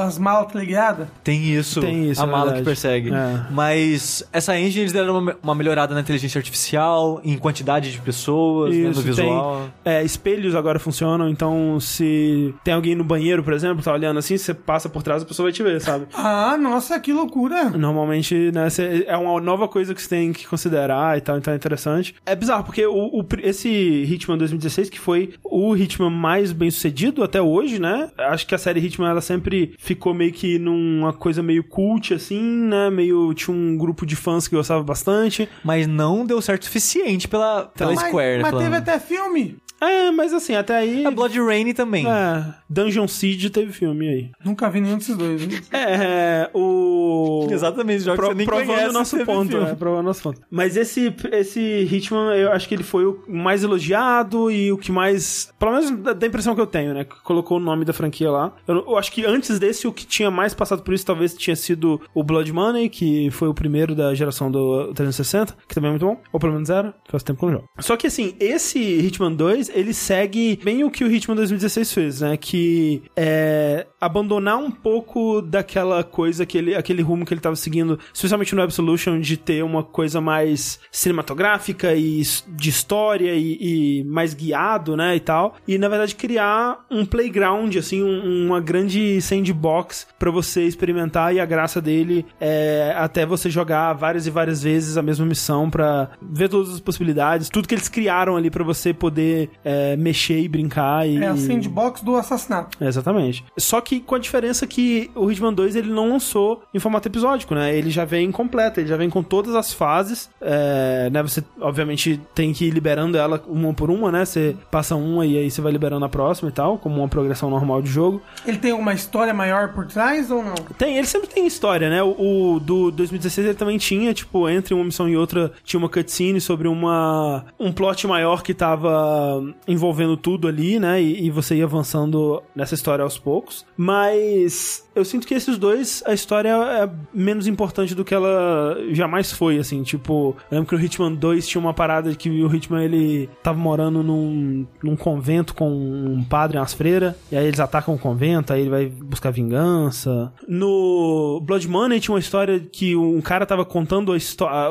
[0.00, 1.08] As malas teleguiadas.
[1.22, 1.80] tem isso.
[1.80, 2.60] Tem isso, A é mala verdade.
[2.62, 3.10] que persegue.
[3.12, 3.46] É.
[3.50, 8.74] Mas essa engine eles deram uma, uma melhorada na inteligência artificial, em quantidade de pessoas,
[8.74, 9.68] né, no visual.
[9.82, 9.92] tem.
[9.94, 14.36] É, espelhos agora funcionam, então se tem alguém no banheiro, por exemplo, tá olhando assim,
[14.36, 16.06] você passa por trás, a pessoa vai te ver, sabe?
[16.16, 17.70] Ah, nossa, que loucura.
[17.70, 21.52] Normalmente, né, cê- é uma nova coisa que você tem que considerar e tal, então
[21.52, 22.14] é interessante.
[22.26, 27.22] É bizarro, porque o, o esse Hitman 2016, que foi o Hitman mais bem sucedido
[27.22, 28.10] até hoje, né?
[28.18, 32.40] Acho que a série Hitman, ela sempre ficou meio que numa coisa meio cult, assim,
[32.42, 32.90] né?
[32.90, 35.48] Meio, tinha um grupo de fãs que gostava bastante.
[35.62, 38.42] Mas não deu certo o suficiente pela, pela mas, Square.
[38.42, 39.56] mas pela- teve até filme.
[39.86, 41.06] É, mas assim, até aí...
[41.06, 42.06] A Blood Rain também.
[42.06, 44.30] É, Dungeon Siege teve filme aí.
[44.44, 45.42] Nunca vi nenhum desses dois.
[45.42, 45.48] hein?
[45.72, 47.46] É, o...
[47.50, 49.70] Exatamente, jogos Pro- que você nem provando conhece, o nosso ponto, filme.
[49.70, 50.40] é, provando o nosso ponto.
[50.50, 54.90] Mas esse, esse Hitman, eu acho que ele foi o mais elogiado e o que
[54.92, 57.92] mais, pelo menos da, da impressão que eu tenho, né, que colocou o nome da
[57.92, 58.54] franquia lá.
[58.66, 61.56] Eu, eu acho que antes desse, o que tinha mais passado por isso talvez tinha
[61.56, 65.92] sido o Blood Money, que foi o primeiro da geração do 360, que também é
[65.92, 67.68] muito bom, ou pelo menos era, faz tempo que eu não jogo.
[67.80, 72.20] Só que assim, esse Hitman 2, ele segue bem o que o Hitman 2016 fez,
[72.20, 77.98] né, que é abandonar um pouco daquela coisa, aquele, aquele rumo que ele tava seguindo,
[78.12, 84.34] especialmente no Absolution, de ter uma coisa mais cinematográfica e de história e, e mais
[84.34, 85.56] guiado, né, e tal.
[85.66, 91.40] E, na verdade, criar um playground, assim, um- uma grande sandbox pra você experimentar e
[91.40, 96.10] a graça dele é até você jogar várias e várias vezes a mesma missão pra
[96.20, 100.48] ver todas as possibilidades, tudo que eles criaram ali pra você poder é, mexer e
[100.48, 101.16] brincar e...
[101.22, 102.76] É a sandbox do assassinato.
[102.84, 103.44] Exatamente.
[103.58, 107.54] Só que com a diferença que o Hitman 2 ele não lançou em formato episódico,
[107.54, 107.76] né?
[107.76, 110.30] Ele já vem completo, ele já vem com todas as fases.
[110.40, 111.22] É, né?
[111.22, 114.24] Você, obviamente, tem que ir liberando ela uma por uma, né?
[114.24, 117.50] Você passa uma e aí você vai liberando a próxima e tal, como uma progressão
[117.50, 118.22] normal de jogo.
[118.46, 120.54] Ele tem uma história maior por trás ou não?
[120.78, 122.02] Tem, ele sempre tem história, né?
[122.02, 125.88] O, o do 2016 ele também tinha, tipo, entre uma missão e outra, tinha uma
[125.88, 131.02] cutscene sobre uma um plot maior que tava envolvendo tudo ali, né?
[131.02, 133.64] E, e você ia avançando nessa história aos poucos.
[133.76, 139.32] Mas eu sinto que esses dois, a história é menos importante do que ela jamais
[139.32, 139.82] foi, assim.
[139.82, 143.58] Tipo, eu lembro que no Hitman 2 tinha uma parada que o Hitman ele tava
[143.58, 148.52] morando num, num convento com um padre umas freiras, e aí eles atacam o convento,
[148.52, 150.32] aí ele vai buscar vingança.
[150.46, 154.70] No Blood Money tinha uma história que um cara tava contando a história,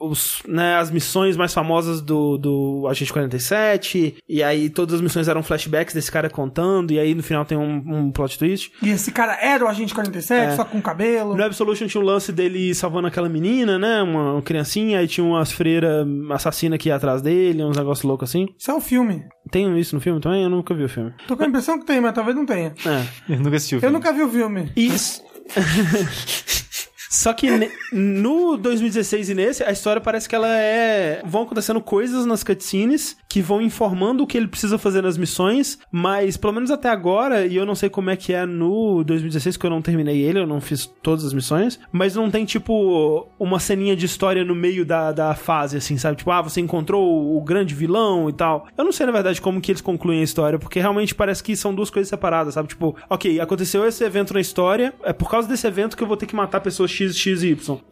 [0.00, 5.28] os, né, as missões mais famosas do, do Agente 47, e aí todas as missões
[5.28, 8.72] eram flashbacks desse cara contando, e aí no final tem um, um plot twist.
[8.82, 10.56] E esse cara era o Agente 47, É.
[10.56, 11.36] só com cabelo.
[11.36, 14.02] No Absolution tinha o lance dele salvando aquela menina, né?
[14.02, 18.28] Uma, uma criancinha, aí tinha umas freiras assassinas que ia atrás dele, uns negócios loucos
[18.30, 18.46] assim.
[18.58, 19.24] Isso é um filme.
[19.50, 20.42] Tem isso no filme também?
[20.42, 21.12] Eu nunca vi o filme.
[21.28, 22.74] Tô com a impressão que tem, mas talvez não tenha.
[22.86, 23.32] É.
[23.34, 23.94] Eu nunca assisti o Eu filme.
[23.96, 24.72] nunca vi o filme.
[24.76, 25.22] Isso.
[27.14, 27.48] Só que
[27.92, 31.22] no 2016 e nesse, a história parece que ela é.
[31.24, 35.78] Vão acontecendo coisas nas cutscenes que vão informando o que ele precisa fazer nas missões,
[35.90, 39.56] mas pelo menos até agora, e eu não sei como é que é no 2016,
[39.56, 43.28] que eu não terminei ele, eu não fiz todas as missões, mas não tem tipo
[43.38, 46.18] uma ceninha de história no meio da, da fase, assim, sabe?
[46.18, 48.68] Tipo, ah, você encontrou o grande vilão e tal.
[48.78, 51.56] Eu não sei, na verdade, como que eles concluem a história, porque realmente parece que
[51.56, 52.68] são duas coisas separadas, sabe?
[52.68, 56.16] Tipo, ok, aconteceu esse evento na história, é por causa desse evento que eu vou
[56.16, 57.42] ter que matar pessoas X, X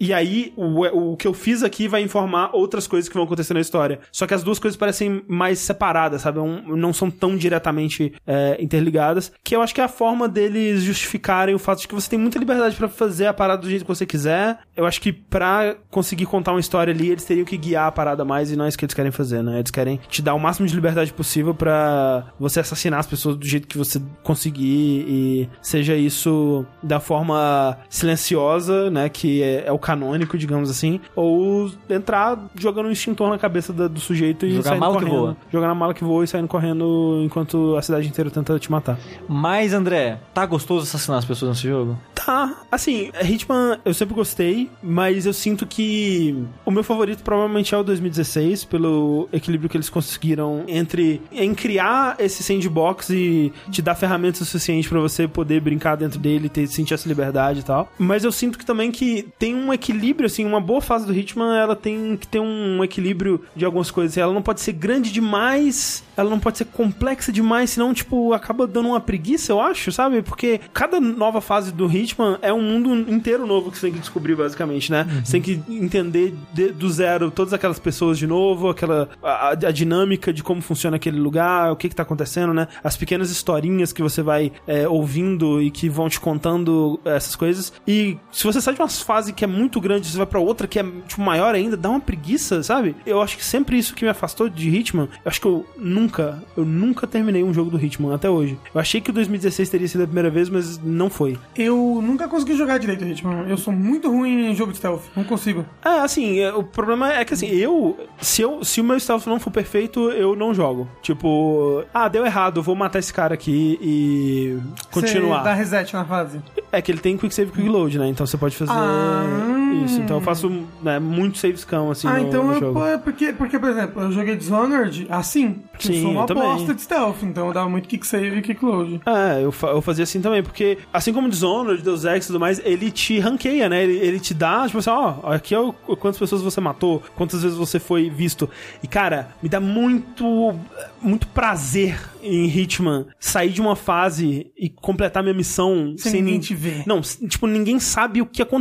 [0.01, 3.53] e aí, o, o que eu fiz aqui vai informar outras coisas que vão acontecer
[3.55, 4.01] na história.
[4.11, 6.39] Só que as duas coisas parecem mais separadas, sabe?
[6.39, 10.83] Um- não são tão diretamente é, interligadas, que eu acho que é a forma deles
[10.83, 13.83] justificarem o fato de que você tem muita liberdade pra fazer a parada do jeito
[13.85, 14.59] que você quiser.
[14.77, 18.25] Eu acho que pra conseguir contar uma história ali, eles teriam que guiar a parada
[18.25, 19.59] mais e não é isso que eles querem fazer, né?
[19.59, 23.47] Eles querem te dar o máximo de liberdade possível pra você assassinar as pessoas do
[23.47, 29.02] jeito que você conseguir e seja isso da forma silenciosa, né?
[29.03, 29.09] Né?
[29.09, 31.01] Que é, é o canônico, digamos assim.
[31.15, 35.05] Ou entrar jogando um extintor na cabeça da- do sujeito e Jogar saindo mala que
[35.05, 35.19] correndo.
[35.21, 35.37] voa.
[35.53, 38.99] Jogar na mala que voa e saindo correndo enquanto a cidade inteira tenta te matar.
[39.29, 41.99] Mas, André, tá gostoso assassinar as pessoas nesse jogo?
[42.15, 47.79] Tá, assim, Hitman eu sempre gostei, mas eu sinto que o meu favorito provavelmente é
[47.79, 53.95] o 2016, pelo equilíbrio que eles conseguiram entre em criar esse sandbox e te dar
[53.95, 57.91] ferramentas suficientes pra você poder brincar dentro dele, ter sentir essa liberdade e tal.
[57.99, 61.57] Mas eu sinto que também que tem um equilíbrio assim, uma boa fase do Hitman,
[61.57, 64.17] ela tem que ter um equilíbrio de algumas coisas.
[64.17, 68.67] Ela não pode ser grande demais, ela não pode ser complexa demais, senão tipo acaba
[68.67, 70.23] dando uma preguiça, eu acho, sabe?
[70.23, 74.01] Porque cada nova fase do Hitman é um mundo inteiro novo que você tem que
[74.01, 75.07] descobrir, basicamente, né?
[75.25, 79.71] Você tem que entender de- do zero todas aquelas pessoas de novo, aquela a, a
[79.73, 82.69] dinâmica de como funciona aquele lugar, o que que tá acontecendo, né?
[82.83, 87.73] As pequenas historinhas que você vai é, ouvindo e que vão te contando essas coisas.
[87.87, 90.67] E se você sai de uma fase que é muito grande, você vai pra outra
[90.67, 92.97] que é tipo maior ainda, dá uma preguiça, sabe?
[93.07, 96.43] Eu acho que sempre isso que me afastou de Hitman, eu acho que eu nunca,
[96.57, 98.59] eu nunca terminei um jogo do Hitman até hoje.
[98.75, 101.39] Eu achei que o 2016 teria sido a primeira vez, mas não foi.
[101.57, 103.47] Eu nunca consegui jogar direito Hitman.
[103.49, 105.03] Eu sou muito ruim em jogo de stealth.
[105.17, 105.65] Não consigo.
[105.85, 108.65] É, assim, é, o problema é que assim, eu se, eu.
[108.65, 110.89] se o meu stealth não for perfeito, eu não jogo.
[111.03, 114.59] Tipo, ah, deu errado, eu vou matar esse cara aqui e
[114.91, 115.39] continuar.
[115.39, 116.41] Você dá reset na fase.
[116.71, 118.09] É que ele tem quick save e quick load, né?
[118.09, 119.83] Então você pode fazer Ah.
[119.85, 120.01] isso.
[120.01, 120.51] Então eu faço
[120.83, 122.81] né, muito save scam, assim, ah, no, então no eu, jogo.
[122.81, 125.63] pô, é porque, porque, por exemplo, eu joguei Dishonored assim.
[125.73, 128.39] Porque eu Sim, sou uma eu bosta de stealth, então eu dava muito kick save
[128.39, 129.01] e kick load.
[129.07, 132.39] É, eu, fa- eu fazia assim também, porque assim como Dishonored, Deus Ex e tudo
[132.41, 133.83] mais, ele te ranqueia, né?
[133.83, 137.43] Ele, ele te dá, tipo assim, ó, aqui é o, quantas pessoas você matou, quantas
[137.43, 138.49] vezes você foi visto.
[138.83, 140.55] E, cara, me dá muito,
[141.01, 146.35] muito prazer em Hitman sair de uma fase e completar minha missão Sem sem, ninguém
[146.35, 146.83] nin- te ver.
[146.87, 148.52] Não, tipo, ninguém sabe o que aconteceu,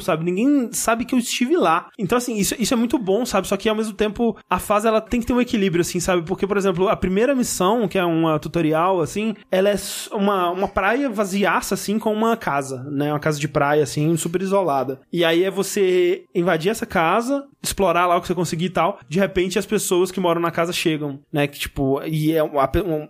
[0.00, 0.24] sabe?
[0.24, 1.88] Ninguém sabe que eu estive lá.
[1.98, 3.46] Então, assim, isso, isso é muito bom, sabe?
[3.46, 6.22] Só que ao mesmo tempo, a fase ela tem que ter um equilíbrio, assim, sabe?
[6.22, 9.76] Porque, por exemplo, a primeira missão, que é uma tutorial, assim, ela é
[10.12, 13.12] uma, uma praia vaziaça, assim, com uma casa, né?
[13.12, 15.00] Uma casa de praia, assim, super isolada.
[15.12, 18.98] E aí é você invadir essa casa, explorar lá o que você conseguir e tal.
[19.08, 21.46] De repente, as pessoas que moram na casa chegam, né?
[21.46, 23.08] Que, tipo, e é uma, um-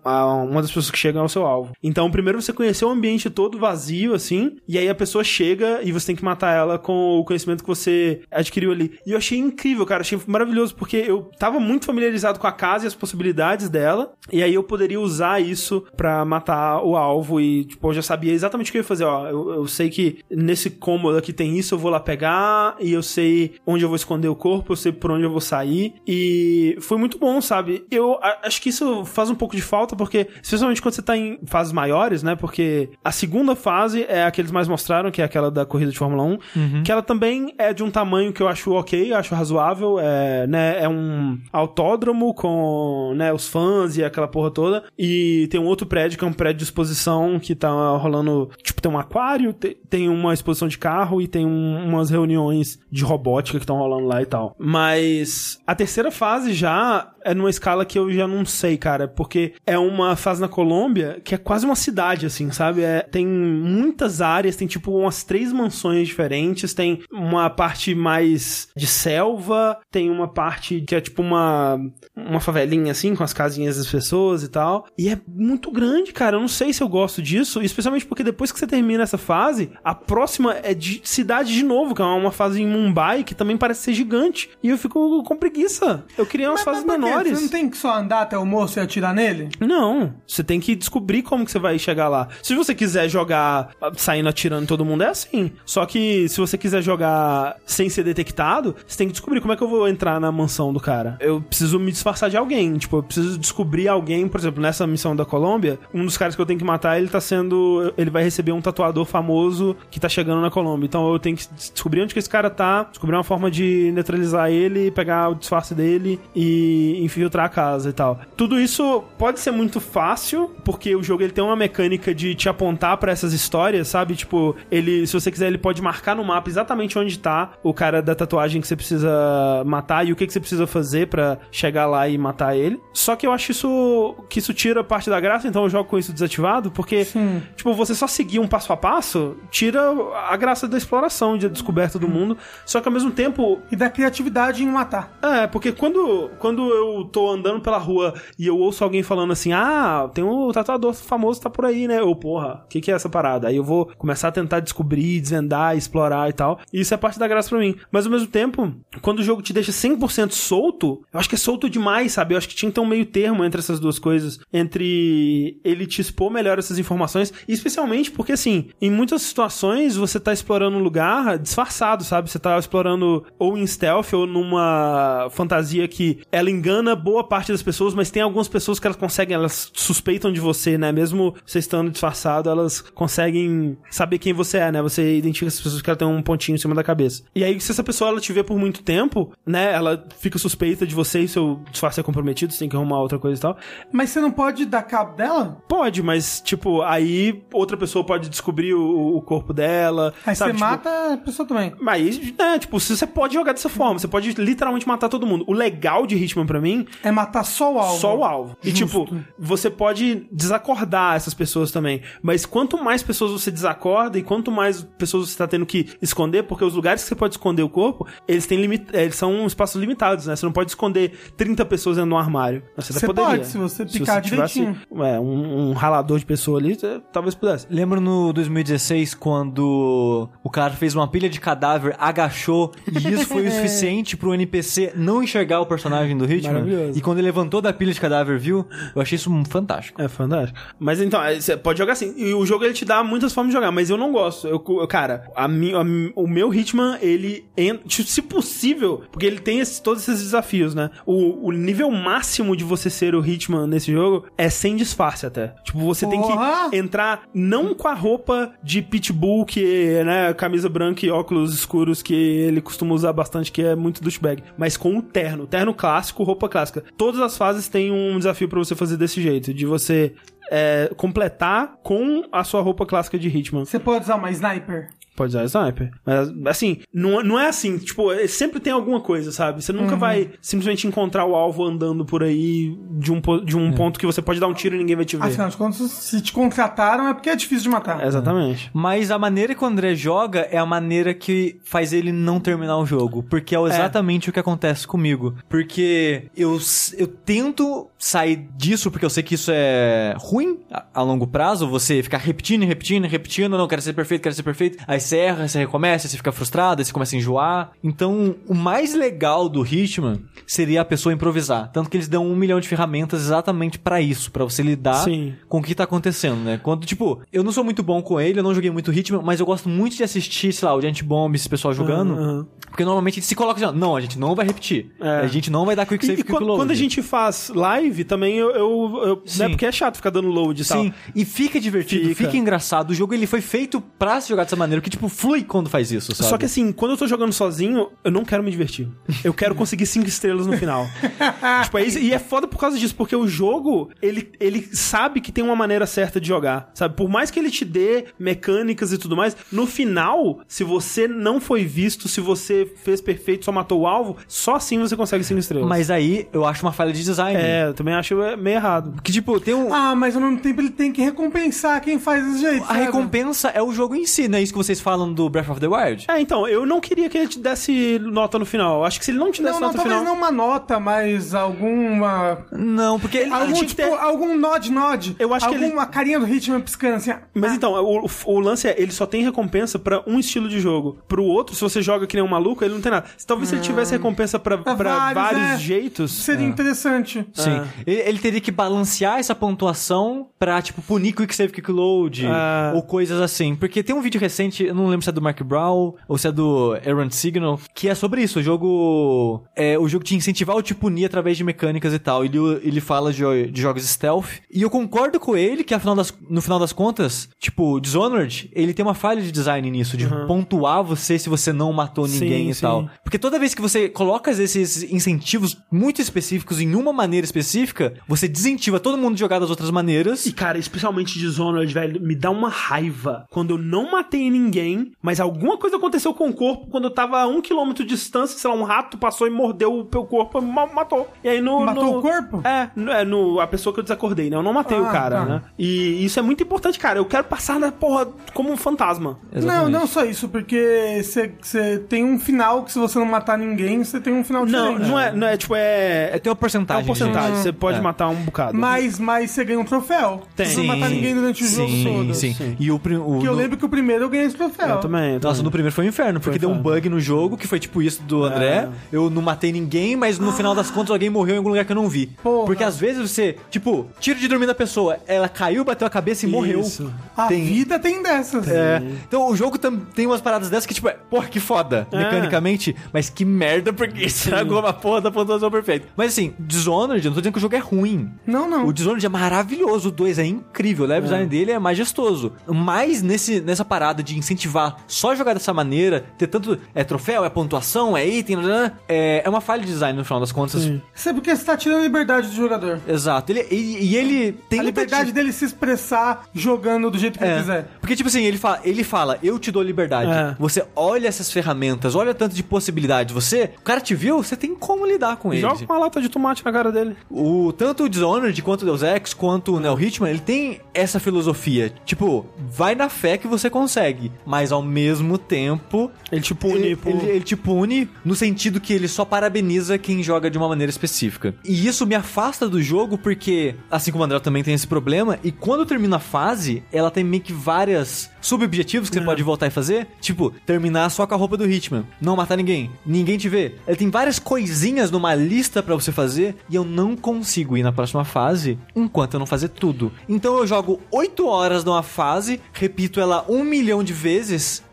[0.50, 1.72] uma das pessoas que chegam é o seu alvo.
[1.82, 5.92] Então, primeiro você conheceu o ambiente todo vazio, assim, e aí a pessoa chega e
[5.92, 8.98] você tem que matar ela com o conhecimento que você adquiriu ali.
[9.06, 12.84] E eu achei incrível, cara, achei maravilhoso, porque eu tava muito familiarizado com a casa
[12.84, 17.64] e as possibilidades dela, e aí eu poderia usar isso pra matar o alvo e,
[17.64, 19.28] tipo, eu já sabia exatamente o que eu ia fazer, ó.
[19.28, 23.02] Eu, eu sei que nesse cômodo aqui tem isso, eu vou lá pegar, e eu
[23.02, 26.76] sei onde eu vou esconder o corpo, eu sei por onde eu vou sair, e
[26.80, 27.84] foi muito bom, sabe?
[27.90, 31.38] Eu acho que isso faz um pouco de falta, porque, especialmente quando você tá em
[31.44, 32.34] fases maiores, né?
[32.34, 35.90] Porque a segunda fase é a que eles mais mostraram, que é aquela da corrida
[35.90, 39.16] de Fórmula 1, que ela também é de um tamanho que eu acho ok, eu
[39.16, 40.82] acho razoável, é, né?
[40.82, 45.86] É um autódromo com, né, os fãs e aquela porra toda, e tem um outro
[45.86, 49.76] prédio que é um prédio de exposição que tá rolando, tipo, tem um aquário, te-
[49.88, 54.06] tem uma exposição de carro e tem um- umas reuniões de robótica que estão rolando
[54.06, 54.54] lá e tal.
[54.58, 59.54] Mas a terceira fase já é numa escala que eu já não sei, cara, porque
[59.66, 62.82] é uma fase na Colômbia que é quase uma cidade, assim, sabe?
[62.82, 68.86] É, tem muitas áreas, tem tipo umas três mansões diferentes, tem uma parte mais de
[68.86, 71.80] selva, tem uma parte que é tipo uma,
[72.14, 74.86] uma favelinha, assim, com as casinhas das pessoas e tal.
[74.98, 76.36] E é muito grande, cara.
[76.36, 79.70] Eu não sei se eu gosto disso, especialmente porque depois que você termina essa fase,
[79.82, 83.56] a próxima é de cidade de novo, que é uma fase em Mumbai, que também
[83.56, 84.50] parece ser gigante.
[84.62, 86.04] E eu fico com preguiça.
[86.18, 87.13] Eu queria umas fases por quê?
[87.14, 87.38] Menores.
[87.38, 89.48] Você não tem que só andar até o moço e atirar nele?
[89.60, 92.28] Não, você tem que descobrir como que você vai chegar lá.
[92.42, 95.52] Se você quiser jogar ah, saindo atirando em todo mundo, é assim.
[95.64, 99.56] Só que se você quiser jogar sem ser detectado, você tem que descobrir como é
[99.56, 101.16] que eu vou entrar na mansão do cara.
[101.20, 102.76] Eu preciso me disfarçar de alguém.
[102.76, 106.40] Tipo, eu preciso descobrir alguém, por exemplo, nessa missão da Colômbia, um dos caras que
[106.40, 107.92] eu tenho que matar, ele tá sendo.
[107.96, 110.86] Ele vai receber um tatuador famoso que tá chegando na Colômbia.
[110.86, 114.50] Então eu tenho que descobrir onde que esse cara tá, descobrir uma forma de neutralizar
[114.50, 118.20] ele, pegar o disfarce dele e infiltrar a casa e tal.
[118.36, 122.48] Tudo isso pode ser muito fácil, porque o jogo ele tem uma mecânica de te
[122.48, 124.14] apontar pra essas histórias, sabe?
[124.14, 128.02] Tipo, ele, se você quiser, ele pode marcar no mapa exatamente onde tá o cara
[128.02, 131.86] da tatuagem que você precisa matar e o que, que você precisa fazer pra chegar
[131.86, 132.80] lá e matar ele.
[132.92, 135.98] Só que eu acho isso que isso tira parte da graça, então eu jogo com
[135.98, 137.42] isso desativado, porque Sim.
[137.56, 139.80] tipo, você só seguir um passo a passo tira
[140.28, 142.36] a graça da exploração, de descoberta do mundo.
[142.64, 145.16] Só que ao mesmo tempo, E da criatividade em matar.
[145.22, 149.52] é, porque quando, quando eu tô andando pela rua e eu ouço alguém falando assim,
[149.52, 152.02] ah, tem um tatuador famoso tá por aí, né?
[152.02, 153.48] Ou, porra, o que, que é essa parada?
[153.48, 156.60] Aí eu vou começar a tentar descobrir, desvendar, explorar e tal.
[156.72, 157.74] E isso é parte da graça pra mim.
[157.90, 161.38] Mas ao mesmo tempo, quando o jogo te deixa 100% solto, eu acho que é
[161.38, 162.34] solto demais, sabe?
[162.34, 164.38] Eu acho que tinha que ter um meio termo entre essas duas coisas.
[164.52, 170.20] Entre ele te expor melhor essas informações, e especialmente porque, assim, em muitas situações você
[170.20, 172.30] tá explorando um lugar disfarçado, sabe?
[172.30, 177.62] Você tá explorando ou em stealth ou numa fantasia que ela engana boa parte das
[177.62, 180.90] pessoas, mas tem algumas pessoas que elas conseguem, elas suspeitam de você, né?
[180.90, 184.82] Mesmo você estando disfarçado, elas conseguem saber quem você é, né?
[184.82, 187.22] Você identifica as pessoas que ela tem um pontinho em cima da cabeça.
[187.34, 189.72] E aí, se essa pessoa ela te vê por muito tempo, né?
[189.72, 193.18] Ela fica suspeita de você e seu disfarce é comprometido, você tem que arrumar outra
[193.18, 193.56] coisa e tal.
[193.92, 195.62] Mas você não pode dar cabo dela?
[195.68, 200.12] Pode, mas, tipo, aí outra pessoa pode descobrir o, o corpo dela.
[200.26, 200.52] Aí sabe?
[200.52, 201.72] você Tipo, mata a pessoa também.
[201.80, 205.44] Mas, né, tipo, você pode jogar dessa forma, você pode literalmente matar todo mundo.
[205.46, 206.63] O legal de Hitman pra mim
[207.02, 208.00] É matar só o alvo.
[208.00, 208.56] só o alvo.
[208.62, 209.06] E Justo.
[209.06, 212.02] tipo, você pode desacordar essas pessoas também.
[212.22, 216.44] Mas quanto mais pessoas você desacorda e quanto mais pessoas você tá tendo que esconder,
[216.44, 218.86] porque os lugares que você pode esconder o corpo, eles têm limit...
[218.92, 220.36] eles são espaços limitados, né?
[220.36, 222.62] Você não pode esconder 30 pessoas dentro de um armário.
[222.76, 223.30] Você, Você poderia.
[223.30, 225.04] pode, se você picar tivesse, direitinho.
[225.04, 227.66] é, um, um ralador de pessoa ali, você talvez pudesse.
[227.70, 233.46] Lembro no 2016 quando o cara fez uma pilha de cadáver, agachou e isso foi
[233.46, 236.53] o suficiente pro NPC não enxergar o personagem do Hitman.
[236.54, 236.98] Maravilhoso.
[236.98, 238.66] E quando ele levantou da pilha de cadáver, viu?
[238.94, 240.00] Eu achei isso fantástico.
[240.00, 240.58] É fantástico.
[240.78, 242.14] Mas então, é, você pode jogar assim.
[242.16, 244.46] E o jogo ele te dá muitas formas de jogar, mas eu não gosto.
[244.46, 245.80] Eu, eu- cara, a mi, a
[246.16, 250.90] o meu Hitman, ele entra, se possível, porque ele tem todos esses desafios, né?
[251.06, 255.54] O, o nível máximo de você ser o Hitman nesse jogo é sem disfarce até.
[255.64, 256.70] Tipo, você tem Porra!
[256.70, 262.02] que entrar não com a roupa de pitbull, que né, camisa branca e óculos escuros
[262.02, 266.22] que ele costuma usar bastante, que é muito douchebag, mas com o terno, terno clássico,
[266.24, 266.84] roupa clássica.
[266.96, 270.14] Todas as fases têm um desafio pra você fazer desse jeito, de você
[270.50, 273.64] é, completar com a sua roupa clássica de Hitman.
[273.64, 274.88] Você pode usar uma sniper.
[275.16, 275.90] Pode usar sniper.
[276.04, 277.78] Mas, assim, não, não é assim.
[277.78, 279.62] Tipo, é- sempre tem alguma coisa, sabe?
[279.62, 283.98] Você nunca vai simplesmente encontrar o alvo andando por aí de um, de um ponto
[283.98, 285.24] que você pode dar um tiro e ninguém vai te ver.
[285.24, 288.04] Afinal de contas, se te contrataram é porque é difícil de matar.
[288.06, 288.70] Exatamente.
[288.72, 292.76] Mas a maneira que o André joga é a maneira que faz ele não terminar
[292.78, 293.22] o jogo.
[293.22, 295.34] Porque é exatamente o que acontece comigo.
[295.48, 296.58] Porque eu,
[296.98, 301.68] eu tento sair disso, porque eu sei que isso é ruim a, a longo prazo.
[301.68, 303.56] Você ficar repetindo, e repetindo, e repetindo.
[303.56, 304.82] Não, quero ser perfeito, quero ser perfeito.
[304.86, 307.70] Aí você erra, você recomeça, você fica frustrado, aí você começa a enjoar.
[307.82, 311.70] Então, o mais legal do Hitman seria a pessoa improvisar.
[311.72, 315.34] Tanto que eles dão um milhão de ferramentas exatamente pra isso, pra você lidar Sim.
[315.48, 316.58] com o que tá acontecendo, né?
[316.62, 319.40] Quando, tipo, eu não sou muito bom com ele, eu não joguei muito Hitman, mas
[319.40, 322.14] eu gosto muito de assistir, sei lá, o Giant Bomb, esse pessoal jogando.
[322.14, 322.46] Aham.
[322.68, 324.90] Porque normalmente eles se colocam assim, não, a gente não vai repetir.
[325.00, 325.20] É.
[325.20, 326.60] A gente não vai dar quick E, save, e quick quando, load.
[326.60, 328.50] quando a gente faz live, também eu.
[328.50, 329.42] eu, eu Sim.
[329.44, 330.82] né, porque é chato ficar dando load e tal.
[330.82, 332.24] Sim, e fica divertido, Fica.
[332.24, 332.36] fica.
[332.36, 332.90] engraçado.
[332.90, 335.90] O jogo ele foi feito pra se jogar dessa maneira, que tipo, flui quando faz
[335.92, 336.30] isso, sabe?
[336.30, 338.88] Só que assim, quando eu tô jogando sozinho, eu não quero me divertir.
[339.22, 340.86] Eu quero conseguir cinco estrelas no final.
[341.64, 345.20] tipo, é isso, e é foda por causa disso, porque o jogo, ele, ele sabe
[345.20, 346.96] que tem uma maneira certa de jogar, sabe?
[346.96, 351.40] Por mais que ele te dê mecânicas e tudo mais, no final, se você não
[351.40, 355.40] foi visto, se você fez perfeito, só matou o alvo, só assim você consegue cinco
[355.40, 355.68] estrelas.
[355.68, 357.40] Mas aí eu acho uma falha de design.
[357.40, 359.00] É, eu também acho é, meio errado.
[359.02, 359.72] Que tipo, tem um.
[359.72, 362.64] Ah, mas ao mesmo tempo ele tem que recompensar quem faz desse jeito.
[362.64, 362.80] A sabe?
[362.80, 365.60] recompensa é o jogo em si, não é isso que vocês falam do Breath of
[365.60, 366.04] the Wild?
[366.08, 368.84] É, então, eu não queria que ele te desse nota no final.
[368.84, 370.14] Acho que se ele não te desse Não, não, nota no talvez final.
[370.14, 372.38] não uma nota, mas alguma.
[372.52, 375.16] Não, porque ele, Algum, tinha que tipo, ter- algum nod-nod.
[375.18, 377.12] Eu acho que ele- Alguma carinha do Hitman piscando assim.
[377.34, 380.60] Mas ah, então, o, o lance é, ele só tem recompensa pra um estilo de
[380.60, 380.98] jogo.
[381.08, 383.06] Pro outro, se você joga que nem um maluco, ele não tem nada.
[383.26, 385.58] Talvez se ele tivesse recompensa pra, pra vários, vários, é.
[385.58, 386.12] jeitos.
[386.12, 387.26] Seria interessante.
[387.32, 387.50] Sim.
[387.62, 387.66] Ah.
[387.86, 392.72] Ele, ele teria que balancear essa pontuação pra, tipo, punir Quick Save Quick Load Ah.
[392.74, 393.54] ou coisas assim.
[393.54, 396.26] Porque tem um vídeo recente, eu não lembro se é do Mark Brown ou se
[396.26, 398.40] é do Errant Signal, que é sobre isso.
[398.40, 399.44] O jogo.
[399.54, 402.24] É, o jogo te incentivar ou te punir através de mecânicas e tal.
[402.24, 404.26] Ele, ele fala de, de jogos stealth.
[404.52, 408.74] E eu concordo com ele que afinal das, no final das contas, tipo, Dishonored, ele
[408.74, 412.50] tem uma falha de design nisso, de pontuar você se você não matou ninguém Sim,
[412.50, 412.60] e sim.
[412.60, 412.90] tal.
[413.02, 418.26] Porque toda vez que você coloca esses incentivos muito específicos em uma maneira específica, você
[418.26, 420.26] desincentiva todo mundo de jogar das outras maneiras.
[420.26, 424.92] E, cara, especialmente Dishonored, velho, me dá uma raiva quando eu não matei ninguém ninguém,
[425.02, 428.38] mas alguma coisa aconteceu com o corpo quando eu tava a um quilômetro de distância,
[428.38, 431.08] sei lá, um rato passou e mordeu o meu corpo e ma- matou.
[431.22, 431.60] E aí no.
[431.60, 432.40] Matou no- o corpo?
[432.46, 434.36] É, no, é no, a pessoa que eu desacordei, né?
[434.36, 435.24] Eu não matei o Ah, cara, tá.
[435.24, 435.42] né?
[435.58, 436.98] E isso é muito importante, cara.
[436.98, 439.18] Eu quero passar na porra como um fantasma.
[439.32, 443.82] Não, não só isso, porque você tem um final que se você não matar ninguém,
[443.84, 444.90] você tem um final Não, diferente.
[444.90, 446.10] não é, não é tipo, é.
[446.14, 446.82] É, tem uma É porcentagem.
[446.82, 447.36] uma porcentagem.
[447.36, 447.80] Você pode É.
[447.80, 448.56] matar um bocado.
[448.56, 450.22] Mas, mas você ganha um troféu.
[450.36, 450.46] Tem.
[450.46, 452.14] Se não matar ninguém durante o jogo sim, todo.
[452.14, 452.56] Sim, Sim.
[452.58, 452.88] E o, o Que
[453.26, 454.53] eu no- lembro que o primeiro eu ganhei esse troféu.
[454.58, 455.14] Eu também.
[455.14, 455.44] eu Nossa, também.
[455.44, 458.02] no primeiro foi um inferno, porque deu um bug no jogo, que foi tipo isso
[458.02, 458.68] do André.
[458.92, 461.72] Eu não matei ninguém, mas no final das contas alguém morreu em algum lugar que
[461.72, 462.06] eu não vi.
[462.22, 462.46] Porra.
[462.46, 466.26] Porque às vezes você, tipo, tiro de dormir da pessoa, ela caiu, bateu a cabeça
[466.26, 466.60] e morreu.
[466.60, 466.92] Isso.
[467.16, 468.46] A Tem- vida tem dessas.
[468.48, 468.82] É.
[469.06, 471.96] Então o jogo tam- tem umas paradas dessas que, tipo, é, porra, que foda, É.
[471.98, 475.86] mecanicamente, mas que merda, porque estragou uma porra da pontuação perfeita.
[475.96, 478.10] Mas assim, Dishonored, eu não tô dizendo que o jogo é ruim.
[478.26, 478.66] Não, não.
[478.66, 482.32] O Dishonored é maravilhoso, o 2 é incrível, o level design dele é majestoso.
[482.46, 486.58] Mas nesse, nessa parada de incentivar só jogar dessa maneira, ter tanto.
[486.74, 489.96] É troféu, é pontuação, é item, blá, blá, blá, é, é uma falha de design
[489.98, 490.62] no final das contas.
[490.62, 490.82] Sim.
[490.94, 492.80] Isso é porque você tá tirando a liberdade do jogador.
[492.86, 493.30] Exato.
[493.32, 497.32] Ele, e, e ele tem a liberdade dele se expressar jogando do jeito que ele
[497.32, 497.38] É.
[497.38, 497.68] quiser.
[497.80, 500.10] Porque, tipo assim, ele fala, ele fala, eu te dou liberdade.
[500.10, 500.36] É.
[500.38, 503.14] Você olha essas ferramentas, olha tanto de possibilidades.
[503.14, 505.40] Você, o cara te viu, você tem como lidar com ele.
[505.42, 506.96] Joga uma lata de tomate na cara dele.
[507.10, 510.98] O, tanto o Dishonored quanto o Deus Ex, quanto o Neo Hitman, ele tem essa
[510.98, 511.72] filosofia.
[511.84, 515.90] Tipo, vai na fé que você consegue, mas ao mesmo tempo.
[516.10, 519.78] Ele te pune Ele, por- ele- ele te pune no sentido que ele só parabeniza
[519.78, 521.34] quem joga de uma maneira específica.
[521.44, 525.18] E isso me afasta do jogo porque, assim como o André também tem esse problema,
[525.24, 529.46] e quando termina a fase, ela tem meio que várias subobjetivos que você pode voltar
[529.46, 529.86] e fazer.
[530.00, 533.54] Tipo, terminar só com a roupa do Hitman, não matar ninguém, ninguém te vê.
[533.66, 537.72] Ele tem várias coisinhas numa lista pra você fazer e eu não consigo ir na
[537.72, 539.92] próxima fase enquanto eu não fazer tudo.
[540.08, 544.13] Então eu jogo 8 horas numa fase, repito ela um milhão de vezes,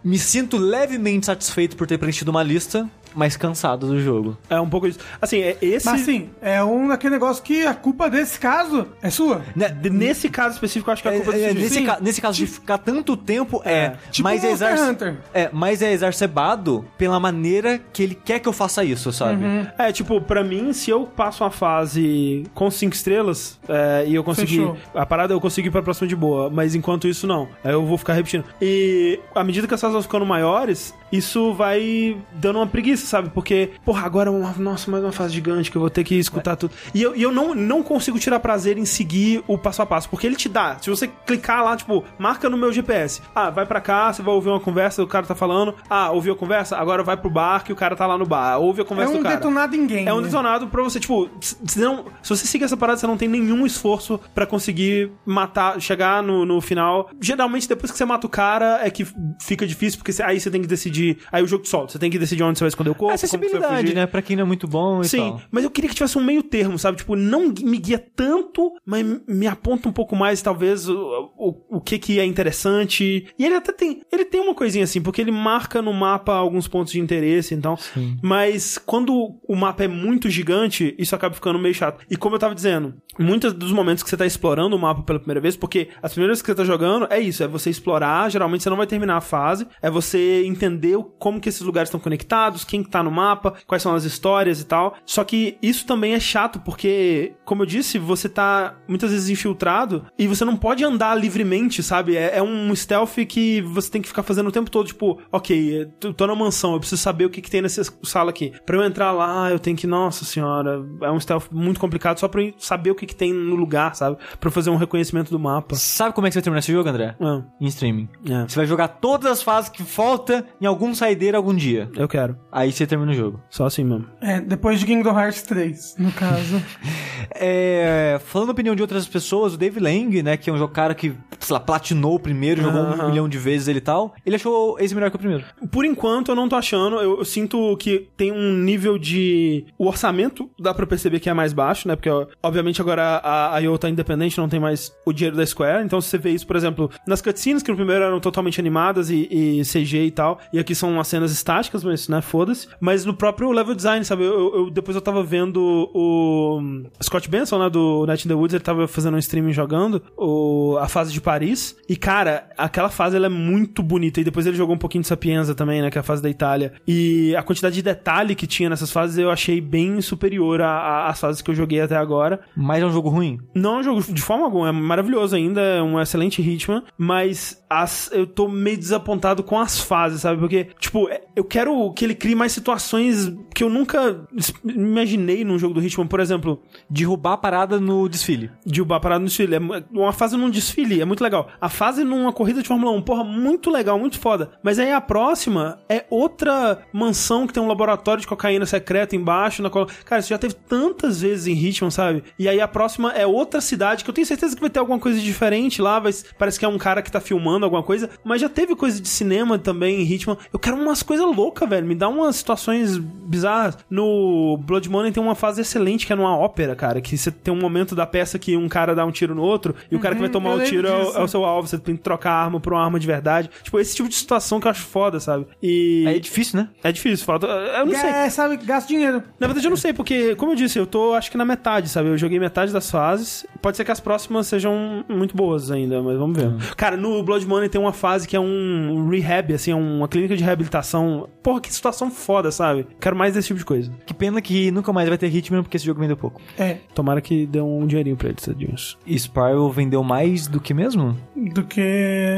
[0.03, 4.38] me sinto levemente satisfeito por ter preenchido uma lista, mas cansado do jogo.
[4.49, 4.99] É um pouco isso.
[5.21, 5.85] Assim, é esse.
[5.85, 9.41] Mas assim, é um daquele negócio que a culpa desse caso é sua.
[9.55, 12.21] Né, de- nesse caso específico, eu acho que a culpa É, é, nesse, ca- nesse
[12.21, 13.93] caso de ficar tanto tempo, é.
[14.11, 15.17] Tipo mas, é Monster exar- Hunter.
[15.33, 19.43] é mas é exacerbado pela maneira que ele quer que eu faça isso, sabe?
[19.77, 24.23] É, tipo, pra mim, se eu passo uma fase com cinco estrelas é, e eu
[24.23, 24.57] conseguir.
[24.57, 24.77] Fechou.
[24.93, 27.47] A parada eu consigo ir pra próxima de boa, mas enquanto isso, não.
[27.63, 28.43] Aí eu vou ficar repetindo.
[28.61, 33.29] E à medida que as fases vão ficando maiores, isso vai dando uma preguiça, sabe?
[33.29, 36.15] Porque, porra, agora é uma, nossa, mais uma fase gigante que eu vou ter que
[36.15, 36.73] escutar tudo.
[36.93, 40.09] E eu, e eu não, não consigo tirar prazer em seguir o passo a passo,
[40.09, 40.77] porque ele te dá.
[40.81, 43.21] Se você clicar lá, tipo, marca no meu GPS.
[43.35, 45.73] Ah, vai pra cá, você vai ouvir uma conversa, o cara tá falando.
[45.89, 46.77] Ah, ouviu a conversa?
[46.77, 48.57] Agora vai pro bar que o cara tá lá no bar.
[48.59, 49.35] Ouve a É conversa um do cara.
[49.35, 50.07] detonado em game.
[50.07, 53.17] É um detonado pra você, tipo, se, não, se você seguir essa parada, você não
[53.17, 57.09] tem nenhum esforço pra conseguir matar, chegar no, no final.
[57.19, 59.05] Geralmente, depois que você mata o cara, é que
[59.41, 61.17] fica difícil, porque você- aí você tem que decidir.
[61.31, 61.93] Aí o jogo te solta.
[61.93, 63.07] Você tem que decidir onde você vai esconder o corpo.
[63.07, 64.05] vai Acessibilidade, né?
[64.05, 65.41] Pra quem não é muito bom e Sim, tal.
[65.51, 66.97] mas eu queria que tivesse um meio termo, sabe?
[66.97, 71.81] Tipo, não me guia tanto, mas me aponta um pouco mais, talvez, o, o, o
[71.81, 73.27] que que é interessante.
[73.38, 76.68] E ele até tem, ele tem uma coisinha assim, porque ele marca no mapa alguns
[76.68, 77.77] pontos de interesse, então.
[78.22, 82.05] Mas quando o mapa é muito gigante, isso acaba ficando meio chato.
[82.09, 85.19] E como eu tava dizendo, muitos dos momentos que você tá explorando o mapa pela
[85.19, 88.30] primeira vez, porque as primeiras vezes que você tá jogando, é isso, é você explorar,
[88.30, 91.99] geralmente você não vai terminar a fase, é você entender como que esses lugares estão
[91.99, 94.95] conectados, quem que tá no mapa, quais são as histórias e tal.
[95.05, 100.05] Só que isso também é chato, porque, como eu disse, você tá muitas vezes infiltrado
[100.17, 102.15] e você não pode andar livremente, sabe?
[102.15, 105.91] É, é um stealth que você tem que ficar fazendo o tempo todo, tipo, ok,
[106.03, 108.53] eu tô na mansão, eu preciso saber o que, que tem nessa sala aqui.
[108.65, 112.27] Pra eu entrar lá, eu tenho que, nossa senhora, é um stealth muito complicado só
[112.27, 114.17] pra eu saber o que, que tem no lugar, sabe?
[114.39, 115.75] Pra eu fazer um reconhecimento do mapa.
[115.75, 117.15] Sabe como é que você vai terminar esse jogo, André?
[117.19, 118.07] Ah, Em streaming.
[118.29, 121.89] é, Você vai jogar todas as fases que falta em algum saideiro algum dia.
[121.95, 122.37] eu quero.
[122.51, 123.39] Aí você termina o jogo.
[123.49, 124.06] Só assim mesmo.
[124.22, 126.61] É, depois de Kingdom Hearts 3, no caso.
[127.34, 130.73] É, falando a opinião de outras pessoas, o Dave Lang, né, que é um jogo-
[130.73, 133.10] cara que, sei lá, platinou o primeiro, jogou um Aham.
[133.10, 135.43] milhão de vezes ele e tal, ele achou esse melhor que o primeiro.
[135.72, 136.98] Por enquanto, eu não tô achando.
[136.98, 139.65] Eu, eu sinto que tem um nível de.
[139.77, 141.95] O orçamento dá pra perceber que é mais baixo, né?
[141.95, 145.45] Porque, ó, obviamente, agora a, a IO tá independente, não tem mais o dinheiro da
[145.45, 145.84] Square.
[145.85, 149.10] Então, se você vê isso, por exemplo, nas cutscenes, que no primeiro eram totalmente animadas
[149.10, 152.60] e, e CG e tal, e aqui são umas cenas estáticas, mas, né, foda-se.
[152.65, 152.77] Foda-se.
[152.79, 154.23] Mas no próprio level design, sabe?
[154.23, 156.61] Eu, eu- depois eu tava vendo o
[157.03, 160.77] Scott Benson, né, do Night in the Woods, ele tava fazendo um streaming jogando o,
[160.79, 161.75] a fase de Paris.
[161.88, 164.19] E, cara, aquela fase ela é muito bonita.
[164.21, 166.29] E depois ele jogou um pouquinho de Sapienza também, né, que é a fase da
[166.29, 166.73] Itália.
[166.88, 171.41] E a quantidade de detalhe que tinha nessas fases eu achei bem superior às fases
[171.41, 172.39] que eu joguei até agora.
[172.55, 173.39] Mas é um jogo ruim?
[173.53, 177.61] Não é um jogo de forma alguma, é maravilhoso ainda, é um excelente ritmo, mas
[177.69, 180.39] as, eu tô meio desapontado com as fases, sabe?
[180.39, 184.25] Porque, tipo, é- eu quero que ele crie mais situações que eu nunca
[184.63, 186.07] imaginei num jogo do ritmo.
[186.07, 188.51] Por exemplo, Derrubar a parada no desfile.
[188.65, 189.55] de Ubá parado no desfile.
[189.55, 189.59] É
[189.91, 191.47] uma fase num desfile, é muito legal.
[191.59, 194.51] A fase numa corrida de Fórmula 1, porra, muito legal, muito foda.
[194.63, 199.61] Mas aí a próxima é outra mansão que tem um laboratório de cocaína secreto embaixo.
[199.61, 199.87] Na qual...
[200.05, 202.23] Cara, isso já teve tantas vezes em Hitman, sabe?
[202.37, 204.99] E aí a próxima é outra cidade que eu tenho certeza que vai ter alguma
[204.99, 205.99] coisa diferente lá.
[205.99, 206.11] Vai...
[206.37, 208.09] Parece que é um cara que tá filmando alguma coisa.
[208.23, 210.37] Mas já teve coisa de cinema também em Hitman.
[210.51, 211.87] Eu quero umas coisas loucas, velho.
[211.87, 213.77] Me dá umas situações bizarras.
[213.89, 217.01] No Blood Money tem uma fase excelente que é numa ópera, cara.
[217.01, 219.75] Que você tem um momento da peça que um cara dá um tiro no outro
[219.91, 221.67] e o cara que vai tomar eu o tiro é o, é o seu alvo.
[221.67, 223.49] Você tem que trocar a arma por uma arma de verdade.
[223.61, 225.45] Tipo, esse tipo de situação que eu acho foda, sabe?
[225.61, 226.05] E.
[226.07, 226.69] É difícil, né?
[226.83, 227.45] É difícil, falta.
[227.45, 228.09] Eu não sei.
[228.09, 229.23] É, sabe, gasta dinheiro.
[229.39, 231.89] Na verdade, eu não sei, porque, como eu disse, eu tô acho que na metade,
[231.89, 232.09] sabe?
[232.09, 233.45] Eu joguei metade das fases.
[233.61, 236.51] Pode ser que as próximas sejam muito boas ainda, mas vamos ver.
[236.75, 240.35] Cara, no Blood Money tem uma fase que é um rehab, assim, é uma clínica
[240.35, 241.27] de reabilitação.
[241.43, 242.88] Porra, que situação foda, sabe?
[242.99, 243.91] Quero mais desse tipo de coisa.
[244.06, 246.41] Que pena que nunca mais vai ter Hitman porque esse jogo vendeu pouco.
[246.57, 248.98] É, Tomara que dê um dinheirinho pra eles, tadinhos.
[249.06, 251.18] E Spiral vendeu mais do que mesmo?
[251.35, 251.81] do que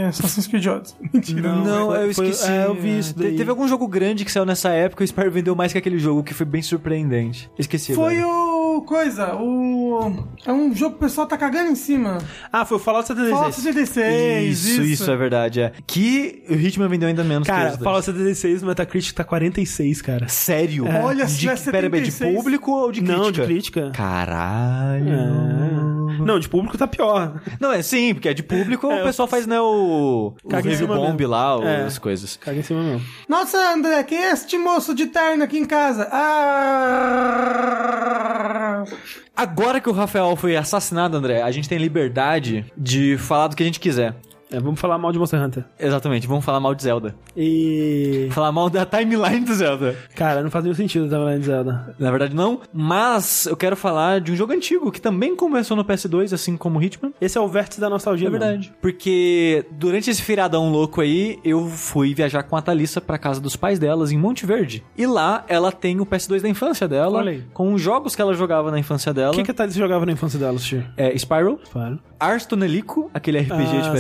[0.08, 0.96] Assassin's Creed Odyssey.
[1.14, 1.54] Mentira.
[1.54, 2.50] Não, eu foi- esqueci.
[2.50, 3.36] é, eu vi isso Te- daí.
[3.36, 6.00] Teve algum jogo grande que saiu nessa época e o Spiral vendeu mais que aquele
[6.00, 7.50] jogo, que foi bem surpreendente.
[7.60, 8.38] Esqueci Foi agora.
[8.78, 8.82] o...
[8.84, 10.26] coisa, o...
[10.46, 12.18] É um jogo que o pessoal tá cagando em cima.
[12.52, 13.36] Ah, foi o Fallout 76.
[13.38, 14.82] Fallout 76, Isso, isso.
[14.84, 15.72] isso, é verdade, é.
[15.86, 17.84] Que o Hitman vendeu ainda menos que Cara, dois.
[17.84, 19.24] Fallout 76, o Metacritic tá
[19.74, 20.28] 46, cara.
[20.28, 20.86] Sério?
[20.88, 22.36] Olha, se de, tivesse pera, de 76.
[22.36, 23.18] público ou de crítica?
[23.22, 23.92] Não, de crítica.
[23.92, 25.14] Caralho.
[25.14, 26.24] É.
[26.24, 27.42] Não, de público tá pior.
[27.60, 30.34] Não, é sim, porque é de público, É, o pessoal faz, né, o...
[30.44, 31.28] O Caga em review bomb mesmo.
[31.32, 31.84] lá, É.
[31.86, 32.38] as coisas.
[32.38, 33.02] Caga em cima mesmo.
[33.28, 36.08] Nossa, André, quem é este moço de terno aqui em casa?
[37.24, 38.84] Ah...
[39.36, 43.64] Agora que o Rafael foi assassinado, André, a gente tem liberdade de falar do que
[43.64, 44.16] a gente quiser.
[44.54, 45.66] É, vamos falar mal de Monster Hunter.
[45.80, 47.16] Exatamente, vamos falar mal de Zelda.
[47.36, 48.28] E.
[48.32, 49.96] Falar mal da timeline do Zelda.
[50.16, 51.96] Cara, não faz nenhum sentido também de Zelda.
[52.00, 52.62] Na verdade, não.
[52.72, 56.80] Mas eu quero falar de um jogo antigo que também começou no PS2, assim como
[56.80, 57.12] o Hitman.
[57.20, 58.46] Esse é o vértice da nostalgia, É mesmo.
[58.46, 58.74] verdade.
[58.82, 63.56] Porque durante esse feriadão louco aí, eu fui viajar com a Thalissa pra casa dos
[63.56, 64.84] pais delas em Monte Verde.
[64.98, 67.44] E lá ela tem o PS2 da infância dela, Olha aí.
[67.54, 69.32] com os jogos que ela jogava na infância dela.
[69.34, 70.84] O que, que a Thalys jogava na infância dela, Sushi?
[70.96, 72.00] É Spiral, Claro.
[72.20, 73.92] Ars Tonelico, aquele RPG de Ah,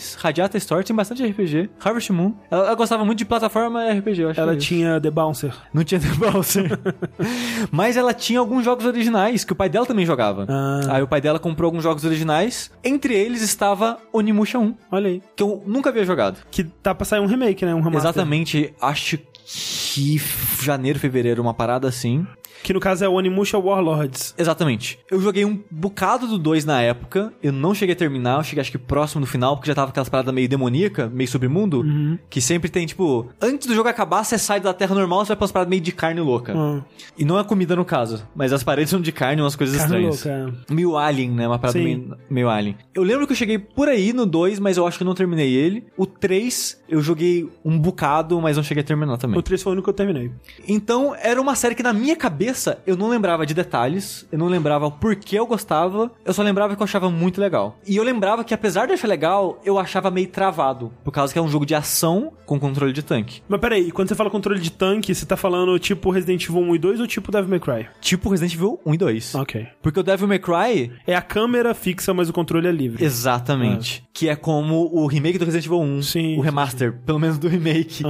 [0.00, 2.34] PS2, Radiata Store, tem bastante RPG, Harvest Moon.
[2.50, 4.40] Ela, ela gostava muito de plataforma e RPG, eu acho.
[4.40, 4.66] Ela que é isso.
[4.68, 5.54] tinha The Bouncer.
[5.72, 6.78] Não tinha The Bowser.
[7.70, 10.46] Mas ela tinha alguns jogos originais que o pai dela também jogava.
[10.48, 10.96] Ah.
[10.96, 12.70] Aí o pai dela comprou alguns jogos originais.
[12.82, 15.22] Entre eles estava Onimusha 1, Olha aí.
[15.36, 16.38] que eu nunca havia jogado.
[16.50, 17.74] Que tá pra sair um remake, né?
[17.74, 18.10] Um remaster.
[18.10, 20.20] Exatamente, acho que
[20.62, 22.26] janeiro, fevereiro, uma parada assim.
[22.62, 24.34] Que no caso é o Onimusha Warlords.
[24.36, 24.98] Exatamente.
[25.10, 27.32] Eu joguei um bocado do 2 na época.
[27.42, 29.90] Eu não cheguei a terminar, eu cheguei acho que próximo do final, porque já tava
[29.90, 31.84] aquelas paradas meio demoníaca, meio submundo.
[32.28, 35.36] Que sempre tem, tipo, antes do jogo acabar, você sai da terra normal, você vai
[35.36, 36.52] pra umas paradas meio de carne louca.
[36.56, 36.82] Ah,
[37.18, 40.08] E não é comida no caso, mas as paredes são de carne, umas coisas carne
[40.08, 40.24] estranhas.
[40.50, 40.64] louca.
[40.70, 41.46] Meio alien, né?
[41.46, 42.76] Uma parada meio, meio alien.
[42.94, 45.14] Eu lembro que eu cheguei por aí no 2, mas eu acho que eu não
[45.14, 45.84] terminei ele.
[45.96, 49.38] O 3, eu joguei um bocado, mas não cheguei a terminar também.
[49.38, 50.30] O 3 foi o único que eu terminei.
[50.68, 52.49] Então, era uma série que na minha cabeça
[52.86, 56.74] eu não lembrava de detalhes, eu não lembrava o porquê eu gostava, eu só lembrava
[56.76, 57.76] que eu achava muito legal.
[57.86, 61.38] E eu lembrava que apesar de achar legal, eu achava meio travado, por causa que
[61.38, 63.42] é um jogo de ação com controle de tanque.
[63.48, 66.74] Mas peraí, quando você fala controle de tanque, você tá falando tipo Resident Evil 1
[66.74, 67.86] e 2 ou tipo Devil May Cry?
[68.00, 69.34] Tipo Resident Evil 1 e 2.
[69.36, 69.66] Ok.
[69.82, 73.04] Porque o Devil May Cry, É a câmera fixa, mas o controle é livre.
[73.04, 77.18] exatamente, que é como o remake do Resident Evil 1, Sim, o sim, remaster, pelo
[77.18, 78.02] menos do remake.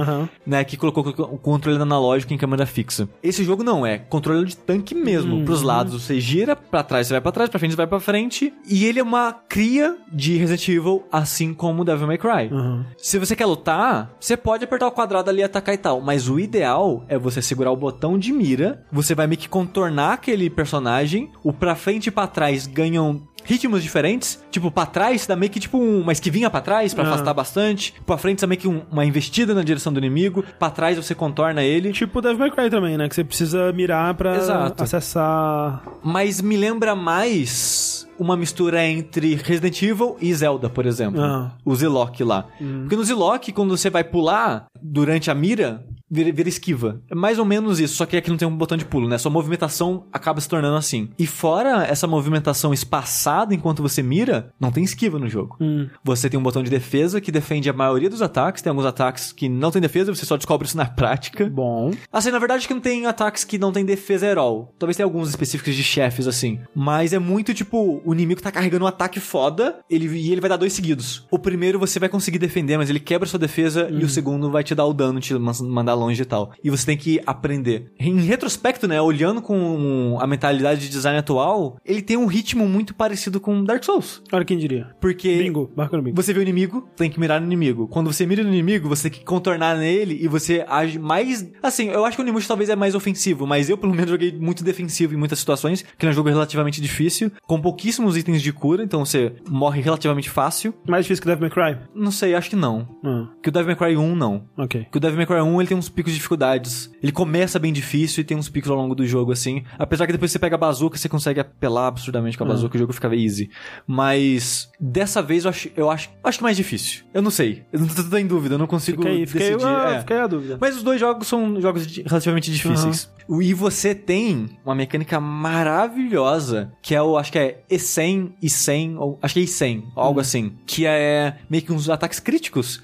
[0.45, 3.07] Né, que colocou o controle analógico em câmera fixa.
[3.21, 5.35] Esse jogo não é controle de tanque mesmo.
[5.35, 5.45] Uhum.
[5.45, 7.99] Pros lados você gira, pra trás você vai pra trás, pra frente você vai pra
[7.99, 8.53] frente.
[8.67, 12.49] E ele é uma cria de Resident Evil, assim como o Devil May Cry.
[12.51, 12.85] Aham.
[12.97, 16.01] Se você quer lutar, você pode apertar o quadrado ali e atacar e tal.
[16.01, 18.85] Mas o ideal é você segurar o botão de mira.
[18.91, 21.31] Você vai meio que contornar aquele personagem.
[21.43, 24.41] O pra frente e pra trás ganham ritmos diferentes.
[24.51, 27.07] Tipo, pra trás dá meio que tipo um- uma esquivinha pra trás pra Ah.
[27.07, 27.93] afastar bastante.
[28.05, 30.43] Pra frente dá meio que um- uma investida na direção do inimigo.
[30.59, 31.91] Pra trás você contorna ele.
[31.91, 33.07] Tipo Devil May Cry também, né?
[33.09, 34.83] Que você precisa mirar pra Exato.
[34.83, 35.83] acessar...
[36.03, 41.21] Mas me lembra mais uma mistura entre Resident Evil e Zelda, por exemplo.
[41.21, 41.53] Ah.
[41.65, 42.45] O Zilok lá.
[42.81, 47.01] Porque no Zilok, quando você vai pular durante a mira, vira, vira esquiva.
[47.09, 49.17] É mais ou menos isso, só que aqui não tem um botão de pulo, né?
[49.17, 51.09] Sua movimentação acaba se tornando assim.
[51.17, 55.55] E fora essa movimentação espaçada enquanto você mira, não tem esquiva no jogo.
[55.61, 55.87] Hum.
[56.03, 59.31] Você tem um botão de defesa que defende a maioria dos ataques, tem alguns ataques
[59.31, 61.49] que não tem defesa, você só descobre isso na prática.
[61.49, 61.91] Bom.
[62.11, 64.73] Assim, na verdade, que não tem ataques que não tem defesa at all.
[64.77, 66.59] Talvez tenha alguns específicos de chefes, assim.
[66.75, 70.49] Mas é muito tipo, o inimigo tá carregando um ataque foda ele, e ele vai
[70.49, 71.25] dar dois seguidos.
[71.31, 74.63] O primeiro você vai conseguir defender, mas ele quebra sua defesa e o segundo vai
[74.63, 76.51] te dar o dano, te man- mandar longe e tal.
[76.63, 77.91] E você tem que aprender.
[77.99, 82.93] Em retrospecto, né, olhando com a mentalidade de design atual, ele tem um ritmo muito
[82.93, 84.21] parecido com Dark Souls.
[84.31, 84.87] Olha quem diria.
[84.99, 86.15] Porque Bingo, marca no bingo.
[86.15, 87.87] você vê o inimigo, tem que mirar no inimigo.
[87.87, 91.49] Quando você mira no inimigo, você tem que contornar nele e você age mais.
[91.61, 94.31] Assim, eu acho que o Onimusha talvez é mais ofensivo, mas eu, pelo menos, joguei
[94.37, 98.51] muito defensivo em muitas situações, que é um jogo relativamente difícil, com pouquíssimos itens de
[98.51, 100.73] cura, então você morre relativamente fácil.
[100.87, 101.81] Mais difícil que Devil May Cry?
[101.95, 102.87] Não sei, acho que não.
[103.03, 104.43] Ah, Que o Devil May Cry 1, não.
[104.57, 104.87] ok.
[104.91, 106.89] Que o Devil May Cry 1 ele tem uns picos de dificuldades.
[107.01, 109.63] Ele começa bem difícil e tem uns picos ao longo do jogo, assim.
[109.77, 112.77] Apesar que depois você pega a bazuca, você consegue apelar absurdamente com a bazuca e
[112.77, 113.49] o jogo fica easy.
[113.87, 117.03] Mas dessa vez eu acho, eu acho, acho que mais difícil.
[117.13, 117.63] Eu não sei.
[117.71, 119.65] Eu não tô, tô em dúvida, eu não consigo aí, decidir.
[119.65, 120.13] ah, É.
[120.13, 120.57] aí a dúvida.
[120.59, 123.09] Mas os dois jogos são jogos relativamente difíceis.
[123.41, 128.97] E você tem uma mecânica maravilhosa, que é o, acho que é E100 e 100,
[128.97, 132.81] ou acho que é E100, algo assim, que é meio que uns ataques críticos,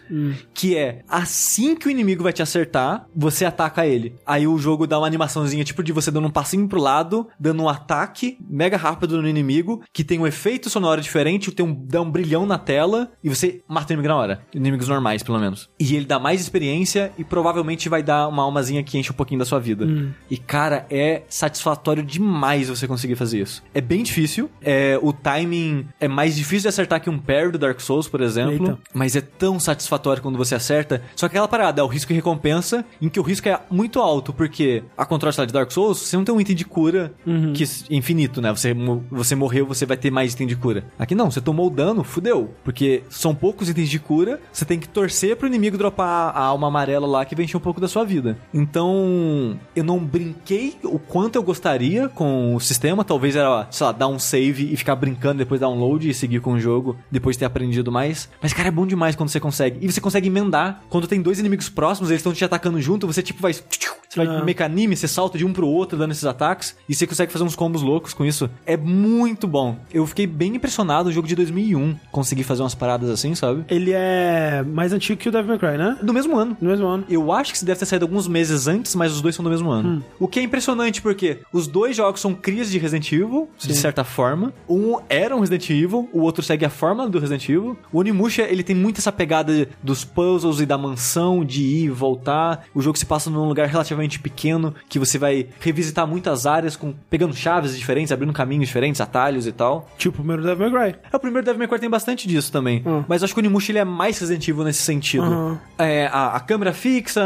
[0.53, 4.15] que é assim que o inimigo vai te acertar, você ataca ele.
[4.25, 7.63] Aí o jogo dá uma animaçãozinha, tipo de você dando um passinho pro lado, dando
[7.63, 12.01] um ataque mega rápido no inimigo, que tem um efeito sonoro diferente, tem um, dá
[12.01, 14.41] um brilhão na tela, e você mata o inimigo na hora.
[14.53, 15.69] Inimigos normais, pelo menos.
[15.79, 19.39] E ele dá mais experiência e provavelmente vai dar uma almazinha que enche um pouquinho
[19.39, 19.85] da sua vida.
[20.29, 23.63] E, cara, é satisfatório demais você conseguir fazer isso.
[23.73, 24.49] É bem difícil.
[24.61, 28.21] É, o timing é mais difícil de acertar que um parry do Dark Souls, por
[28.21, 28.67] exemplo.
[28.67, 28.79] Eita.
[28.93, 31.01] Mas é tão satisfatório quando você acerta.
[31.15, 33.99] Só que aquela parada é o risco e recompensa, em que o risco é muito
[33.99, 37.13] alto, porque a contraste lá de Dark Souls, você não tem um item de cura
[37.53, 38.51] que é infinito, né?
[38.51, 38.75] Você,
[39.09, 40.85] você morreu, você vai ter mais item de cura.
[40.97, 42.53] Aqui não, você tomou o dano, fudeu.
[42.63, 46.67] Porque são poucos itens de cura, você tem que torcer pro inimigo dropar a alma
[46.67, 48.37] amarela lá que vem encher um pouco da sua vida.
[48.53, 53.03] Então, eu não brinquei o quanto eu gostaria com o sistema.
[53.03, 56.13] Talvez era, sei lá, dar um save e ficar brincando, depois dar um load e
[56.13, 58.29] seguir com o jogo, depois de ter aprendido mais.
[58.41, 59.79] Mas, cara, é bom demais quando você consegue.
[59.81, 60.81] E você consegue emendar.
[60.89, 63.53] Quando tem dois inimigos próximos, eles estão te atacando junto, você tipo vai.
[63.53, 64.43] Você vai Ah.
[64.43, 66.75] meio que anime, você salta de um pro outro dando esses ataques.
[66.87, 68.49] E você consegue fazer uns combos loucos com isso.
[68.65, 69.77] É muito bom.
[69.93, 71.93] Eu fiquei bem impressionado no jogo de 2001.
[72.11, 73.65] Consegui fazer umas paradas assim, sabe?
[73.67, 75.97] Ele é mais antigo que o Devil May Cry, né?
[76.01, 76.55] Do mesmo ano.
[76.61, 77.03] No mesmo ano.
[77.09, 79.69] Eu acho que deve ter saído alguns meses antes, mas os dois são do mesmo
[79.69, 80.01] ano.
[80.19, 84.03] O que é impressionante porque os dois jogos são crias de Resident Evil, de certa
[84.05, 84.53] forma.
[84.69, 87.77] Um era um Resident Evil, o outro segue a forma do Resident Evil.
[87.91, 91.89] O Onimusha, ele tem muito essa pegada dos puzzles e da mansão, de ir e
[91.89, 92.56] voltar.
[92.73, 96.93] O jogo se passa num lugar relativamente pequeno, que você vai revisitar muitas áreas, com
[97.09, 99.87] pegando chaves diferentes, abrindo caminhos diferentes, atalhos e tal.
[99.97, 100.99] Tipo o primeiro Devil May Cry.
[101.11, 102.83] É, o primeiro Devil May Cry tem bastante disso também.
[102.85, 103.03] Hum.
[103.07, 105.23] Mas acho que o Onimusha ele é mais Resident Evil nesse sentido.
[105.23, 105.59] Aham.
[105.77, 107.21] É, a, a câmera fixa,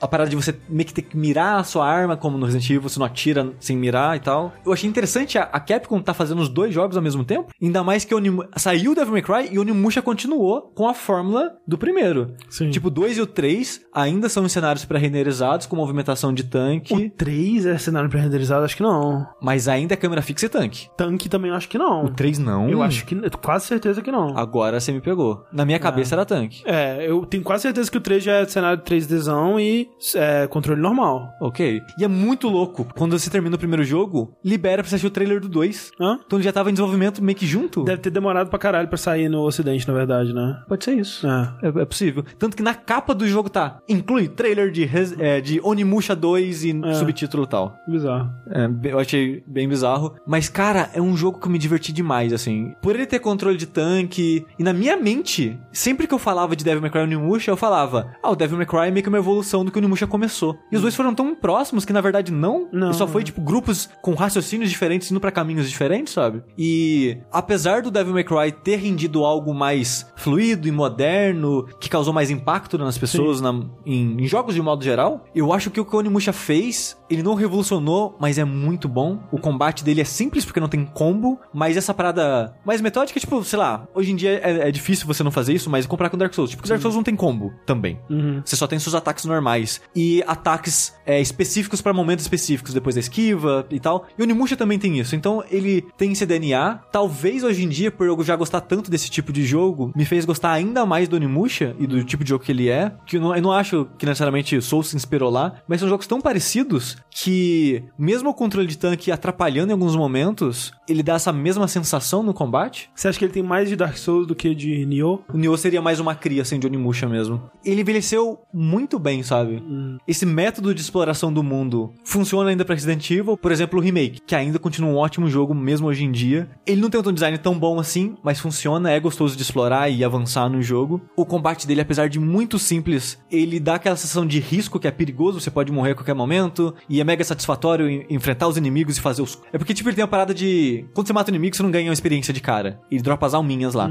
[0.00, 2.68] a parada de você meio que ter que mirar a sua arma, como no Resident
[2.70, 4.52] Evil, você não atira sem mirar e tal.
[4.64, 7.48] Eu achei interessante a, a Capcom tá fazendo os dois jogos ao mesmo tempo.
[7.62, 10.88] Ainda mais que o Onimu- saiu o Devil May Cry e o Onimusha continuou com
[10.88, 12.34] a fórmula do primeiro.
[12.50, 12.70] Sim.
[12.70, 16.46] Tipo, o 2 e o 3 ainda são em cenários pré-renderizados, com movimentação de O
[16.46, 18.64] tanque, 3 é cenário pré-renderizado?
[18.64, 19.26] Acho que não.
[19.40, 20.88] mas ainda é câmera fixa e tanque.
[20.96, 22.04] Tanque também acho que não.
[22.04, 22.68] O 3 não.
[22.68, 23.14] Eu acho que.
[23.42, 24.36] Quase certeza que não.
[24.36, 25.44] Agora você me pegou.
[25.52, 26.62] Na minha cabeça era tanque.
[26.66, 30.80] É, eu tenho quase certeza que o 3 já é cenário 3Dzão e é, controle
[30.80, 31.28] normal.
[31.40, 31.82] Ok.
[31.98, 32.86] E é muito louco.
[32.96, 35.92] Quando você termina o primeiro jogo, libera pra você assistir o trailer do 2.
[36.00, 36.18] Hã?
[36.24, 37.84] Então ele já tava em desenvolvimento meio que junto.
[37.84, 40.62] Deve ter demorado pra caralho pra sair no ocidente, na verdade, né?
[40.68, 41.26] Pode ser isso.
[41.26, 41.54] É.
[41.62, 42.24] É, é possível.
[42.38, 43.78] Tanto que na capa do jogo tá.
[43.88, 46.94] Inclui trailer de, Res- é, de Onimusha 2 e É.
[46.94, 47.76] subtítulo tal.
[47.88, 48.30] Bizarro.
[48.50, 50.14] É, eu achei bem bizarro.
[50.26, 52.74] Mas, cara, é um jogo que eu me diverti demais, assim.
[52.82, 54.44] Por ele ter controle de tanque.
[54.58, 57.56] E na minha mente, sempre que eu falava de Devil May Cry e Onimusha, eu
[57.56, 60.06] falava: Ah, o Devil May Cry é meio que uma evolução do que o Onimusha
[60.06, 60.56] começou.
[60.70, 62.68] E os dois foram tão próximos que, na verdade, não.
[62.72, 63.24] Não, e só foi, é.
[63.24, 66.42] tipo, grupos com raciocínios diferentes indo pra caminhos diferentes, sabe?
[66.58, 72.12] E apesar do Devil May Cry ter rendido algo mais fluido e moderno, que causou
[72.12, 75.84] mais impacto nas pessoas na- em, em jogos de modo geral, eu acho que o,
[75.84, 79.18] que o Onimusha fez, ele não revolucionou, mas é muito bom.
[79.30, 83.42] O combate dele é simples porque não tem combo, mas essa parada mais metódica, tipo,
[83.44, 86.18] sei lá, hoje em dia é, é difícil você não fazer isso, mas comprar com
[86.18, 86.50] Dark Souls.
[86.50, 87.98] Tipo, Dark Souls não tem combo também.
[88.08, 88.42] Uhum.
[88.44, 93.00] Você só tem seus ataques normais e ataques é, específicos pra momentos específicos, depois da
[93.00, 94.06] esquiva e tal.
[94.18, 95.14] E o Onimusha também tem isso.
[95.14, 96.80] Então ele tem esse DNA.
[96.90, 100.24] Talvez hoje em dia, por eu já gostar tanto desse tipo de jogo, me fez
[100.24, 102.92] gostar ainda mais do Onimusha e do tipo de jogo que ele é.
[103.06, 106.06] Que eu não, eu não acho que necessariamente Souls se inspirou lá, mas são jogos
[106.06, 111.32] tão parecidos que, mesmo o controle de tanque atrapalhando em alguns momentos, ele dá essa
[111.32, 112.90] mesma sensação no combate.
[112.94, 115.22] Você acha que ele tem mais de Dark Souls do que de Nioh?
[115.32, 117.42] O Nioh seria mais uma cria, assim, de Onimusha mesmo.
[117.64, 119.62] Ele envelheceu muito bem, sabe?
[120.06, 123.36] Esse método de exploração do mundo funciona ainda pra Resident Evil.
[123.36, 126.48] Por exemplo, o Remake, que ainda continua um ótimo jogo mesmo hoje em dia.
[126.66, 130.04] Ele não tem um design tão bom assim, mas funciona, é gostoso de explorar e
[130.04, 131.00] avançar no jogo.
[131.16, 134.90] O combate dele, apesar de muito simples, ele dá aquela sensação de risco que é
[134.90, 139.00] perigoso, você pode morrer a qualquer momento, e é mega satisfatório enfrentar os inimigos e
[139.00, 139.40] fazer os...
[139.52, 140.84] É porque, tipo, ele tem uma parada de...
[140.94, 142.80] Quando você mata o inimigo, você não ganha uma experiência de cara.
[142.90, 143.90] Ele dropa as alminhas lá.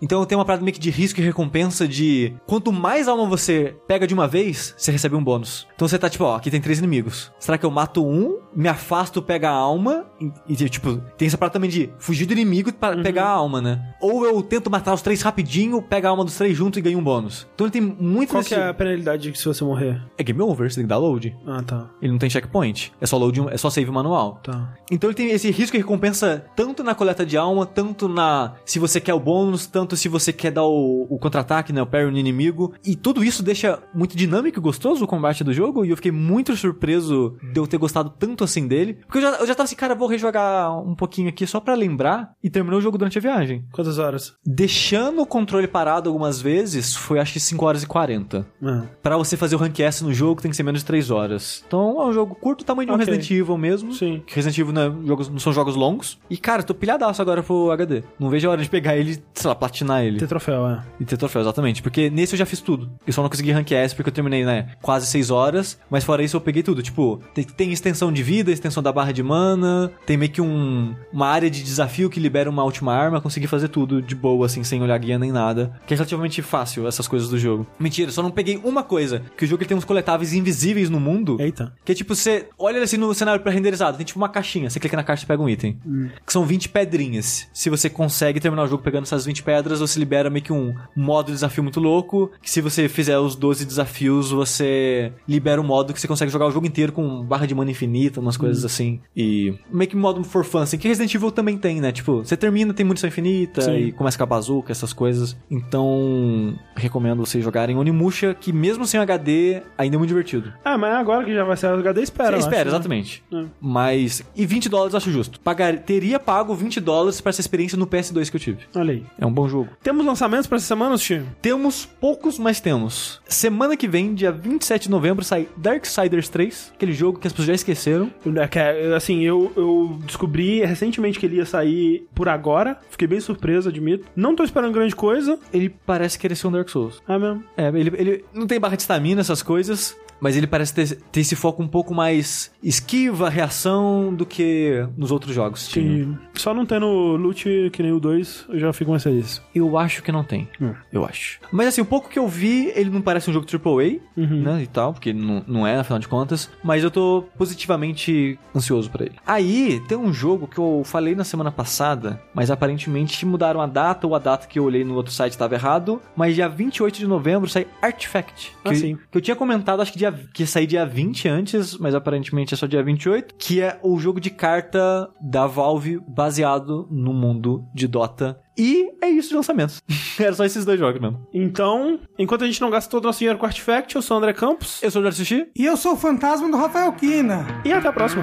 [0.00, 2.34] Então tem uma parada meio que de risco e recompensa de...
[2.46, 5.66] Quanto mais alma você pega de uma vez, você recebe um bônus.
[5.74, 7.32] Então você tá tipo, ó, aqui tem três inimigos.
[7.38, 11.38] Será que eu mato um, me afasto, pega a alma, e, e, tipo, tem essa
[11.38, 13.94] parada também de fugir do inimigo para pegar a alma, né?
[14.00, 16.98] Ou eu tento matar os três rapidinho, pega a alma dos três juntos e ganho
[16.98, 17.46] um bônus.
[17.54, 19.75] Então ele tem muito Qual desse- que é a penalidade se você morrer?
[20.16, 21.36] É game over, você tem que dar load.
[21.46, 21.90] Ah, tá.
[22.00, 22.92] Ele não tem checkpoint.
[23.00, 24.40] É só load, é só save manual.
[24.42, 24.74] Tá.
[24.90, 28.78] Então ele tem esse risco e recompensa tanto na coleta de alma, tanto na se
[28.78, 32.10] você quer o bônus, tanto se você quer dar o, o contra-ataque, né, o parry
[32.10, 32.74] no inimigo.
[32.84, 35.84] E tudo isso deixa muito dinâmico e gostoso o combate do jogo.
[35.84, 38.94] E eu fiquei muito surpreso de eu ter gostado tanto assim dele.
[39.06, 41.74] Porque eu já, eu já tava assim, cara, vou rejogar um pouquinho aqui só pra
[41.74, 42.32] lembrar.
[42.42, 43.64] E terminou o jogo durante a viagem.
[43.72, 44.34] Quantas horas?
[44.44, 48.46] Deixando o controle parado algumas vezes, foi acho que 5 horas e 40.
[48.62, 48.82] Ah.
[49.02, 51.64] Pra você fazer o rank S no jogo, tem que ser menos de 3 horas.
[51.66, 53.06] Então é um jogo curto, tamanho de um Ok.
[53.06, 53.92] Resident Evil mesmo.
[53.92, 54.22] Sim.
[54.26, 56.18] Resident Evil não, é jogos, não são jogos longos.
[56.28, 58.02] E, cara, tô pilhadaço agora pro HD.
[58.18, 60.18] Não vejo a hora de pegar ele, sei lá, platinar ele.
[60.18, 60.82] Ter troféu, é.
[61.00, 61.82] E ter troféu, exatamente.
[61.82, 62.90] Porque nesse eu já fiz tudo.
[63.06, 65.78] Eu só não consegui rank S porque eu terminei, né, quase 6 horas.
[65.90, 66.82] Mas fora isso eu peguei tudo.
[66.82, 69.90] Tipo, tem, tem extensão de vida, extensão da barra de mana.
[70.04, 73.20] Tem meio que um, uma área de desafio que libera uma última arma.
[73.20, 75.72] Consegui fazer tudo de boa, assim, sem olhar guia nem nada.
[75.86, 77.66] Que é relativamente fácil essas coisas do jogo.
[77.78, 79.22] Mentira, só não peguei uma coisa.
[79.36, 81.36] Que o jogo ele tem uns coletáveis invisíveis no mundo.
[81.40, 81.72] Eita.
[81.84, 84.96] Que é tipo, você olha assim no cenário pré-renderizado, tem tipo uma caixinha, você clica
[84.96, 85.78] na caixa e pega um item.
[86.24, 87.48] Que são 20 pedrinhas.
[87.52, 90.74] Se você consegue terminar o jogo pegando essas 20 pedras, você libera meio que um
[90.94, 92.30] modo de desafio muito louco.
[92.42, 96.46] Que se você fizer os 12 desafios, você libera um modo que você consegue jogar
[96.46, 99.00] o jogo inteiro com barra de mana infinita, umas coisas assim.
[99.16, 101.92] E meio que modo for fun, assim, que Resident Evil também tem, né?
[101.92, 103.76] Tipo, você termina, tem munição infinita Sim.
[103.76, 105.36] e começa com a bazuca, essas coisas.
[105.50, 109.35] Então, recomendo vocês jogarem Onimusha, que mesmo sem HD,
[109.76, 110.52] ainda é muito divertido.
[110.64, 112.36] Ah, mas agora que já vai ser HD, espera.
[112.36, 112.76] Você espera, acho, né?
[112.76, 113.24] exatamente.
[113.32, 113.48] Hum.
[113.60, 114.22] Mas.
[114.34, 115.40] E 20 dólares eu acho justo.
[115.40, 118.58] Pagar, teria pago 20 dólares pra essa experiência no PS2 que eu tive.
[118.74, 119.04] Olha aí.
[119.18, 119.68] É um bom jogo.
[119.82, 121.26] Temos lançamentos pra essa semana, Steve?
[121.40, 123.20] Temos poucos, mas temos.
[123.28, 127.48] Semana que vem, dia 27 de novembro, sai Darksiders 3, aquele jogo que as pessoas
[127.48, 128.10] já esqueceram.
[128.36, 132.78] É que, é, Assim, eu, eu descobri recentemente que ele ia sair por agora.
[132.90, 134.06] Fiquei bem surpreso, admito.
[134.14, 135.38] Não tô esperando grande coisa.
[135.52, 137.02] Ele parece querer ser um Dark Souls.
[137.08, 137.44] É mesmo.
[137.56, 139.96] É, ele, ele não tem barra de estamina, essas coisas.
[140.20, 145.10] Mas ele parece ter, ter esse foco um pouco mais esquiva, reação, do que nos
[145.10, 145.68] outros jogos.
[145.68, 146.18] tinha.
[146.32, 146.86] Que só não tendo
[147.16, 149.42] loot que nem o 2, eu já fico mais feliz.
[149.54, 150.48] Eu acho que não tem.
[150.60, 150.74] Hum.
[150.92, 151.38] Eu acho.
[151.52, 154.42] Mas assim, o pouco que eu vi, ele não parece um jogo AAA, Uhum.
[154.42, 154.62] né?
[154.62, 156.50] E tal, porque não, não é, afinal de contas.
[156.64, 159.14] Mas eu tô positivamente ansioso pra ele.
[159.26, 164.06] Aí, tem um jogo que eu falei na semana passada, mas aparentemente mudaram a data,
[164.06, 166.00] ou a data que eu olhei no outro site estava errado.
[166.16, 168.52] Mas dia 28 de novembro sai Artifact.
[168.64, 168.98] Ah, que, sim.
[169.10, 172.54] que eu tinha comentado, acho que, dia, que ia sair dia 20 antes, mas aparentemente
[172.54, 173.34] é só dia 28.
[173.38, 178.38] Que é o jogo de carta da Valve baseado no mundo de Dota.
[178.58, 179.82] E é isso de lançamentos.
[180.18, 181.26] Era só esses dois jogos mesmo.
[181.32, 184.18] Então, enquanto a gente não gasta todo o nosso dinheiro com Artifact, eu sou o
[184.18, 184.82] André Campos.
[184.82, 185.48] Eu sou o Jorge Sushi.
[185.54, 187.46] E eu sou o fantasma do Rafael Kina.
[187.64, 188.22] E até a próxima.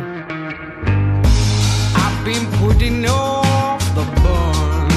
[1.96, 4.88] I've been putting off the burn.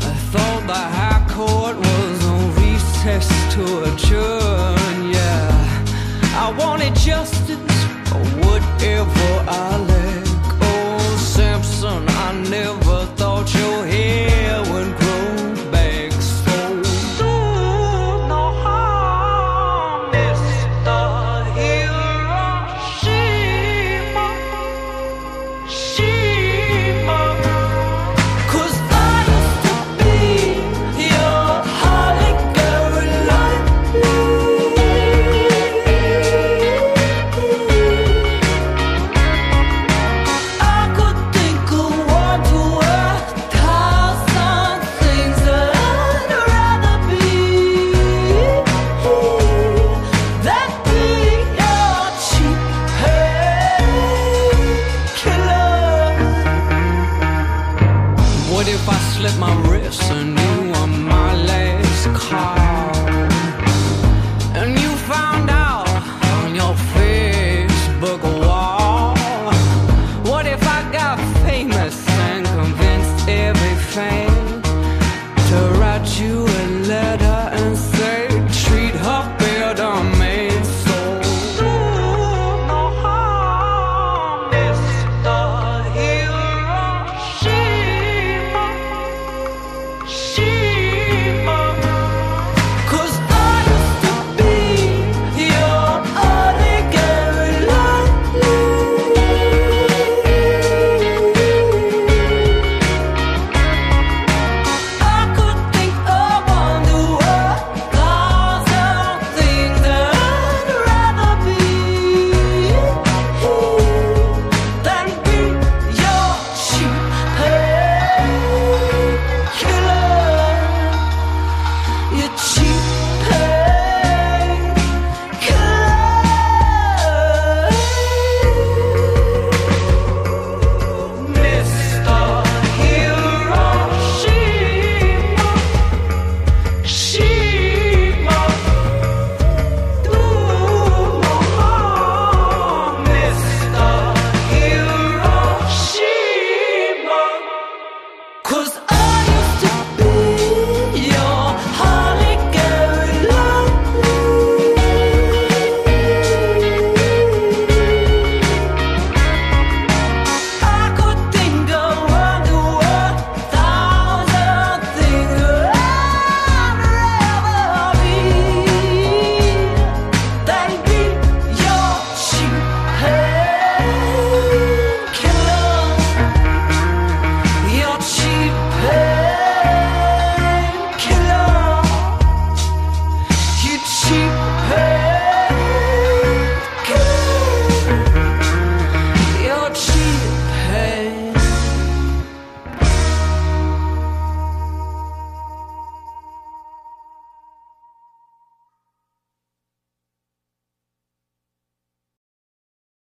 [0.00, 1.87] I thought the high court
[3.08, 5.12] recess to adjourn.
[5.12, 5.84] Yeah,
[6.34, 7.58] I wanted justice
[8.14, 10.26] or whatever I lack.
[10.60, 12.87] Oh, Simpson, I never